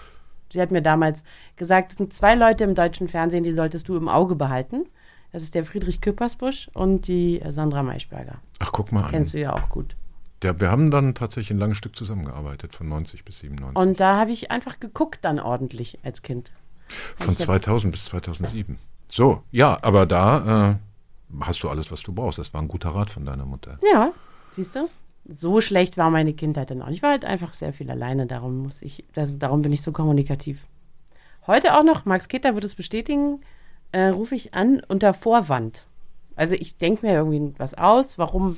Sie 0.52 0.60
hat 0.60 0.70
mir 0.70 0.80
damals 0.82 1.24
gesagt, 1.56 1.92
es 1.92 1.98
sind 1.98 2.12
zwei 2.12 2.34
Leute 2.34 2.64
im 2.64 2.74
deutschen 2.74 3.06
Fernsehen, 3.08 3.44
die 3.44 3.52
solltest 3.52 3.88
du 3.88 3.96
im 3.96 4.08
Auge 4.08 4.34
behalten. 4.34 4.86
Das 5.30 5.42
ist 5.42 5.54
der 5.54 5.64
Friedrich 5.66 6.00
Küppersbusch 6.00 6.70
und 6.72 7.06
die 7.06 7.42
Sandra 7.48 7.82
Maischberger. 7.82 8.36
Ach, 8.60 8.72
guck 8.72 8.92
mal 8.92 9.04
an. 9.04 9.10
Kennst 9.10 9.34
du 9.34 9.38
ja 9.40 9.52
auch 9.52 9.68
gut. 9.68 9.94
Ja, 10.42 10.58
wir 10.60 10.70
haben 10.70 10.90
dann 10.90 11.14
tatsächlich 11.14 11.50
ein 11.50 11.58
langes 11.58 11.78
Stück 11.78 11.96
zusammengearbeitet, 11.96 12.74
von 12.74 12.88
90 12.88 13.24
bis 13.24 13.40
97. 13.40 13.76
Und 13.76 13.98
da 13.98 14.18
habe 14.18 14.30
ich 14.30 14.50
einfach 14.50 14.78
geguckt 14.78 15.18
dann 15.22 15.40
ordentlich 15.40 15.98
als 16.04 16.22
Kind. 16.22 16.52
von 17.16 17.36
2000 17.36 17.92
bis 17.92 18.04
2007. 18.06 18.78
So, 19.10 19.42
ja, 19.50 19.78
aber 19.82 20.06
da 20.06 20.70
äh, 20.70 20.74
hast 21.40 21.62
du 21.62 21.68
alles, 21.68 21.90
was 21.90 22.02
du 22.02 22.12
brauchst. 22.12 22.38
Das 22.38 22.54
war 22.54 22.62
ein 22.62 22.68
guter 22.68 22.90
Rat 22.90 23.10
von 23.10 23.24
deiner 23.24 23.46
Mutter. 23.46 23.78
Ja, 23.92 24.12
siehst 24.50 24.76
du? 24.76 24.88
So 25.26 25.60
schlecht 25.60 25.98
war 25.98 26.10
meine 26.10 26.32
Kindheit 26.32 26.70
dann 26.70 26.82
auch. 26.82 26.88
Ich 26.88 27.02
war 27.02 27.10
halt 27.10 27.24
einfach 27.24 27.54
sehr 27.54 27.72
viel 27.72 27.90
alleine, 27.90 28.26
darum 28.26 28.62
muss 28.62 28.80
ich, 28.80 29.04
das, 29.12 29.38
darum 29.38 29.62
bin 29.62 29.72
ich 29.72 29.82
so 29.82 29.92
kommunikativ. 29.92 30.66
Heute 31.46 31.76
auch 31.76 31.82
noch, 31.82 32.04
Max 32.04 32.28
Keter 32.28 32.54
wird 32.54 32.64
es 32.64 32.74
bestätigen, 32.74 33.40
äh, 33.92 34.08
rufe 34.08 34.34
ich 34.34 34.54
an 34.54 34.82
unter 34.88 35.12
Vorwand. 35.14 35.84
Also 36.36 36.54
ich 36.54 36.78
denke 36.78 37.04
mir 37.04 37.14
irgendwie 37.14 37.54
was 37.58 37.74
aus, 37.74 38.16
warum, 38.16 38.56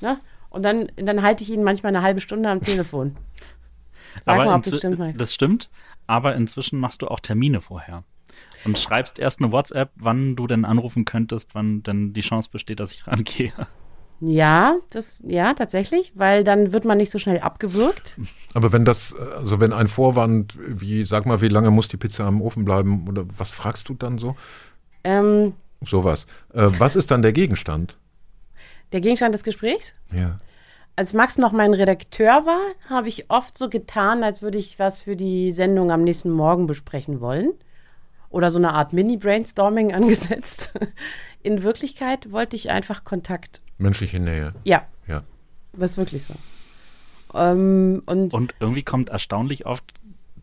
ne? 0.00 0.18
Und 0.50 0.62
dann, 0.62 0.90
dann 0.96 1.22
halte 1.22 1.42
ich 1.42 1.50
ihn 1.50 1.62
manchmal 1.62 1.94
eine 1.94 2.02
halbe 2.02 2.20
Stunde 2.20 2.50
am 2.50 2.60
Telefon. 2.60 3.16
Sag 4.20 4.36
mal, 4.36 4.48
ob 4.48 4.62
das 4.64 4.78
stimmt, 4.78 4.98
Max. 4.98 5.18
das 5.18 5.32
stimmt, 5.32 5.70
aber 6.06 6.34
inzwischen 6.34 6.78
machst 6.78 7.02
du 7.02 7.08
auch 7.08 7.20
Termine 7.20 7.60
vorher. 7.60 8.04
Und 8.64 8.78
schreibst 8.78 9.18
erst 9.18 9.40
eine 9.40 9.52
WhatsApp, 9.52 9.90
wann 9.96 10.36
du 10.36 10.46
denn 10.46 10.64
anrufen 10.64 11.04
könntest, 11.04 11.54
wann 11.54 11.82
denn 11.82 12.12
die 12.12 12.20
Chance 12.20 12.50
besteht, 12.52 12.80
dass 12.80 12.92
ich 12.92 13.06
rangehe. 13.06 13.52
Ja, 14.20 14.76
das, 14.90 15.22
ja, 15.26 15.54
tatsächlich, 15.54 16.12
weil 16.14 16.44
dann 16.44 16.72
wird 16.72 16.84
man 16.84 16.98
nicht 16.98 17.10
so 17.10 17.18
schnell 17.18 17.38
abgewürgt. 17.38 18.18
Aber 18.52 18.70
wenn 18.70 18.84
das, 18.84 19.14
also 19.14 19.60
wenn 19.60 19.72
ein 19.72 19.88
Vorwand, 19.88 20.58
wie, 20.58 21.04
sag 21.04 21.24
mal, 21.24 21.40
wie 21.40 21.48
lange 21.48 21.70
muss 21.70 21.88
die 21.88 21.96
Pizza 21.96 22.26
am 22.26 22.42
Ofen 22.42 22.66
bleiben 22.66 23.08
oder 23.08 23.24
was 23.38 23.52
fragst 23.52 23.88
du 23.88 23.94
dann 23.94 24.18
so? 24.18 24.36
Ähm, 25.04 25.54
Sowas. 25.86 26.26
Äh, 26.52 26.68
was 26.78 26.96
ist 26.96 27.10
dann 27.10 27.22
der 27.22 27.32
Gegenstand? 27.32 27.96
Der 28.92 29.00
Gegenstand 29.00 29.34
des 29.34 29.44
Gesprächs? 29.44 29.94
Ja. 30.12 30.36
Als 30.96 31.14
Max 31.14 31.38
noch 31.38 31.52
mein 31.52 31.72
Redakteur 31.72 32.44
war, 32.46 32.60
habe 32.88 33.08
ich 33.08 33.30
oft 33.30 33.56
so 33.56 33.68
getan, 33.68 34.22
als 34.24 34.42
würde 34.42 34.58
ich 34.58 34.78
was 34.78 35.00
für 35.00 35.16
die 35.16 35.50
Sendung 35.50 35.90
am 35.90 36.02
nächsten 36.04 36.30
Morgen 36.30 36.66
besprechen 36.66 37.20
wollen. 37.20 37.52
Oder 38.28 38.50
so 38.50 38.58
eine 38.58 38.74
Art 38.74 38.92
Mini-Brainstorming 38.92 39.92
angesetzt. 39.94 40.72
In 41.42 41.62
Wirklichkeit 41.62 42.30
wollte 42.32 42.54
ich 42.56 42.70
einfach 42.70 43.04
Kontakt. 43.04 43.60
Menschliche 43.78 44.20
Nähe. 44.20 44.52
Ja, 44.64 44.82
Ja. 45.06 45.22
das 45.72 45.92
ist 45.92 45.96
wirklich 45.98 46.24
so. 46.24 46.34
Ähm, 47.34 48.02
und 48.06 48.34
Und 48.34 48.54
irgendwie 48.60 48.82
kommt 48.82 49.08
erstaunlich 49.08 49.66
oft 49.66 49.84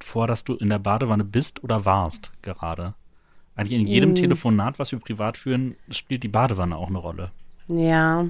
vor, 0.02 0.28
dass 0.28 0.44
du 0.44 0.56
in 0.56 0.70
der 0.70 0.80
Badewanne 0.80 1.24
bist 1.24 1.64
oder 1.64 1.86
warst 1.86 2.32
gerade. 2.42 2.94
Eigentlich 3.56 3.74
in 3.80 3.84
Mm. 3.84 3.88
jedem 3.88 4.16
Telefonat, 4.16 4.80
was 4.80 4.92
wir 4.92 5.00
privat 5.00 5.38
führen, 5.38 5.76
spielt 5.90 6.24
die 6.24 6.28
Badewanne 6.30 6.76
auch 6.78 6.88
eine 6.90 7.00
Rolle. 7.00 7.32
Ja, 7.68 8.28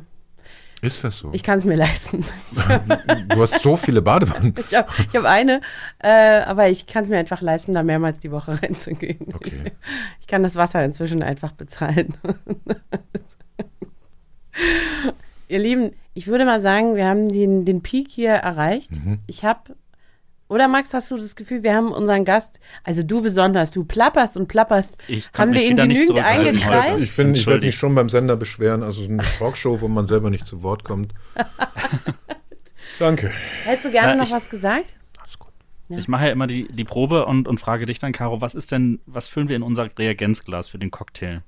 Ist 0.81 1.03
das 1.03 1.17
so? 1.17 1.29
ich 1.33 1.43
kann 1.43 1.59
es 1.59 1.65
mir 1.65 1.75
leisten. 1.75 2.25
du 3.29 3.41
hast 3.41 3.61
so 3.61 3.77
viele 3.77 4.01
Badewannen. 4.01 4.55
Ich 4.57 4.73
habe 4.75 4.89
hab 5.13 5.25
eine, 5.25 5.61
äh, 5.99 6.41
aber 6.41 6.69
ich 6.69 6.87
kann 6.87 7.03
es 7.03 7.09
mir 7.09 7.17
einfach 7.17 7.41
leisten, 7.41 7.73
da 7.73 7.83
mehrmals 7.83 8.19
die 8.19 8.31
Woche 8.31 8.61
reinzugehen. 8.61 9.33
Okay. 9.33 9.51
Ich, 9.53 9.63
ich 10.21 10.27
kann 10.27 10.43
das 10.43 10.55
Wasser 10.55 10.83
inzwischen 10.83 11.23
einfach 11.23 11.51
bezahlen. 11.51 12.15
Ihr 15.49 15.59
Lieben, 15.59 15.91
ich 16.13 16.27
würde 16.27 16.45
mal 16.45 16.59
sagen, 16.59 16.95
wir 16.95 17.05
haben 17.05 17.29
den, 17.29 17.63
den 17.63 17.81
Peak 17.81 18.09
hier 18.09 18.31
erreicht. 18.31 18.91
Mhm. 18.91 19.19
Ich 19.27 19.45
habe, 19.45 19.75
oder 20.49 20.67
Max, 20.67 20.93
hast 20.93 21.11
du 21.11 21.17
das 21.17 21.35
Gefühl, 21.35 21.63
wir 21.63 21.75
haben 21.75 21.91
unseren 21.91 22.23
Gast, 22.25 22.59
also 22.83 23.03
du 23.03 23.21
besonders, 23.21 23.71
du 23.71 23.83
plapperst 23.83 24.37
und 24.37 24.47
plapperst. 24.47 24.97
Ich 25.07 25.29
haben 25.37 25.51
wir 25.53 25.59
mich 25.61 25.69
ihn 25.69 25.75
genügend 25.75 26.19
eingekreist? 26.19 27.01
Ich 27.03 27.15
bin, 27.15 27.33
ich 27.35 27.45
werde 27.47 27.65
mich 27.65 27.75
schon 27.75 27.93
beim 27.95 28.09
Sender 28.09 28.35
beschweren, 28.37 28.83
also 28.83 29.03
eine 29.03 29.23
Talkshow, 29.37 29.81
wo 29.81 29.87
man 29.87 30.07
selber 30.07 30.29
nicht 30.29 30.47
zu 30.47 30.63
Wort 30.63 30.83
kommt. 30.83 31.13
Danke. 32.99 33.31
Hättest 33.65 33.85
du 33.85 33.91
gerne 33.91 34.13
Na, 34.13 34.15
noch 34.17 34.25
ich- 34.27 34.31
was 34.33 34.49
gesagt? 34.49 34.93
Ja. 35.89 35.97
Ich 35.97 36.09
mache 36.09 36.25
ja 36.25 36.31
immer 36.33 36.47
die, 36.47 36.67
die 36.67 36.83
Probe 36.83 37.25
und, 37.25 37.47
und 37.47 37.61
frage 37.61 37.85
dich 37.85 37.97
dann, 37.97 38.11
Caro, 38.11 38.41
was 38.41 38.55
ist 38.55 38.73
denn, 38.73 38.99
was 39.05 39.29
füllen 39.29 39.47
wir 39.47 39.55
in 39.55 39.61
unser 39.63 39.87
Reagenzglas 39.97 40.67
für 40.67 40.77
den 40.77 40.91
Cocktail? 40.91 41.43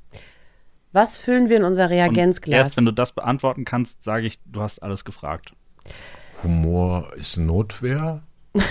Was 0.94 1.18
füllen 1.18 1.50
wir 1.50 1.58
in 1.58 1.66
unser 1.66 1.84
Und 1.84 1.90
Reagenzglas? 1.90 2.58
erst 2.58 2.78
wenn 2.78 2.86
du 2.86 2.94
das 2.94 3.12
beantworten 3.12 3.66
kannst, 3.66 4.02
sage 4.02 4.28
ich, 4.28 4.40
du 4.46 4.62
hast 4.62 4.82
alles 4.82 5.04
gefragt. 5.04 5.52
Humor 6.42 7.12
ist 7.18 7.36
Notwehr. 7.36 8.22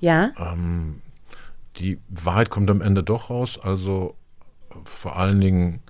ja? 0.00 0.32
Ähm, 0.36 1.00
die 1.76 1.98
Wahrheit 2.08 2.50
kommt 2.50 2.70
am 2.70 2.80
Ende 2.80 3.02
doch 3.02 3.30
raus. 3.30 3.58
Also 3.62 4.16
vor 4.84 5.16
allen 5.16 5.40
Dingen 5.40 5.80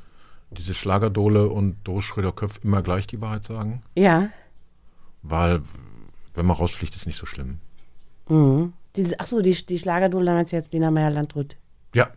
diese 0.50 0.74
Schlagerdole 0.74 1.48
und 1.48 1.76
Doris 1.84 2.04
Schröder-Köpf 2.04 2.60
immer 2.62 2.82
gleich 2.82 3.06
die 3.06 3.20
Wahrheit 3.20 3.44
sagen. 3.44 3.82
Ja. 3.94 4.28
Weil 5.22 5.62
wenn 6.34 6.46
man 6.46 6.56
rausfliegt, 6.56 6.94
ist 6.96 7.06
nicht 7.06 7.18
so 7.18 7.26
schlimm. 7.26 7.60
Diese, 8.96 9.18
ach 9.18 9.26
so, 9.26 9.42
die, 9.42 9.54
die 9.66 9.78
Schlagerdule 9.78 10.26
damals 10.26 10.50
jetzt 10.52 10.72
Lena 10.72 10.90
Meyer-Landrut. 10.90 11.56
Ja, 11.94 12.10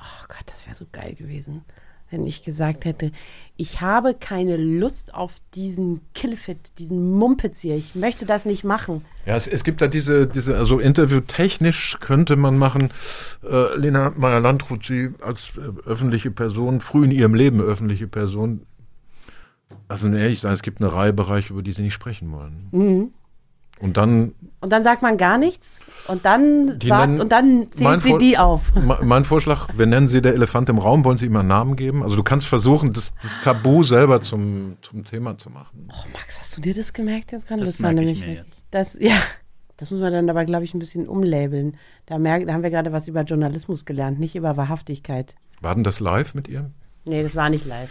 Oh 0.00 0.24
Gott, 0.28 0.44
das 0.46 0.64
wäre 0.66 0.74
so 0.74 0.86
geil 0.90 1.14
gewesen, 1.14 1.64
wenn 2.10 2.26
ich 2.26 2.42
gesagt 2.42 2.84
hätte, 2.84 3.12
ich 3.56 3.80
habe 3.80 4.14
keine 4.14 4.56
Lust 4.56 5.14
auf 5.14 5.36
diesen 5.54 6.00
Killfit, 6.14 6.78
diesen 6.78 7.12
Mumpitz 7.12 7.60
hier. 7.60 7.76
Ich 7.76 7.94
möchte 7.94 8.26
das 8.26 8.44
nicht 8.46 8.64
machen. 8.64 9.04
Ja, 9.26 9.36
es, 9.36 9.46
es 9.46 9.64
gibt 9.64 9.80
da 9.80 9.86
diese, 9.86 10.26
diese, 10.26 10.56
also 10.56 10.78
interviewtechnisch 10.78 11.98
könnte 12.00 12.36
man 12.36 12.58
machen, 12.58 12.90
äh, 13.48 13.76
Lena 13.76 14.12
Meyer-Landrut, 14.16 14.84
sie 14.84 15.10
als 15.20 15.52
äh, 15.56 15.88
öffentliche 15.88 16.30
Person, 16.30 16.80
früh 16.80 17.04
in 17.04 17.10
ihrem 17.10 17.34
Leben 17.34 17.60
öffentliche 17.60 18.06
Person, 18.06 18.62
also 19.88 20.08
ehrlich 20.08 20.40
sein, 20.40 20.52
es 20.52 20.62
gibt 20.62 20.80
eine 20.80 20.92
Reihe 20.92 21.12
Bereiche, 21.12 21.52
über 21.52 21.62
die 21.62 21.72
sie 21.72 21.82
nicht 21.82 21.94
sprechen 21.94 22.32
wollen. 22.32 22.68
Mhm. 22.72 23.12
Und 23.80 23.96
dann, 23.96 24.34
Und 24.60 24.72
dann 24.72 24.82
sagt 24.82 25.00
man 25.02 25.16
gar 25.16 25.38
nichts 25.38 25.78
und 26.06 26.24
dann, 26.26 26.76
wart, 26.88 27.08
nennen- 27.08 27.20
und 27.22 27.32
dann 27.32 27.72
zählt 27.72 28.02
sie 28.02 28.10
Vor- 28.10 28.18
die 28.18 28.36
auf. 28.38 28.74
me- 28.74 28.98
mein 29.02 29.24
Vorschlag, 29.24 29.68
wir 29.76 29.86
nennen 29.86 30.06
sie 30.08 30.20
der 30.20 30.34
Elefant 30.34 30.68
im 30.68 30.78
Raum, 30.78 31.02
wollen 31.04 31.16
sie 31.18 31.24
ihm 31.26 31.36
einen 31.36 31.48
Namen 31.48 31.76
geben? 31.76 32.02
Also 32.02 32.14
du 32.16 32.22
kannst 32.22 32.46
versuchen, 32.46 32.92
das, 32.92 33.12
das 33.22 33.32
Tabu 33.42 33.82
selber 33.82 34.20
zum, 34.20 34.76
zum 34.82 35.04
Thema 35.04 35.38
zu 35.38 35.48
machen. 35.50 35.88
Oh, 35.90 36.04
Max, 36.12 36.38
hast 36.38 36.54
du 36.56 36.60
dir 36.60 36.74
das 36.74 36.92
gemerkt 36.92 37.32
jetzt 37.32 37.48
gerade? 37.48 37.62
Das 37.64 37.82
war 37.82 37.92
merke 37.92 38.10
ich 38.10 38.18
nämlich 38.18 38.26
mir 38.26 38.34
wirklich- 38.36 38.46
jetzt. 38.52 38.66
Das, 38.70 38.98
ja, 39.00 39.16
das 39.78 39.90
muss 39.90 40.00
man 40.00 40.12
dann 40.12 40.28
aber, 40.28 40.44
glaube 40.44 40.64
ich, 40.64 40.74
ein 40.74 40.78
bisschen 40.78 41.08
umlabeln. 41.08 41.76
Da, 42.04 42.18
merk, 42.18 42.46
da 42.46 42.52
haben 42.52 42.62
wir 42.62 42.70
gerade 42.70 42.92
was 42.92 43.08
über 43.08 43.22
Journalismus 43.22 43.86
gelernt, 43.86 44.20
nicht 44.20 44.36
über 44.36 44.58
Wahrhaftigkeit. 44.58 45.34
War 45.62 45.74
denn 45.74 45.84
das 45.84 46.00
live 46.00 46.34
mit 46.34 46.48
ihr? 46.48 46.70
Nee, 47.06 47.22
das 47.22 47.34
war 47.34 47.48
nicht 47.48 47.64
live. 47.64 47.90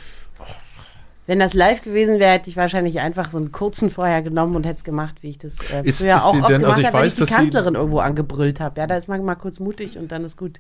Wenn 1.30 1.38
das 1.38 1.54
live 1.54 1.84
gewesen 1.84 2.18
wäre, 2.18 2.32
hätte 2.32 2.50
ich 2.50 2.58
wahrscheinlich 2.58 3.00
einfach 3.02 3.30
so 3.30 3.38
einen 3.38 3.52
kurzen 3.52 3.92
vorher 3.92 4.24
genommen 4.24 4.56
und 4.56 4.66
hätte 4.66 4.78
es 4.78 4.84
gemacht, 4.84 5.22
wie 5.22 5.30
ich 5.30 5.38
das 5.38 5.60
äh, 5.72 5.84
Ist- 5.84 6.02
früher 6.02 6.16
ist 6.16 6.24
auch 6.24 6.34
oft 6.34 6.50
denn- 6.50 6.62
gemacht 6.62 6.70
also 6.70 6.82
ich 6.82 6.88
habe, 6.88 6.98
wenn 6.98 7.06
ich 7.06 7.14
die 7.14 7.26
Kanzlerin 7.26 7.76
irgendwo 7.76 8.00
angebrüllt 8.00 8.60
habe. 8.60 8.80
Ja, 8.82 8.88
da 8.88 8.98
ist 8.98 9.08
man 9.08 9.24
mal 9.24 9.36
kurz 9.36 9.60
mutig 9.60 9.96
und 10.00 10.12
dann 10.12 10.26
ist 10.26 10.38
gut. 10.38 10.60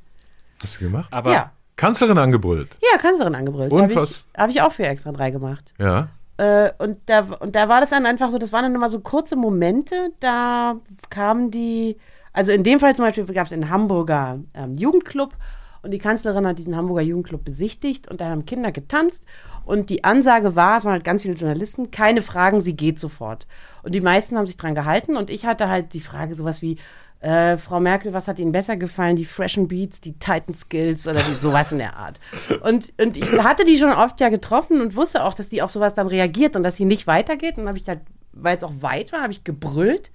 Hast 0.61 0.79
du 0.79 0.85
gemacht? 0.85 1.09
Aber 1.11 1.31
ja, 1.33 1.51
Kanzlerin 1.75 2.19
angebrüllt. 2.19 2.77
ja, 2.83 2.99
Kanzlerin 2.99 3.33
angebrüllt. 3.33 3.71
Und 3.71 3.81
Habe 3.81 3.95
was? 3.95 4.27
ich, 4.31 4.39
hab 4.39 4.49
ich 4.51 4.61
auch 4.61 4.71
für 4.71 4.83
extra 4.85 5.11
drei 5.11 5.31
gemacht. 5.31 5.73
Ja. 5.79 6.09
Äh, 6.37 6.69
und, 6.77 6.97
da, 7.07 7.21
und 7.39 7.55
da 7.55 7.67
war 7.67 7.81
das 7.81 7.89
dann 7.89 8.05
einfach 8.05 8.29
so, 8.29 8.37
das 8.37 8.53
waren 8.53 8.61
dann 8.61 8.75
immer 8.75 8.89
so 8.89 8.99
kurze 8.99 9.35
Momente, 9.35 10.11
da 10.19 10.75
kamen 11.09 11.49
die, 11.49 11.97
also 12.31 12.51
in 12.51 12.63
dem 12.63 12.79
Fall 12.79 12.95
zum 12.95 13.05
Beispiel 13.05 13.25
gab 13.33 13.47
es 13.47 13.53
einen 13.53 13.71
Hamburger 13.71 14.37
ähm, 14.53 14.75
Jugendclub 14.75 15.33
und 15.81 15.91
die 15.91 15.99
Kanzlerin 15.99 16.47
hat 16.47 16.57
diesen 16.57 16.75
Hamburger 16.75 17.01
Jugendclub 17.01 17.43
besichtigt 17.43 18.07
und 18.09 18.21
da 18.21 18.29
haben 18.29 18.45
Kinder 18.45 18.71
getanzt 18.71 19.25
und 19.65 19.89
die 19.89 20.03
Ansage 20.03 20.55
war, 20.55 20.77
es 20.77 20.85
waren 20.85 20.93
halt 20.93 21.03
ganz 21.03 21.21
viele 21.21 21.35
Journalisten, 21.35 21.91
keine 21.91 22.21
Fragen, 22.21 22.61
sie 22.61 22.75
geht 22.75 22.99
sofort. 22.99 23.47
Und 23.83 23.93
die 23.93 24.01
meisten 24.01 24.37
haben 24.37 24.45
sich 24.45 24.57
dran 24.57 24.75
gehalten 24.75 25.17
und 25.17 25.29
ich 25.29 25.45
hatte 25.45 25.69
halt 25.69 25.93
die 25.93 26.01
Frage 26.01 26.35
sowas 26.35 26.61
wie, 26.61 26.77
Äh, 27.21 27.57
Frau 27.57 27.81
Merkel, 27.81 28.13
was 28.13 28.29
hat 28.29 28.39
Ihnen 28.39 28.53
besser 28.53 28.77
gefallen? 28.77 29.17
Die 29.17 29.25
Freshen 29.25 29.67
Beats, 29.67 29.99
die 29.99 30.13
Titan 30.13 30.55
Skills 30.55 31.05
oder 31.05 31.21
die, 31.21 31.33
sowas 31.33 31.73
in 31.73 31.79
der 31.79 31.97
Art. 31.97 32.17
Und, 32.61 32.93
und 32.97 33.17
ich 33.17 33.43
hatte 33.43 33.65
die 33.65 33.75
schon 33.75 33.91
oft 33.91 34.21
ja 34.21 34.29
getroffen 34.29 34.79
und 34.79 34.95
wusste 34.95 35.25
auch, 35.25 35.33
dass 35.33 35.49
die 35.49 35.61
auf 35.61 35.69
sowas 35.69 35.95
dann 35.95 36.07
reagiert 36.07 36.55
und 36.55 36.63
dass 36.63 36.77
sie 36.77 36.85
nicht 36.85 37.07
weitergeht. 37.07 37.57
Und 37.57 37.65
dann 37.65 37.67
habe 37.67 37.77
ich 37.77 37.89
halt, 37.89 37.99
weil 38.31 38.55
es 38.55 38.63
auch 38.63 38.71
weit 38.79 39.11
war, 39.11 39.21
habe 39.21 39.33
ich 39.33 39.43
gebrüllt. 39.43 40.13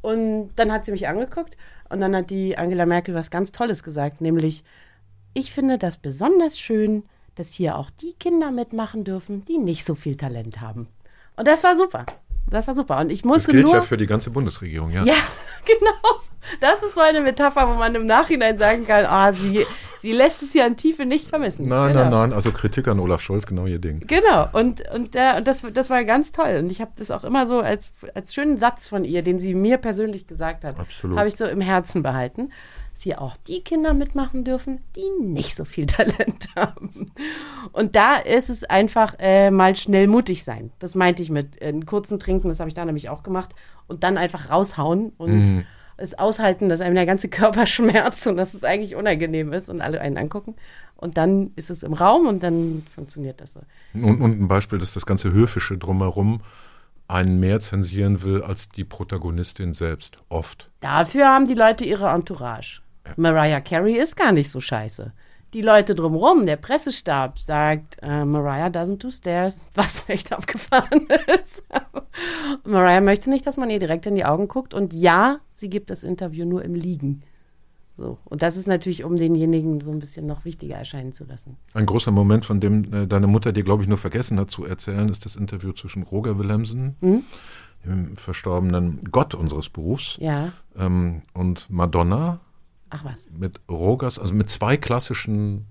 Und 0.00 0.48
dann 0.56 0.72
hat 0.72 0.86
sie 0.86 0.92
mich 0.92 1.08
angeguckt 1.08 1.58
und 1.94 2.00
dann 2.00 2.14
hat 2.14 2.30
die 2.30 2.58
Angela 2.58 2.86
Merkel 2.86 3.14
was 3.14 3.30
ganz 3.30 3.52
Tolles 3.52 3.82
gesagt, 3.82 4.20
nämlich, 4.20 4.64
ich 5.32 5.52
finde 5.52 5.78
das 5.78 5.96
besonders 5.96 6.58
schön, 6.58 7.04
dass 7.36 7.52
hier 7.52 7.78
auch 7.78 7.88
die 7.88 8.12
Kinder 8.18 8.50
mitmachen 8.50 9.04
dürfen, 9.04 9.44
die 9.44 9.58
nicht 9.58 9.84
so 9.84 9.94
viel 9.94 10.16
Talent 10.16 10.60
haben. 10.60 10.88
Und 11.36 11.46
das 11.46 11.64
war 11.64 11.76
super. 11.76 12.04
Das 12.50 12.66
war 12.66 12.74
super. 12.74 12.98
Und 12.98 13.10
ich 13.10 13.22
Das 13.22 13.28
musste 13.28 13.52
gilt 13.52 13.66
nur. 13.66 13.76
ja 13.76 13.80
für 13.80 13.96
die 13.96 14.06
ganze 14.06 14.30
Bundesregierung, 14.30 14.90
ja. 14.90 15.04
Ja, 15.04 15.14
genau. 15.66 16.20
Das 16.60 16.82
ist 16.82 16.94
so 16.94 17.00
eine 17.00 17.20
Metapher, 17.20 17.68
wo 17.68 17.74
man 17.74 17.94
im 17.94 18.06
Nachhinein 18.06 18.58
sagen 18.58 18.86
kann, 18.86 19.06
ah, 19.06 19.32
sie, 19.32 19.64
sie 20.04 20.12
lässt 20.12 20.42
es 20.42 20.52
ja 20.52 20.66
an 20.66 20.76
Tiefe 20.76 21.06
nicht 21.06 21.28
vermissen. 21.28 21.66
Nein, 21.66 21.94
genau. 21.94 22.02
nein, 22.02 22.10
nein, 22.10 22.32
also 22.34 22.52
Kritik 22.52 22.88
an 22.88 23.00
Olaf 23.00 23.22
Scholz, 23.22 23.46
genau 23.46 23.64
ihr 23.64 23.78
Ding. 23.78 24.04
Genau, 24.06 24.46
und, 24.52 24.82
und, 24.94 25.16
äh, 25.16 25.38
und 25.38 25.48
das, 25.48 25.62
das 25.72 25.88
war 25.88 26.04
ganz 26.04 26.30
toll. 26.30 26.58
Und 26.58 26.70
ich 26.70 26.82
habe 26.82 26.92
das 26.96 27.10
auch 27.10 27.24
immer 27.24 27.46
so 27.46 27.60
als, 27.60 27.90
als 28.14 28.34
schönen 28.34 28.58
Satz 28.58 28.86
von 28.86 29.04
ihr, 29.04 29.22
den 29.22 29.38
sie 29.38 29.54
mir 29.54 29.78
persönlich 29.78 30.26
gesagt 30.26 30.64
hat, 30.64 30.76
habe 31.16 31.28
ich 31.28 31.36
so 31.36 31.46
im 31.46 31.62
Herzen 31.62 32.02
behalten, 32.02 32.50
dass 32.92 33.00
hier 33.02 33.22
auch 33.22 33.34
die 33.48 33.62
Kinder 33.62 33.94
mitmachen 33.94 34.44
dürfen, 34.44 34.82
die 34.94 35.08
nicht 35.24 35.56
so 35.56 35.64
viel 35.64 35.86
Talent 35.86 36.48
haben. 36.54 37.10
Und 37.72 37.96
da 37.96 38.16
ist 38.16 38.50
es 38.50 38.62
einfach 38.62 39.14
äh, 39.18 39.50
mal 39.50 39.74
schnell 39.74 40.06
mutig 40.06 40.44
sein. 40.44 40.70
Das 40.80 40.94
meinte 40.94 41.22
ich 41.22 41.30
mit 41.30 41.62
äh, 41.62 41.72
kurzen 41.80 42.18
Trinken, 42.18 42.48
das 42.48 42.60
habe 42.60 42.68
ich 42.68 42.74
da 42.74 42.84
nämlich 42.84 43.08
auch 43.08 43.22
gemacht. 43.22 43.54
Und 43.86 44.02
dann 44.02 44.18
einfach 44.18 44.50
raushauen 44.50 45.12
und 45.16 45.30
Mhm. 45.30 45.64
Es 45.96 46.18
aushalten, 46.18 46.68
dass 46.68 46.80
einem 46.80 46.94
der 46.94 47.06
ganze 47.06 47.28
Körper 47.30 47.66
schmerzt 47.66 48.26
und 48.26 48.36
dass 48.36 48.54
es 48.54 48.64
eigentlich 48.64 48.96
unangenehm 48.96 49.52
ist 49.52 49.68
und 49.68 49.80
alle 49.80 50.00
einen 50.00 50.16
angucken. 50.16 50.54
Und 50.96 51.16
dann 51.16 51.52
ist 51.56 51.70
es 51.70 51.82
im 51.82 51.92
Raum 51.92 52.26
und 52.26 52.42
dann 52.42 52.84
funktioniert 52.94 53.40
das 53.40 53.54
so. 53.54 53.60
Und, 53.94 54.20
und 54.20 54.40
ein 54.40 54.48
Beispiel, 54.48 54.78
dass 54.78 54.94
das 54.94 55.06
ganze 55.06 55.32
Höfische 55.32 55.76
drumherum 55.76 56.40
einen 57.08 57.38
mehr 57.38 57.60
zensieren 57.60 58.22
will 58.22 58.42
als 58.42 58.68
die 58.68 58.84
Protagonistin 58.84 59.74
selbst. 59.74 60.18
Oft. 60.28 60.70
Dafür 60.80 61.26
haben 61.26 61.46
die 61.46 61.54
Leute 61.54 61.84
ihre 61.84 62.08
Entourage. 62.08 62.80
Mariah 63.16 63.60
Carey 63.60 63.96
ist 63.96 64.16
gar 64.16 64.32
nicht 64.32 64.50
so 64.50 64.60
scheiße. 64.60 65.12
Die 65.54 65.62
Leute 65.62 65.94
drumherum, 65.94 66.46
der 66.46 66.56
Pressestab, 66.56 67.38
sagt, 67.38 67.98
äh, 68.02 68.24
Mariah 68.24 68.66
doesn't 68.70 68.98
do 68.98 69.10
stairs, 69.10 69.68
was 69.76 70.02
echt 70.08 70.32
abgefahren 70.32 71.06
ist. 71.40 71.62
Mariah 72.64 73.00
möchte 73.00 73.30
nicht, 73.30 73.46
dass 73.46 73.56
man 73.56 73.70
ihr 73.70 73.78
direkt 73.78 74.04
in 74.06 74.16
die 74.16 74.24
Augen 74.24 74.48
guckt. 74.48 74.74
Und 74.74 74.92
ja, 74.92 75.38
sie 75.50 75.70
gibt 75.70 75.90
das 75.90 76.02
Interview 76.02 76.44
nur 76.44 76.64
im 76.64 76.74
Liegen. 76.74 77.22
So. 77.96 78.18
Und 78.24 78.42
das 78.42 78.56
ist 78.56 78.66
natürlich, 78.66 79.04
um 79.04 79.14
denjenigen 79.14 79.80
so 79.80 79.92
ein 79.92 80.00
bisschen 80.00 80.26
noch 80.26 80.44
wichtiger 80.44 80.74
erscheinen 80.74 81.12
zu 81.12 81.24
lassen. 81.24 81.56
Ein 81.74 81.86
großer 81.86 82.10
Moment, 82.10 82.44
von 82.44 82.58
dem 82.58 82.92
äh, 82.92 83.06
deine 83.06 83.28
Mutter 83.28 83.52
dir, 83.52 83.62
glaube 83.62 83.84
ich, 83.84 83.88
nur 83.88 83.98
vergessen 83.98 84.40
hat 84.40 84.50
zu 84.50 84.64
erzählen, 84.64 85.08
ist 85.08 85.24
das 85.24 85.36
Interview 85.36 85.72
zwischen 85.72 86.02
Roger 86.02 86.36
Willemsen, 86.36 86.96
dem 87.86 88.16
verstorbenen 88.16 88.98
Gott 89.12 89.36
unseres 89.36 89.68
Berufs, 89.68 90.16
Ja. 90.20 90.50
ähm, 90.76 91.22
und 91.32 91.70
Madonna 91.70 92.40
Ach 92.94 93.04
was. 93.04 93.28
mit 93.36 93.60
Rogers, 93.70 94.18
also 94.18 94.34
mit 94.34 94.50
zwei 94.50 94.76
klassischen 94.76 95.66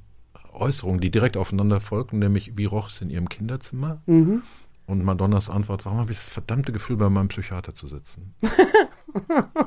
Äußerungen, 0.54 1.00
die 1.00 1.10
direkt 1.12 1.38
aufeinander 1.38 1.80
folgten, 1.80 2.20
nämlich 2.20 2.58
wie 2.58 2.66
roch 2.66 2.90
es 2.90 3.02
in 3.02 3.10
ihrem 3.10 3.28
Kinderzimmer? 3.30 4.02
Und 4.06 5.04
Madonnas 5.04 5.50
Antwort, 5.50 5.86
warum 5.86 6.00
habe 6.00 6.12
ich 6.12 6.18
das 6.18 6.28
verdammte 6.28 6.72
Gefühl, 6.72 6.98
bei 6.98 7.10
meinem 7.10 7.30
Psychiater 7.30 7.74
zu 7.74 7.88
sitzen? 7.88 8.36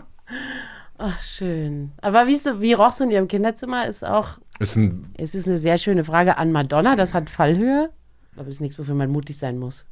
Ach, 0.99 1.21
schön. 1.21 1.92
Aber 2.01 2.27
wie, 2.27 2.35
wie 2.61 2.73
rochst 2.73 3.01
du 3.01 3.05
in 3.05 3.11
ihrem 3.11 3.29
Kinderzimmer, 3.29 3.87
ist 3.87 4.05
auch 4.05 4.38
Ist 4.59 4.77
ein, 4.77 5.09
Es 5.19 5.35
ist 5.35 5.47
eine 5.47 5.59
sehr 5.59 5.79
schöne 5.79 6.05
Frage 6.05 6.38
an 6.38 6.53
Madonna. 6.53 6.97
Das 6.97 7.12
hat 7.12 7.29
Fallhöhe. 7.29 7.90
Aber 8.37 8.49
es 8.49 8.57
ist 8.57 8.61
nichts, 8.61 8.79
wofür 8.79 8.95
man 8.95 9.11
mutig 9.11 9.37
sein 9.38 9.59
muss. 9.59 9.87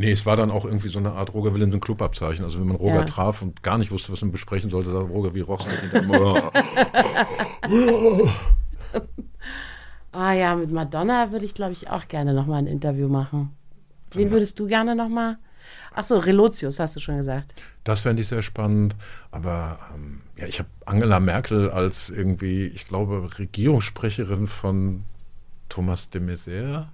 Nee, 0.00 0.12
es 0.12 0.24
war 0.24 0.34
dann 0.36 0.50
auch 0.50 0.64
irgendwie 0.64 0.88
so 0.88 0.98
eine 0.98 1.12
Art 1.12 1.34
Roger 1.34 1.54
Willemsen 1.54 1.80
Clubabzeichen. 1.80 2.42
Also 2.44 2.58
wenn 2.58 2.66
man 2.66 2.76
Roger 2.76 3.00
Ja. 3.00 3.04
traf 3.04 3.42
und 3.42 3.62
gar 3.62 3.76
nicht 3.78 3.90
wusste, 3.90 4.12
was 4.12 4.22
man 4.22 4.32
besprechen 4.32 4.70
sollte, 4.70 4.90
sagte 4.90 5.12
Roger, 5.12 5.34
wie 5.34 5.40
roch 5.40 5.66
es 5.66 5.82
in 5.82 5.90
deinem 5.90 6.10
Ah 10.12 10.32
ja, 10.32 10.56
mit 10.56 10.72
Madonna 10.72 11.30
würde 11.30 11.44
ich, 11.44 11.54
glaube 11.54 11.72
ich, 11.72 11.88
auch 11.90 12.08
gerne 12.08 12.34
nochmal 12.34 12.58
ein 12.58 12.66
Interview 12.66 13.08
machen. 13.08 13.54
Wen 14.12 14.30
würdest 14.32 14.58
du 14.58 14.66
gerne 14.66 14.96
nochmal? 14.96 15.36
Ach 15.94 16.04
so, 16.04 16.18
Relotius, 16.18 16.80
hast 16.80 16.96
du 16.96 17.00
schon 17.00 17.18
gesagt. 17.18 17.54
Das 17.84 18.00
fände 18.00 18.22
ich 18.22 18.28
sehr 18.28 18.42
spannend. 18.42 18.96
Aber 19.30 19.78
ähm, 19.94 20.22
ja, 20.36 20.46
ich 20.46 20.58
habe 20.58 20.68
Angela 20.86 21.20
Merkel 21.20 21.70
als 21.70 22.10
irgendwie, 22.10 22.66
ich 22.66 22.88
glaube, 22.88 23.38
Regierungssprecherin 23.38 24.46
von 24.48 25.04
Thomas 25.68 26.08
de 26.10 26.20
Maizière, 26.20 26.86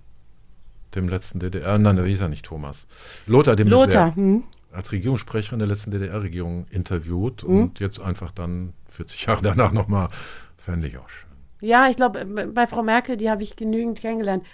dem 0.96 1.08
letzten 1.08 1.38
DDR, 1.38 1.78
nein, 1.78 2.02
wie 2.04 2.08
hieß 2.10 2.20
er 2.22 2.28
nicht 2.28 2.44
Thomas? 2.44 2.86
Lothar 3.26 3.54
de 3.56 3.64
Maizière. 3.66 3.70
Lothar, 3.86 4.16
hm? 4.16 4.42
Als 4.72 4.92
Regierungssprecherin 4.92 5.58
der 5.58 5.68
letzten 5.68 5.90
DDR-Regierung 5.90 6.66
interviewt 6.70 7.42
Hm? 7.42 7.62
und 7.62 7.80
jetzt 7.80 8.00
einfach 8.00 8.30
dann 8.32 8.72
40 8.90 9.26
Jahre 9.26 9.42
danach 9.42 9.72
nochmal, 9.72 10.08
fände 10.56 10.88
ich 10.88 10.98
auch 10.98 11.08
schön. 11.08 11.30
Ja, 11.60 11.88
ich 11.88 11.96
glaube, 11.96 12.24
bei 12.52 12.66
Frau 12.66 12.82
Merkel, 12.82 13.16
die 13.16 13.30
habe 13.30 13.42
ich 13.42 13.56
genügend 13.56 13.98
kennengelernt. 13.98 14.44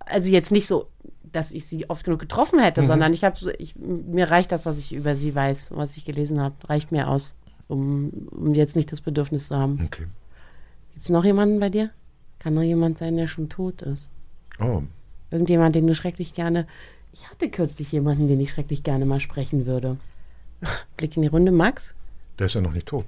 Also 0.00 0.30
jetzt 0.30 0.52
nicht 0.52 0.66
so, 0.66 0.88
dass 1.22 1.52
ich 1.52 1.64
sie 1.66 1.88
oft 1.88 2.04
genug 2.04 2.20
getroffen 2.20 2.58
hätte, 2.58 2.84
sondern 2.84 3.14
ich 3.14 3.24
habe 3.24 3.38
mir 3.78 4.30
reicht 4.30 4.52
das, 4.52 4.66
was 4.66 4.76
ich 4.78 4.92
über 4.92 5.14
sie 5.14 5.34
weiß, 5.34 5.70
was 5.74 5.96
ich 5.96 6.04
gelesen 6.04 6.40
habe, 6.40 6.54
reicht 6.68 6.92
mir 6.92 7.08
aus, 7.08 7.34
um, 7.68 8.10
um 8.30 8.52
jetzt 8.52 8.76
nicht 8.76 8.92
das 8.92 9.00
Bedürfnis 9.00 9.46
zu 9.46 9.56
haben. 9.56 9.80
Okay. 9.86 10.06
Gibt 10.92 11.04
es 11.04 11.08
noch 11.08 11.24
jemanden 11.24 11.58
bei 11.58 11.70
dir? 11.70 11.88
Kann 12.38 12.52
noch 12.52 12.62
jemand 12.62 12.98
sein, 12.98 13.16
der 13.16 13.28
schon 13.28 13.48
tot 13.48 13.80
ist? 13.82 14.10
Oh, 14.60 14.82
Irgendjemand, 15.32 15.74
den 15.74 15.86
du 15.86 15.94
schrecklich 15.94 16.34
gerne. 16.34 16.66
Ich 17.12 17.28
hatte 17.30 17.50
kürzlich 17.50 17.90
jemanden, 17.92 18.28
den 18.28 18.40
ich 18.40 18.50
schrecklich 18.50 18.82
gerne 18.82 19.04
mal 19.04 19.20
sprechen 19.20 19.66
würde. 19.66 19.96
Blick 20.96 21.16
in 21.16 21.22
die 21.22 21.28
Runde, 21.28 21.50
Max? 21.52 21.94
der 22.38 22.46
ist 22.46 22.54
ja 22.54 22.60
noch 22.60 22.72
nicht 22.72 22.86
tot. 22.86 23.06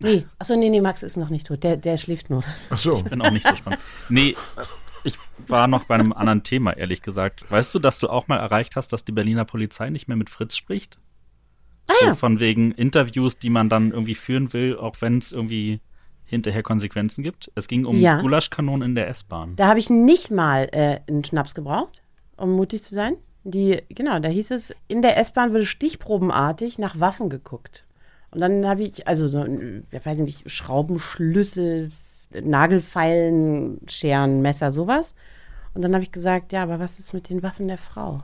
Nee, 0.00 0.26
achso, 0.38 0.56
nee, 0.56 0.68
nee, 0.68 0.80
Max 0.80 1.02
ist 1.02 1.16
noch 1.16 1.30
nicht 1.30 1.46
tot. 1.46 1.62
Der, 1.62 1.76
der 1.76 1.96
schläft 1.96 2.28
nur. 2.28 2.44
Ach 2.70 2.76
so. 2.76 3.02
Bin 3.02 3.22
auch 3.22 3.30
nicht 3.30 3.46
so 3.46 3.56
spannend. 3.56 3.80
Nee, 4.08 4.36
ich 5.04 5.18
war 5.46 5.66
noch 5.68 5.84
bei 5.84 5.94
einem 5.94 6.12
anderen 6.12 6.42
Thema, 6.42 6.76
ehrlich 6.76 7.00
gesagt. 7.00 7.50
Weißt 7.50 7.74
du, 7.74 7.78
dass 7.78 7.98
du 7.98 8.08
auch 8.08 8.28
mal 8.28 8.38
erreicht 8.38 8.76
hast, 8.76 8.92
dass 8.92 9.04
die 9.04 9.12
Berliner 9.12 9.44
Polizei 9.44 9.88
nicht 9.88 10.08
mehr 10.08 10.16
mit 10.16 10.28
Fritz 10.28 10.56
spricht? 10.56 10.98
Ah 11.86 11.94
So 12.00 12.06
ja. 12.08 12.14
von 12.14 12.40
wegen 12.40 12.72
Interviews, 12.72 13.38
die 13.38 13.48
man 13.48 13.68
dann 13.68 13.92
irgendwie 13.92 14.14
führen 14.14 14.52
will, 14.52 14.76
auch 14.76 14.96
wenn 15.00 15.18
es 15.18 15.32
irgendwie 15.32 15.80
hinterher 16.26 16.62
Konsequenzen 16.62 17.22
gibt. 17.24 17.50
Es 17.54 17.68
ging 17.68 17.84
um 17.86 17.96
Ja. 17.96 18.20
Gulaschkanonen 18.20 18.90
in 18.90 18.94
der 18.94 19.08
S-Bahn. 19.08 19.56
Da 19.56 19.68
habe 19.68 19.78
ich 19.78 19.88
nicht 19.90 20.30
mal 20.30 20.68
äh, 20.72 21.00
einen 21.08 21.24
Schnaps 21.24 21.54
gebraucht, 21.54 22.02
um 22.36 22.52
mutig 22.52 22.82
zu 22.82 22.94
sein. 22.94 23.16
Die, 23.44 23.80
genau, 23.88 24.18
da 24.18 24.28
hieß 24.28 24.50
es, 24.50 24.74
in 24.88 25.02
der 25.02 25.16
S-Bahn 25.18 25.52
wurde 25.52 25.66
stichprobenartig 25.66 26.78
nach 26.78 26.98
Waffen 26.98 27.30
geguckt. 27.30 27.84
Und 28.32 28.40
dann 28.40 28.66
habe 28.66 28.82
ich, 28.82 29.06
also 29.06 29.28
so, 29.28 29.44
ich 29.44 30.04
weiß 30.04 30.18
nicht, 30.18 30.50
Schraubenschlüssel, 30.50 31.90
Nagelfeilen, 32.42 33.80
Scheren, 33.88 34.42
Messer, 34.42 34.72
sowas. 34.72 35.14
Und 35.74 35.82
dann 35.82 35.94
habe 35.94 36.02
ich 36.02 36.12
gesagt, 36.12 36.52
ja, 36.52 36.62
aber 36.62 36.80
was 36.80 36.98
ist 36.98 37.12
mit 37.14 37.28
den 37.30 37.42
Waffen 37.42 37.68
der 37.68 37.78
Frau? 37.78 38.22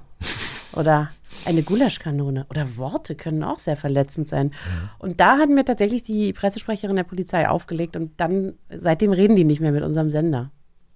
Oder 0.74 1.10
eine 1.44 1.62
Gulaschkanone. 1.62 2.46
Oder 2.50 2.76
Worte 2.76 3.14
können 3.14 3.42
auch 3.42 3.58
sehr 3.58 3.76
verletzend 3.76 4.28
sein. 4.28 4.52
Und 4.98 5.20
da 5.20 5.38
hat 5.38 5.48
mir 5.48 5.64
tatsächlich 5.64 6.02
die 6.02 6.32
Pressesprecherin 6.32 6.96
der 6.96 7.04
Polizei 7.04 7.48
aufgelegt 7.48 7.96
und 7.96 8.12
dann, 8.18 8.54
seitdem 8.70 9.12
reden 9.12 9.36
die 9.36 9.44
nicht 9.44 9.60
mehr 9.60 9.72
mit 9.72 9.82
unserem 9.82 10.10
Sender. 10.10 10.50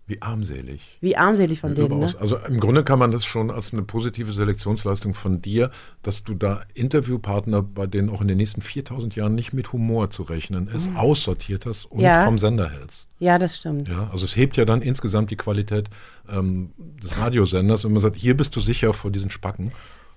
Wie 0.09 0.23
armselig. 0.23 0.99
Wie 1.01 1.17
armselig 1.17 1.61
von 1.61 1.75
denen, 1.75 1.99
ne? 1.99 2.15
Also 2.21 2.37
im 2.39 2.61
Grunde 2.61 2.85
kann 2.85 2.99
man 2.99 3.11
das 3.11 3.25
schon 3.25 3.51
als 3.51 3.73
eine 3.73 3.83
positive 3.83 4.33
Selektionsleistung 4.33 5.15
von 5.15 5.43
dir, 5.43 5.71
dass 6.03 6.23
du 6.23 6.35
da 6.35 6.61
Interviewpartner, 6.75 7.61
bei 7.63 7.87
denen 7.89 8.09
auch 8.11 8.21
in 8.21 8.29
den 8.29 8.37
nächsten 8.37 8.63
4000 8.63 9.17
Jahren 9.17 9.35
nicht 9.35 9.53
mit 9.53 9.73
Humor 9.73 10.11
zu 10.11 10.23
rechnen 10.23 10.69
ist, 10.69 10.91
aussortiert 10.95 11.67
hast 11.67 11.87
und 11.87 11.99
Mhm. 11.99 12.05
Ja. 12.05 12.25
vom 12.25 12.39
Sender 12.39 12.71
hältst. 12.71 13.07
Ja, 13.19 13.39
das 13.39 13.57
stimmt. 13.57 13.89
Ja, 13.89 14.09
also 14.13 14.25
es 14.25 14.37
hebt 14.37 14.57
ja 14.57 14.65
dann 14.65 14.81
insgesamt 14.83 15.31
die 15.31 15.37
Qualität 15.37 15.89
ähm, 16.31 16.71
des 17.03 17.19
Radiosenders, 17.19 17.83
wenn 17.85 17.93
man 17.93 18.03
sagt, 18.03 18.15
hier 18.17 18.37
bist 18.37 18.55
du 18.55 18.61
sicher 18.61 18.93
vor 18.93 19.11
diesen 19.11 19.31
Spacken. 19.31 19.73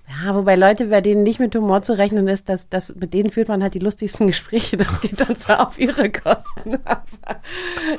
Ja, 0.10 0.34
wobei 0.36 0.56
Leute, 0.56 0.86
bei 0.88 1.02
denen 1.02 1.24
nicht 1.24 1.40
mit 1.40 1.56
Humor 1.56 1.82
zu 1.84 1.98
rechnen 1.98 2.28
ist, 2.28 2.50
dass, 2.50 2.68
dass 2.68 2.96
mit 2.96 3.14
denen 3.14 3.30
führt 3.32 3.48
man 3.48 3.62
halt 3.62 3.76
die 3.76 3.80
lustigsten 3.80 4.28
Gespräche. 4.28 4.76
Das 4.76 5.02
geht 5.02 5.20
dann 5.20 5.36
zwar 5.36 5.68
auf 5.68 5.80
ihre 5.80 6.10
Kosten, 6.10 6.78
aber 6.86 7.04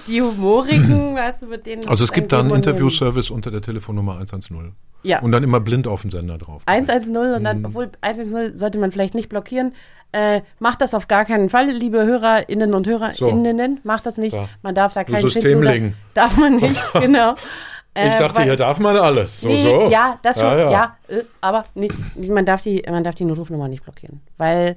die 0.09 0.21
humorigen, 0.21 1.15
weißt 1.15 1.43
du, 1.43 1.47
mit 1.47 1.67
denen. 1.67 1.87
Also 1.89 2.05
es 2.05 2.13
gibt 2.13 2.33
da 2.33 2.41
einen. 2.41 2.51
Interviewservice 2.55 3.31
unter 3.31 3.51
der 3.51 3.63
Telefonnummer 3.63 4.15
110. 4.15 4.73
Ja. 5.03 5.21
Und 5.21 5.33
dann 5.33 5.43
immer 5.45 5.61
blind 5.61 5.87
auf 5.87 6.03
den 6.03 6.11
Sender 6.11 6.37
drauf. 6.37 6.63
110 6.67 7.17
und 7.17 7.41
Mhm. 7.41 7.45
dann, 7.45 7.65
obwohl 7.65 7.91
110 8.03 8.57
sollte 8.57 8.79
man 8.79 8.93
vielleicht 8.93 9.15
nicht 9.15 9.29
blockieren. 9.29 9.73
Äh, 10.13 10.41
macht 10.59 10.81
das 10.81 10.93
auf 10.95 11.07
gar 11.07 11.25
keinen 11.25 11.49
Fall, 11.49 11.71
liebe 11.71 12.05
HörerInnen 12.05 12.75
und 12.75 12.87
HörerInnen. 12.89 13.79
Macht 13.85 14.05
das 14.07 14.19
nicht. 14.19 14.35
Da. 14.37 14.49
Man 14.63 14.75
darf 14.75 14.93
da 14.93 15.05
keinen 15.05 15.23
Systemling. 15.23 15.63
Schindluder- 15.63 15.95
Darf 16.15 16.37
man 16.37 16.57
nicht, 16.57 16.93
genau. 17.01 17.37
Ich 17.95 18.03
Äh, 18.03 18.19
dachte, 18.19 18.39
weil- 18.39 18.45
hier 18.45 18.57
darf 18.57 18.79
man 18.79 18.97
alles. 18.97 19.41
So, 19.41 19.49
nee, 19.49 19.65
so. 19.65 19.89
Ja, 19.91 20.19
das 20.23 20.39
schon, 20.39 20.47
Ja, 20.49 20.57
ja, 20.59 20.71
ja. 20.71 20.97
äh, 21.09 21.25
aber 21.41 21.65
nee, 21.75 21.89
man, 22.17 22.47
darf 22.47 22.63
die, 22.63 22.83
man 22.89 23.03
darf 23.03 23.17
die 23.17 23.25
Notrufnummer 23.25 23.67
nicht 23.69 23.83
blockieren. 23.83 24.21
Weil 24.37 24.77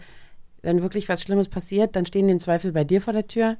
wenn 0.63 0.81
wirklich 0.81 1.07
was 1.09 1.21
Schlimmes 1.21 1.47
passiert, 1.49 1.95
dann 1.95 2.05
stehen 2.05 2.25
die 2.27 2.31
im 2.33 2.39
Zweifel 2.39 2.71
bei 2.71 2.83
dir 2.83 3.01
vor 3.01 3.13
der 3.13 3.27
Tür. 3.27 3.57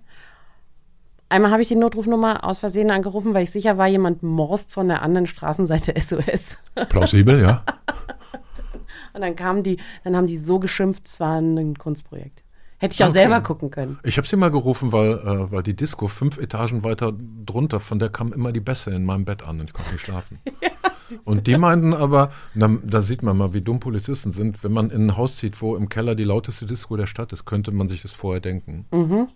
Einmal 1.29 1.51
habe 1.51 1.61
ich 1.61 1.67
die 1.67 1.75
Notrufnummer 1.75 2.43
aus 2.43 2.59
Versehen 2.59 2.91
angerufen, 2.91 3.33
weil 3.33 3.43
ich 3.43 3.51
sicher 3.51 3.77
war, 3.77 3.87
jemand 3.87 4.21
morst 4.23 4.71
von 4.71 4.87
der 4.87 5.01
anderen 5.01 5.25
Straßenseite 5.27 5.93
SOS. 5.99 6.59
Plausibel, 6.89 7.41
ja. 7.41 7.63
Und 9.13 9.21
dann 9.21 9.35
kamen 9.35 9.61
die, 9.63 9.77
dann 10.03 10.15
haben 10.15 10.25
die 10.27 10.37
so 10.37 10.57
geschimpft, 10.59 11.05
es 11.05 11.19
war 11.19 11.39
ein 11.39 11.77
Kunstprojekt. 11.77 12.42
Hätte 12.83 12.95
ich 12.95 13.03
auch 13.03 13.07
Okay. 13.07 13.13
selber 13.13 13.39
gucken 13.39 13.71
können. 13.71 13.97
Ich 14.03 14.17
habe 14.17 14.27
sie 14.27 14.35
mal 14.35 14.51
gerufen, 14.51 14.91
weil, 14.91 15.11
äh, 15.13 15.51
weil 15.51 15.63
die 15.63 15.73
Disco 15.73 16.09
fünf 16.09 16.37
Etagen 16.37 16.83
weiter 16.83 17.13
drunter, 17.45 17.79
von 17.79 17.97
der 17.97 18.09
kam 18.09 18.33
immer 18.33 18.51
die 18.51 18.59
Bässe 18.59 18.91
in 18.91 19.05
meinem 19.05 19.23
Bett 19.23 19.41
an 19.41 19.61
und 19.61 19.67
ich 19.67 19.73
konnte 19.73 19.93
nicht 19.93 20.01
schlafen. 20.01 20.39
und 21.23 21.47
die 21.47 21.55
meinten 21.55 21.93
aber, 21.93 22.31
da, 22.55 22.69
da 22.83 23.01
sieht 23.01 23.23
man 23.23 23.37
mal, 23.37 23.53
wie 23.53 23.61
dumm 23.61 23.79
Polizisten 23.79 24.33
sind, 24.33 24.65
wenn 24.65 24.73
man 24.73 24.89
in 24.89 25.07
ein 25.07 25.15
Haus 25.15 25.37
zieht, 25.37 25.61
wo 25.61 25.77
im 25.77 25.87
Keller 25.87 26.13
die 26.15 26.25
lauteste 26.25 26.65
Disco 26.65 26.97
der 26.97 27.07
Stadt 27.07 27.31
ist, 27.31 27.45
könnte 27.45 27.71
man 27.71 27.87
sich 27.87 28.01
das 28.01 28.11
vorher 28.11 28.41
denken. 28.41 28.85
Mhm. 28.91 29.29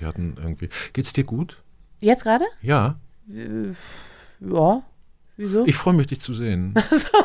Die 0.00 0.06
hatten 0.06 0.36
irgendwie. 0.40 0.68
Geht's 0.92 1.12
dir 1.12 1.24
gut? 1.24 1.60
Jetzt 1.98 2.22
gerade? 2.22 2.44
Ja. 2.62 3.00
Ja. 4.40 4.82
Wieso? 5.36 5.66
Ich 5.66 5.74
freue 5.74 5.94
mich, 5.94 6.06
dich 6.06 6.20
zu 6.20 6.32
sehen. 6.32 6.74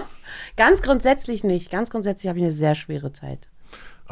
Ganz 0.58 0.82
grundsätzlich 0.82 1.44
nicht. 1.44 1.70
Ganz 1.70 1.92
grundsätzlich 1.92 2.28
habe 2.28 2.40
ich 2.40 2.44
eine 2.46 2.52
sehr 2.52 2.74
schwere 2.74 3.14
Zeit. 3.14 3.50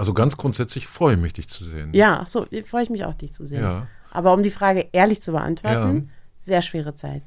Also 0.02 0.16
ganz 0.16 0.36
grundsätzlich 0.36 0.88
freue 0.88 1.14
ich 1.14 1.20
mich, 1.22 1.34
dich 1.34 1.48
zu 1.48 1.64
sehen. 1.64 1.94
Ja, 1.94 2.24
so, 2.26 2.48
freue 2.66 2.82
ich 2.82 2.90
mich 2.90 3.06
auch, 3.06 3.14
dich 3.14 3.34
zu 3.36 3.46
sehen. 3.46 3.62
Ja. 3.62 3.86
Aber 4.10 4.34
um 4.34 4.42
die 4.42 4.50
Frage 4.50 4.88
ehrlich 4.94 5.22
zu 5.22 5.32
beantworten, 5.32 5.96
Ja. 6.10 6.14
sehr 6.40 6.64
schwere 6.64 6.96
Zeit. 6.96 7.22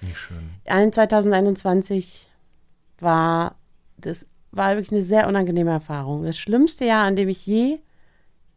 Nicht 0.00 0.18
schön. 0.18 0.50
Ein 0.64 0.92
2021 0.92 2.28
war, 2.98 3.54
das 3.98 4.26
war 4.50 4.70
wirklich 4.70 4.90
eine 4.90 5.02
sehr 5.04 5.28
unangenehme 5.28 5.70
Erfahrung. 5.70 6.24
Das 6.24 6.36
schlimmste 6.36 6.84
Jahr, 6.86 7.04
an 7.06 7.14
dem 7.14 7.28
ich 7.28 7.46
je 7.46 7.78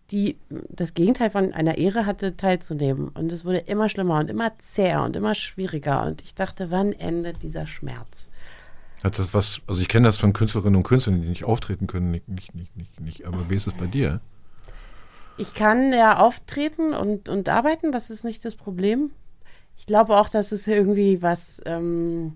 die, 0.10 0.40
das 0.70 0.96
Gegenteil 0.96 1.30
von 1.30 1.54
einer 1.54 1.78
Ehre 1.78 2.08
hatte, 2.08 2.36
teilzunehmen. 2.36 3.10
Und 3.10 3.32
es 3.32 3.46
wurde 3.46 3.60
immer 3.60 3.90
schlimmer 3.90 4.18
und 4.18 4.32
immer 4.32 4.58
zäher 4.58 5.04
und 5.04 5.16
immer 5.16 5.36
schwieriger. 5.36 6.04
Und 6.08 6.24
ich 6.24 6.34
dachte, 6.34 6.72
wann 6.72 6.94
endet 6.94 7.44
dieser 7.44 7.68
Schmerz? 7.68 8.32
Hat 9.04 9.18
das 9.18 9.34
was, 9.34 9.62
also 9.68 9.82
ich 9.82 9.88
kenne 9.88 10.08
das 10.08 10.18
von 10.18 10.34
Künstlerinnen 10.34 10.76
und 10.76 10.84
Künstlern, 10.84 11.22
die 11.22 11.30
nicht 11.30 11.44
auftreten 11.44 11.88
können, 11.88 12.12
nicht, 12.12 12.28
nicht, 12.30 12.54
nicht, 12.54 13.00
nicht, 13.00 13.26
aber 13.26 13.50
wie 13.50 13.56
ist 13.56 13.68
es 13.68 13.74
bei 13.74 13.88
dir? 13.88 14.22
Ich 15.38 15.54
kann 15.56 15.92
ja 15.92 16.18
auftreten 16.18 16.94
und, 16.94 17.28
und 17.28 17.50
arbeiten, 17.50 17.92
das 17.92 18.12
ist 18.12 18.24
nicht 18.24 18.46
das 18.46 18.56
Problem. 18.56 19.12
Ich 19.76 19.88
glaube 19.88 20.18
auch, 20.18 20.30
dass 20.30 20.52
es 20.52 20.68
irgendwie 20.68 21.24
was, 21.24 21.62
ähm, 21.66 22.34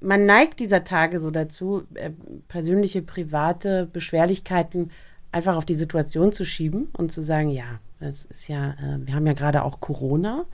man 0.00 0.24
neigt 0.24 0.60
dieser 0.60 0.84
Tage 0.84 1.18
so 1.18 1.30
dazu, 1.30 1.82
äh, 1.92 2.10
persönliche, 2.48 3.02
private 3.02 3.86
Beschwerlichkeiten 3.92 4.90
einfach 5.30 5.56
auf 5.56 5.66
die 5.66 5.74
Situation 5.74 6.32
zu 6.32 6.46
schieben 6.46 6.88
und 6.96 7.12
zu 7.12 7.22
sagen, 7.22 7.50
ja, 7.50 7.80
das 8.00 8.24
ist 8.24 8.48
ja, 8.48 8.70
äh, 8.70 8.98
wir 9.06 9.14
haben 9.14 9.26
ja 9.26 9.34
gerade 9.34 9.62
auch 9.62 9.80
Corona, 9.80 10.46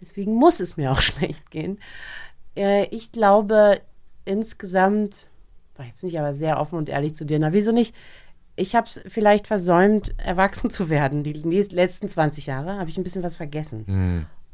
deswegen 0.00 0.34
muss 0.34 0.60
es 0.60 0.76
mir 0.76 0.92
auch 0.92 1.00
schlecht 1.00 1.50
gehen. 1.50 1.78
Äh, 2.56 2.84
ich 2.86 3.10
glaube 3.10 3.80
insgesamt, 4.24 5.30
war 5.76 5.86
jetzt 5.86 6.02
nicht, 6.04 6.18
aber 6.18 6.34
sehr 6.34 6.60
offen 6.60 6.78
und 6.78 6.88
ehrlich 6.88 7.14
zu 7.14 7.24
dir, 7.24 7.38
na 7.38 7.52
wieso 7.52 7.72
nicht? 7.72 7.94
Ich 8.56 8.76
habe 8.76 8.86
es 8.86 9.00
vielleicht 9.08 9.46
versäumt, 9.46 10.14
erwachsen 10.18 10.70
zu 10.70 10.88
werden. 10.88 11.24
Die 11.24 11.32
letzten 11.32 12.08
20 12.08 12.46
Jahre 12.46 12.78
habe 12.78 12.88
ich 12.88 12.96
ein 12.96 13.02
bisschen 13.02 13.22
was 13.24 13.36
vergessen. 13.36 13.84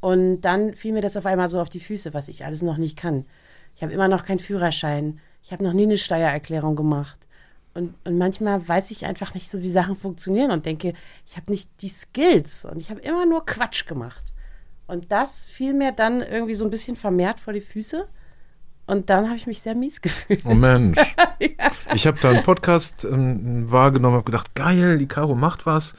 Und 0.01 0.41
dann 0.43 0.75
fiel 0.75 0.93
mir 0.93 1.03
das 1.03 1.17
auf 1.17 1.27
einmal 1.27 1.49
so 1.49 1.61
auf 1.61 1.69
die 1.69 1.81
Füße, 1.81 2.15
was 2.15 2.29
ich 2.29 2.45
alles 2.47 2.63
noch 2.63 2.79
nicht 2.79 2.97
kann. 2.97 3.27
Ich 3.77 3.83
habe 3.83 3.93
immer 3.93 4.09
noch 4.09 4.25
keinen 4.25 4.39
Führerschein. 4.39 5.21
Ich 5.43 5.53
habe 5.53 5.63
noch 5.65 5.75
nie 5.75 5.83
eine 5.83 5.99
Steuererklärung 5.99 6.77
gemacht. 6.77 7.19
Und, 7.75 7.95
und 8.05 8.19
manchmal 8.19 8.67
weiß 8.67 8.91
ich 8.91 9.07
einfach 9.07 9.35
nicht 9.35 9.49
so, 9.49 9.63
wie 9.63 9.71
Sachen 9.71 9.95
funktionieren 9.95 10.51
und 10.51 10.67
denke, 10.67 10.95
ich 11.27 11.37
habe 11.37 11.51
nicht 11.51 11.71
die 11.83 11.89
Skills 11.89 12.65
und 12.65 12.81
ich 12.81 12.91
habe 12.91 13.01
immer 13.01 13.27
nur 13.27 13.47
Quatsch 13.47 13.87
gemacht. 13.87 14.23
Und 14.87 15.13
das 15.13 15.45
fiel 15.45 15.73
mir 15.73 15.93
dann 15.93 16.21
irgendwie 16.21 16.55
so 16.55 16.65
ein 16.65 16.71
bisschen 16.71 16.97
vermehrt 16.97 17.39
vor 17.39 17.53
die 17.53 17.61
Füße. 17.61 18.09
Und 18.91 19.09
dann 19.09 19.27
habe 19.27 19.37
ich 19.37 19.47
mich 19.47 19.63
sehr 19.63 19.77
mies 19.77 20.01
gefühlt. 20.03 20.43
Oh 20.45 20.55
Mensch. 20.55 20.99
Ich 21.95 22.07
habe 22.07 22.19
da 22.21 22.31
einen 22.31 22.43
Podcast 22.45 23.05
ähm, 23.05 23.71
wahrgenommen, 23.71 24.15
habe 24.15 24.25
gedacht, 24.25 24.55
geil, 24.55 24.99
die 24.99 25.09
Caro 25.09 25.35
macht 25.35 25.67
was, 25.67 25.95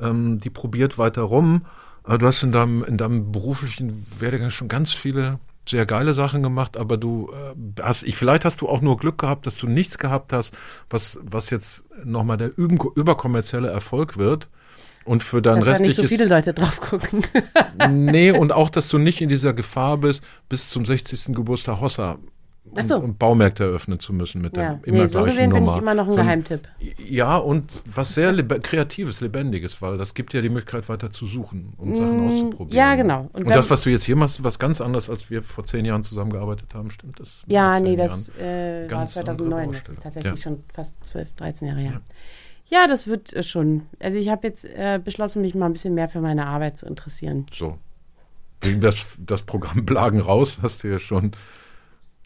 ähm, 0.00 0.38
die 0.38 0.48
probiert 0.48 0.96
weiter 0.96 1.22
rum. 1.22 1.66
Äh, 2.06 2.16
du 2.16 2.26
hast 2.26 2.42
in 2.42 2.52
deinem, 2.52 2.82
in 2.84 2.96
deinem 2.96 3.32
beruflichen 3.32 4.06
Werdegang 4.18 4.50
schon 4.50 4.68
ganz 4.68 4.92
viele 4.92 5.38
sehr 5.68 5.84
geile 5.84 6.14
Sachen 6.14 6.42
gemacht, 6.42 6.76
aber 6.76 6.96
du 6.96 7.30
äh, 7.32 7.82
hast, 7.82 8.04
ich, 8.04 8.16
vielleicht 8.16 8.44
hast 8.44 8.60
du 8.60 8.68
auch 8.68 8.80
nur 8.80 8.96
Glück 8.96 9.18
gehabt, 9.18 9.46
dass 9.46 9.56
du 9.56 9.66
nichts 9.66 9.98
gehabt 9.98 10.32
hast, 10.32 10.54
was, 10.88 11.18
was 11.22 11.50
jetzt 11.50 11.84
nochmal 12.04 12.36
der 12.36 12.56
überkommerzielle 12.56 13.68
Erfolg 13.68 14.16
wird. 14.16 14.48
Und 15.04 15.22
für 15.22 15.42
dein 15.42 15.56
Dass 15.56 15.64
da 15.64 15.70
nicht 15.72 15.96
so 15.96 16.02
restliches 16.02 16.10
viele 16.10 16.28
Leute 16.28 16.54
drauf 16.54 16.80
gucken. 16.80 17.26
Nee, 17.90 18.30
und 18.30 18.52
auch, 18.52 18.70
dass 18.70 18.88
du 18.88 18.96
nicht 18.96 19.20
in 19.20 19.28
dieser 19.28 19.52
Gefahr 19.52 19.98
bist, 19.98 20.24
bis 20.48 20.70
zum 20.70 20.86
60. 20.86 21.34
Geburtstag 21.34 21.82
Hossa 21.82 22.18
Ach 22.76 22.82
so. 22.86 22.96
und, 22.96 23.04
und 23.04 23.18
Baumärkte 23.18 23.64
eröffnen 23.64 23.98
zu 24.00 24.12
müssen 24.12 24.40
mit 24.42 24.56
Ja, 24.56 24.74
der 24.74 24.80
immer 24.88 24.98
nee, 24.98 25.06
so 25.06 25.18
gleichen 25.18 25.26
gesehen 25.34 25.50
bin 25.50 25.60
Nummer. 25.60 25.72
ich 25.76 25.82
immer 25.82 25.94
noch 25.94 26.04
ein 26.06 26.10
Sondern- 26.12 26.26
Geheimtipp. 26.26 26.68
Ja, 27.08 27.36
und 27.36 27.82
was 27.94 28.14
sehr 28.14 28.32
lebe 28.32 28.60
Kreatives, 28.60 29.20
Lebendiges, 29.20 29.80
weil 29.82 29.96
das 29.98 30.14
gibt 30.14 30.34
ja 30.34 30.40
die 30.42 30.48
Möglichkeit, 30.48 30.88
weiter 30.88 31.10
zu 31.10 31.26
suchen 31.26 31.72
und 31.76 31.96
Sachen 31.96 32.26
auszuprobieren. 32.28 32.68
Mm, 32.68 32.76
ja, 32.76 32.94
genau. 32.94 33.20
Und 33.20 33.34
Und, 33.34 33.46
wenn- 33.46 33.52
das, 33.52 33.70
was 33.70 33.82
du 33.82 33.90
jetzt 33.90 34.04
hier 34.04 34.16
machst, 34.16 34.38
ist 34.38 34.44
was 34.44 34.58
ganz 34.58 34.80
anderes, 34.80 35.08
als 35.10 35.30
wir 35.30 35.42
vor 35.42 35.64
zehn 35.64 35.84
Jahren 35.84 36.02
zusammengearbeitet 36.04 36.74
haben, 36.74 36.90
stimmt 36.90 37.20
das? 37.20 37.42
Ja, 37.46 37.78
nee, 37.80 37.96
das 37.96 38.30
äh, 38.38 38.82
war 38.82 38.88
Ganz 38.88 39.16
andere 39.16 39.36
2009. 39.36 39.72
Das 39.72 39.88
ist 39.88 40.02
tatsächlich 40.02 40.32
Ja. 40.32 40.36
schon 40.36 40.64
fast 40.72 40.94
12, 41.04 41.32
13 41.34 41.68
Jahre 41.68 41.80
her. 41.80 42.00
Ja, 42.66 42.86
das 42.86 43.06
wird 43.06 43.32
äh, 43.34 43.42
schon. 43.42 43.82
Also 44.00 44.16
ich 44.18 44.30
habe 44.30 44.46
jetzt 44.46 44.64
äh, 44.64 44.98
beschlossen, 45.04 45.42
mich 45.42 45.54
mal 45.54 45.66
ein 45.66 45.72
bisschen 45.74 45.94
mehr 45.94 46.08
für 46.08 46.20
meine 46.22 46.46
Arbeit 46.46 46.76
zu 46.78 46.86
interessieren. 46.86 47.46
So. 47.52 47.78
Wegen 48.62 48.80
das, 48.80 49.16
das 49.18 49.42
Programm 49.42 49.84
Blagen 49.86 50.20
raus 50.20 50.58
hast 50.62 50.82
du 50.82 50.88
ja 50.88 50.98
schon. 50.98 51.32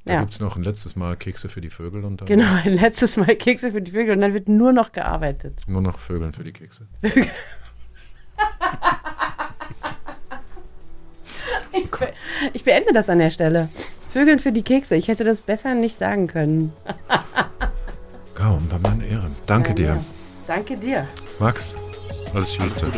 Da 0.08 0.14
Ja. 0.14 0.20
gibt 0.20 0.32
es 0.32 0.40
noch 0.40 0.56
ein 0.56 0.62
letztes 0.62 0.96
Mal 0.96 1.16
Kekse 1.16 1.48
für 1.50 1.60
die 1.60 1.68
Vögel 1.70 2.02
und 2.04 2.20
dann 2.20 2.26
Genau, 2.26 2.46
ein 2.64 2.72
letztes 2.72 3.16
Mal 3.18 3.36
Kekse 3.36 3.72
für 3.72 3.82
die 3.82 3.90
Vögel 3.92 4.14
und 4.14 4.22
dann 4.22 4.32
wird 4.32 4.48
nur 4.48 4.72
noch 4.72 4.92
gearbeitet. 4.92 5.60
nur 5.66 5.82
noch 5.82 5.98
Vögeln 5.98 6.32
für 6.32 6.44
die 6.44 6.52
Kekse. 6.52 6.86
Ich, 11.72 11.90
be 11.90 12.08
ich 12.52 12.64
beende 12.64 12.92
das 12.92 13.08
an 13.08 13.18
der 13.18 13.30
Stelle. 13.30 13.68
Vögeln 14.10 14.38
für 14.38 14.52
die 14.52 14.62
Kekse. 14.62 14.96
Ich 14.96 15.08
hätte 15.08 15.24
das 15.24 15.40
besser 15.40 15.74
nicht 15.74 15.98
sagen 15.98 16.26
können. 16.26 16.72
Kaum, 18.34 18.70
war 18.70 18.78
meine 18.80 19.04
Ehre. 19.06 19.30
Danke 19.46 19.74
dir. 19.74 19.86
Ja. 19.88 20.04
Danke 20.46 20.76
dir. 20.76 21.06
Max, 21.38 21.76
alles 22.34 22.56
Gute. 22.56 22.90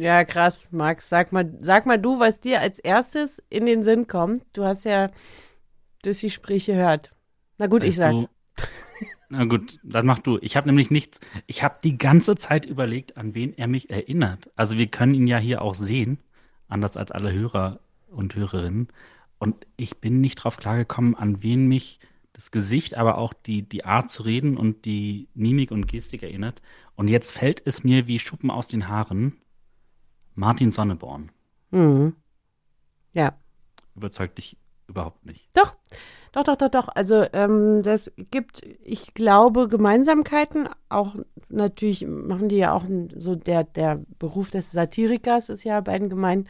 Ja, 0.00 0.24
krass, 0.24 0.66
Max. 0.70 1.10
Sag 1.10 1.30
mal, 1.30 1.52
sag 1.60 1.84
mal 1.84 1.98
du, 1.98 2.18
was 2.18 2.40
dir 2.40 2.62
als 2.62 2.78
erstes 2.78 3.42
in 3.50 3.66
den 3.66 3.82
Sinn 3.82 4.06
kommt. 4.06 4.42
Du 4.54 4.64
hast 4.64 4.86
ja 4.86 5.10
das 6.00 6.22
Gespräch 6.22 6.64
gehört. 6.64 7.10
Na 7.58 7.66
gut, 7.66 7.84
ich 7.84 7.98
Weißt 7.98 7.98
sag. 7.98 8.12
Du, 8.12 8.28
na 9.28 9.44
gut, 9.44 9.78
dann 9.82 10.06
mach 10.06 10.20
du. 10.20 10.38
Ich 10.40 10.56
habe 10.56 10.68
nämlich 10.68 10.90
nichts. 10.90 11.20
Ich 11.46 11.62
habe 11.62 11.80
die 11.84 11.98
ganze 11.98 12.34
Zeit 12.34 12.64
überlegt, 12.64 13.18
an 13.18 13.34
wen 13.34 13.52
er 13.52 13.66
mich 13.66 13.90
erinnert. 13.90 14.50
Also 14.56 14.78
wir 14.78 14.86
können 14.86 15.12
ihn 15.12 15.26
ja 15.26 15.36
hier 15.36 15.60
auch 15.60 15.74
sehen, 15.74 16.16
anders 16.66 16.96
als 16.96 17.12
alle 17.12 17.30
Hörer 17.30 17.80
und 18.08 18.34
Hörerinnen. 18.34 18.88
Und 19.38 19.66
ich 19.76 19.98
bin 19.98 20.22
nicht 20.22 20.36
drauf 20.36 20.56
klargekommen, 20.56 21.14
an 21.14 21.42
wen 21.42 21.66
mich 21.66 22.00
das 22.32 22.50
Gesicht, 22.50 22.94
aber 22.94 23.18
auch 23.18 23.34
die, 23.34 23.68
die 23.68 23.84
Art 23.84 24.10
zu 24.10 24.22
reden 24.22 24.56
und 24.56 24.86
die 24.86 25.28
Mimik 25.34 25.72
und 25.72 25.88
Gestik 25.88 26.22
erinnert. 26.22 26.62
Und 26.96 27.08
jetzt 27.08 27.32
fällt 27.32 27.60
es 27.66 27.84
mir 27.84 28.06
wie 28.06 28.18
Schuppen 28.18 28.50
aus 28.50 28.68
den 28.68 28.88
Haaren. 28.88 29.36
Martin 30.40 30.72
Sonneborn 30.72 31.30
Mhm. 31.70 32.14
Ja. 33.12 33.34
überzeugt 33.94 34.38
dich 34.38 34.56
überhaupt 34.88 35.24
nicht. 35.26 35.48
Doch, 35.54 35.76
doch, 36.32 36.42
doch, 36.44 36.56
doch, 36.56 36.68
doch. 36.70 36.88
Also 36.88 37.24
ähm, 37.32 37.82
das 37.82 38.10
gibt, 38.30 38.62
ich 38.82 39.14
glaube, 39.14 39.68
Gemeinsamkeiten. 39.68 40.68
Auch 40.88 41.14
natürlich 41.48 42.06
machen 42.06 42.48
die 42.48 42.56
ja 42.56 42.72
auch 42.72 42.84
so 43.16 43.36
der, 43.36 43.62
der 43.64 44.00
Beruf 44.18 44.50
des 44.50 44.72
Satirikers 44.72 45.48
ist 45.48 45.62
ja 45.64 45.80
beiden 45.80 46.08
gemein. 46.08 46.48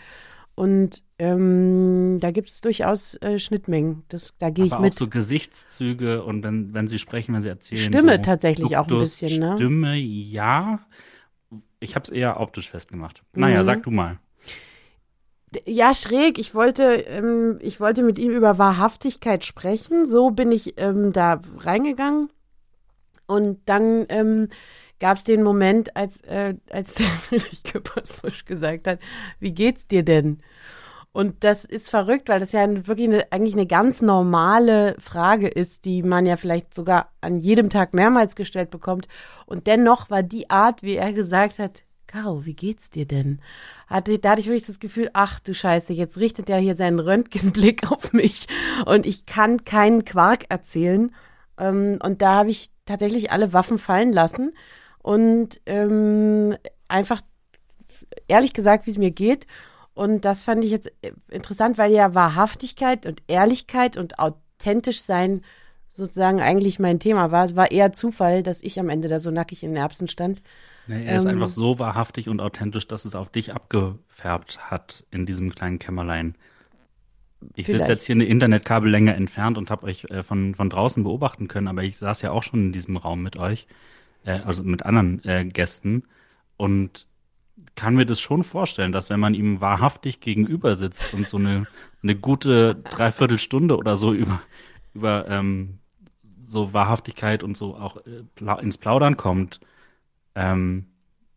Und 0.55 1.03
ähm, 1.19 2.19
da 2.21 2.31
gibt 2.31 2.49
es 2.49 2.61
durchaus 2.61 3.15
äh, 3.23 3.39
Schnittmengen. 3.39 4.05
Das, 4.09 4.35
da 4.39 4.51
gehe 4.51 4.67
ich 4.67 4.73
Aber 4.73 4.83
mit. 4.83 4.93
auch 4.95 4.99
so 4.99 5.09
Gesichtszüge 5.09 6.23
und 6.23 6.43
wenn, 6.45 6.73
wenn 6.75 6.87
sie 6.87 6.99
sprechen, 6.99 7.35
wenn 7.35 7.43
sie 7.43 7.49
erzählen. 7.49 7.93
Stimme 7.93 8.17
so 8.17 8.23
tatsächlich 8.23 8.77
auch 8.77 8.85
ein 8.85 8.89
Duktus, 8.89 9.21
bisschen, 9.21 9.41
ne? 9.41 9.55
Stimme, 9.57 9.97
ja. 9.97 10.81
Ich 11.81 11.95
habe 11.95 12.05
es 12.05 12.11
eher 12.11 12.39
optisch 12.41 12.71
festgemacht. 12.71 13.23
Naja, 13.35 13.61
Mhm. 13.61 13.65
sag 13.65 13.83
du 13.83 13.91
mal. 13.91 14.19
Ja, 15.67 15.95
schräg. 15.95 16.39
Ich 16.39 16.55
wollte, 16.55 16.85
ähm, 16.85 17.59
ich 17.61 17.81
wollte 17.81 18.03
mit 18.03 18.19
ihm 18.19 18.31
über 18.33 18.59
Wahrhaftigkeit 18.59 19.45
sprechen. 19.45 20.07
So 20.07 20.31
bin 20.31 20.53
ich 20.53 20.75
ähm, 20.79 21.13
da 21.13 21.41
reingegangen. 21.59 22.31
Und 23.27 23.61
dann 23.67 24.07
ähm, 24.11 24.49
gab 25.01 25.17
es 25.17 25.25
den 25.25 25.43
Moment, 25.43 25.97
als, 25.97 26.21
äh, 26.21 26.55
als 26.71 26.95
der 26.95 27.07
Friedrich 27.07 27.65
Küppersbusch 27.65 28.45
gesagt 28.45 28.87
hat, 28.87 29.01
wie 29.41 29.53
geht's 29.53 29.89
dir 29.89 30.05
denn? 30.05 30.41
Und 31.13 31.43
das 31.43 31.65
ist 31.65 31.91
verrückt, 31.91 32.29
weil 32.29 32.39
das 32.39 32.53
ja 32.53 32.69
wirklich 32.87 33.09
eine, 33.09 33.33
eigentlich 33.33 33.55
eine 33.55 33.67
ganz 33.67 34.01
normale 34.01 34.95
Frage 35.01 35.49
ist, 35.49 35.85
die 35.85 36.05
man 36.05 36.25
ja 36.25 36.37
vielleicht 36.37 36.73
sogar 36.73 37.11
an 37.21 37.41
jedem 37.41 37.69
Tag 37.69 37.95
mehrmals 37.95 38.37
gestellt 38.37 38.71
bekommt. 38.71 39.09
Und 39.47 39.67
dennoch 39.67 40.09
war 40.09 40.23
die 40.23 40.51
Art, 40.51 40.85
wie 40.85 40.95
er 40.95 41.13
gesagt 41.13 41.59
hat, 41.59 41.83
Caro, 42.07 42.45
wie 42.45 42.55
geht's 42.55 42.91
dir 42.91 43.07
denn? 43.07 43.41
Hatte, 43.87 44.19
da 44.19 44.31
hatte 44.31 44.41
ich 44.41 44.47
wirklich 44.47 44.67
das 44.67 44.81
Gefühl, 44.81 45.11
ach 45.13 45.39
du 45.41 45.55
Scheiße, 45.55 45.93
jetzt 45.93 46.19
richtet 46.19 46.51
er 46.51 46.59
hier 46.59 46.75
seinen 46.75 46.99
Röntgenblick 46.99 47.91
auf 47.91 48.13
mich 48.13 48.47
und 48.85 49.07
ich 49.07 49.27
kann 49.27 49.65
keinen 49.65 50.05
Quark 50.05 50.45
erzählen. 50.49 51.15
Ähm, 51.59 51.99
und 52.03 52.21
da 52.21 52.37
habe 52.37 52.51
ich 52.51 52.71
tatsächlich 52.85 53.31
alle 53.31 53.53
Waffen 53.53 53.79
fallen 53.79 54.13
lassen 54.13 54.53
und 54.99 55.61
ähm, 55.67 56.57
einfach 56.89 57.21
ehrlich 58.27 58.55
gesagt, 58.55 58.87
wie 58.87 58.91
es 58.91 58.99
mir 58.99 59.13
geht 59.13 59.47
und 59.95 60.25
das 60.25 60.41
fand 60.41 60.65
ich 60.65 60.71
jetzt 60.71 60.93
äh, 61.03 61.13
interessant, 61.29 61.79
weil 61.79 61.93
ja 61.93 62.15
Wahrhaftigkeit 62.15 63.07
und 63.07 63.23
Ehrlichkeit 63.27 63.97
und 63.97 64.19
authentisch 64.19 65.01
sein 65.01 65.43
sozusagen 65.91 66.41
eigentlich 66.41 66.79
mein 66.79 67.01
Thema 67.01 67.33
war. 67.33 67.45
Es 67.45 67.57
war 67.57 67.71
eher 67.71 67.93
Zufall, 67.93 68.43
dass 68.43 68.63
ich 68.63 68.79
am 68.79 68.89
Ende 68.89 69.09
da 69.09 69.19
so 69.19 69.31
nackig 69.31 69.65
in 69.65 69.71
den 69.71 69.79
Erbsen 69.79 70.09
stand. 70.09 70.43
Nee, 70.87 71.05
er 71.05 71.17
ist 71.17 71.25
ähm, 71.25 71.33
einfach 71.33 71.49
so 71.49 71.79
wahrhaftig 71.79 72.29
und 72.29 72.41
authentisch, 72.41 72.87
dass 72.87 73.05
es 73.05 73.15
auf 73.15 73.31
dich 73.31 73.53
abgefärbt 73.53 74.71
hat 74.71 75.05
in 75.11 75.27
diesem 75.27 75.55
kleinen 75.55 75.79
Kämmerlein. 75.79 76.37
Ich 77.55 77.67
sitze 77.67 77.93
jetzt 77.93 78.05
hier 78.05 78.15
eine 78.15 78.25
Internetkabellänge 78.25 79.15
entfernt 79.15 79.57
und 79.57 79.71
habe 79.71 79.87
euch 79.87 80.05
äh, 80.05 80.23
von, 80.23 80.55
von 80.55 80.69
draußen 80.69 81.03
beobachten 81.03 81.49
können, 81.49 81.69
aber 81.69 81.83
ich 81.83 81.97
saß 81.97 82.23
ja 82.23 82.33
auch 82.33 82.43
schon 82.43 82.67
in 82.67 82.73
diesem 82.73 82.97
Raum 82.97 83.23
mit 83.23 83.37
euch, 83.39 83.67
äh, 84.25 84.41
also 84.41 84.63
mit 84.63 84.85
anderen 84.85 85.25
äh, 85.25 85.45
Gästen. 85.47 86.05
Und 86.57 87.07
kann 87.81 87.95
mir 87.95 88.05
das 88.05 88.21
schon 88.21 88.45
vorstellen, 88.45 88.93
dass 88.93 89.09
wenn 89.09 89.21
man 89.21 89.33
ihm 89.33 89.63
wahrhaftig 89.63 90.21
gegenüber 90.21 90.75
sitzt 90.75 91.15
und 91.15 91.27
so 91.27 91.39
eine, 91.39 91.67
eine 92.03 92.15
gute 92.15 92.75
Dreiviertelstunde 92.75 93.75
oder 93.75 93.97
so 93.97 94.13
über, 94.13 94.43
über 94.93 95.27
ähm, 95.29 95.79
so 96.45 96.75
Wahrhaftigkeit 96.75 97.43
und 97.43 97.57
so 97.57 97.77
auch 97.77 97.97
äh, 98.05 98.61
ins 98.61 98.77
Plaudern 98.77 99.17
kommt, 99.17 99.61
ähm, 100.35 100.89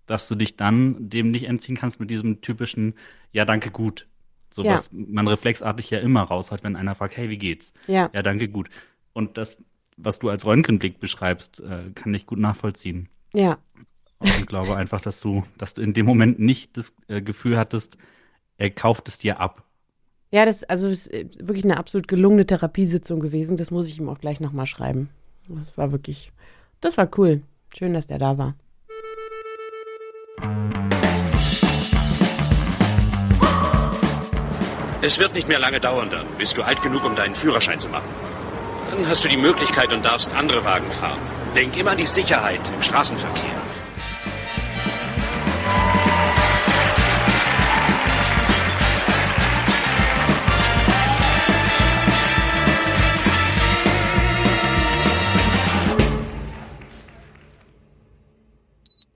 dass 0.05 0.27
du 0.27 0.35
dich 0.35 0.57
dann 0.57 1.09
dem 1.09 1.31
nicht 1.31 1.45
entziehen 1.45 1.77
kannst 1.77 2.01
mit 2.01 2.09
diesem 2.09 2.41
typischen 2.41 2.95
Ja, 3.31 3.45
danke, 3.45 3.71
gut. 3.71 4.05
So 4.49 4.65
ja. 4.65 4.73
was 4.73 4.91
man 4.91 5.29
reflexartig 5.29 5.91
ja 5.91 5.99
immer 5.99 6.23
raushat, 6.23 6.61
wenn 6.65 6.75
einer 6.75 6.93
fragt, 6.93 7.15
hey, 7.15 7.29
wie 7.29 7.37
geht's? 7.37 7.71
Ja. 7.87 8.09
Ja, 8.13 8.21
danke, 8.21 8.49
gut. 8.49 8.67
Und 9.13 9.37
das, 9.37 9.63
was 9.95 10.19
du 10.19 10.27
als 10.27 10.45
Röntgenblick 10.45 10.99
beschreibst, 10.99 11.61
äh, 11.61 11.91
kann 11.95 12.13
ich 12.13 12.25
gut 12.25 12.39
nachvollziehen. 12.39 13.07
Ja. 13.33 13.59
Und 14.23 14.39
ich 14.39 14.45
glaube 14.47 14.75
einfach, 14.75 15.01
dass 15.01 15.19
du, 15.19 15.43
dass 15.57 15.73
du 15.73 15.81
in 15.81 15.93
dem 15.93 16.05
Moment 16.05 16.39
nicht 16.39 16.77
das 16.77 16.95
äh, 17.07 17.21
Gefühl 17.21 17.57
hattest, 17.57 17.97
er 18.57 18.69
kauft 18.69 19.07
es 19.09 19.19
dir 19.19 19.39
ab. 19.39 19.63
Ja, 20.31 20.45
das 20.45 20.63
also 20.63 20.87
ist 20.87 21.13
äh, 21.13 21.27
wirklich 21.39 21.65
eine 21.65 21.77
absolut 21.77 22.07
gelungene 22.07 22.45
Therapiesitzung 22.45 23.19
gewesen. 23.19 23.57
Das 23.57 23.69
muss 23.69 23.87
ich 23.87 23.99
ihm 23.99 24.09
auch 24.09 24.19
gleich 24.19 24.39
nochmal 24.39 24.65
schreiben. 24.65 25.09
Das 25.49 25.77
war 25.77 25.91
wirklich, 25.91 26.31
das 26.79 26.97
war 26.97 27.09
cool. 27.17 27.41
Schön, 27.77 27.93
dass 27.93 28.07
der 28.07 28.17
da 28.17 28.37
war. 28.37 28.55
Es 35.01 35.19
wird 35.19 35.33
nicht 35.33 35.49
mehr 35.49 35.59
lange 35.59 35.81
dauern, 35.81 36.09
dann 36.09 36.25
bist 36.37 36.57
du 36.57 36.61
alt 36.63 36.81
genug, 36.81 37.03
um 37.03 37.13
deinen 37.13 37.35
Führerschein 37.35 37.77
zu 37.77 37.89
machen. 37.89 38.07
Dann 38.89 39.05
hast 39.05 39.25
du 39.25 39.27
die 39.27 39.35
Möglichkeit 39.35 39.91
und 39.91 40.05
darfst 40.05 40.31
andere 40.33 40.63
Wagen 40.63 40.89
fahren. 40.91 41.19
Denk 41.55 41.75
immer 41.77 41.91
an 41.91 41.97
die 41.97 42.05
Sicherheit 42.05 42.61
im 42.73 42.81
Straßenverkehr. 42.81 43.51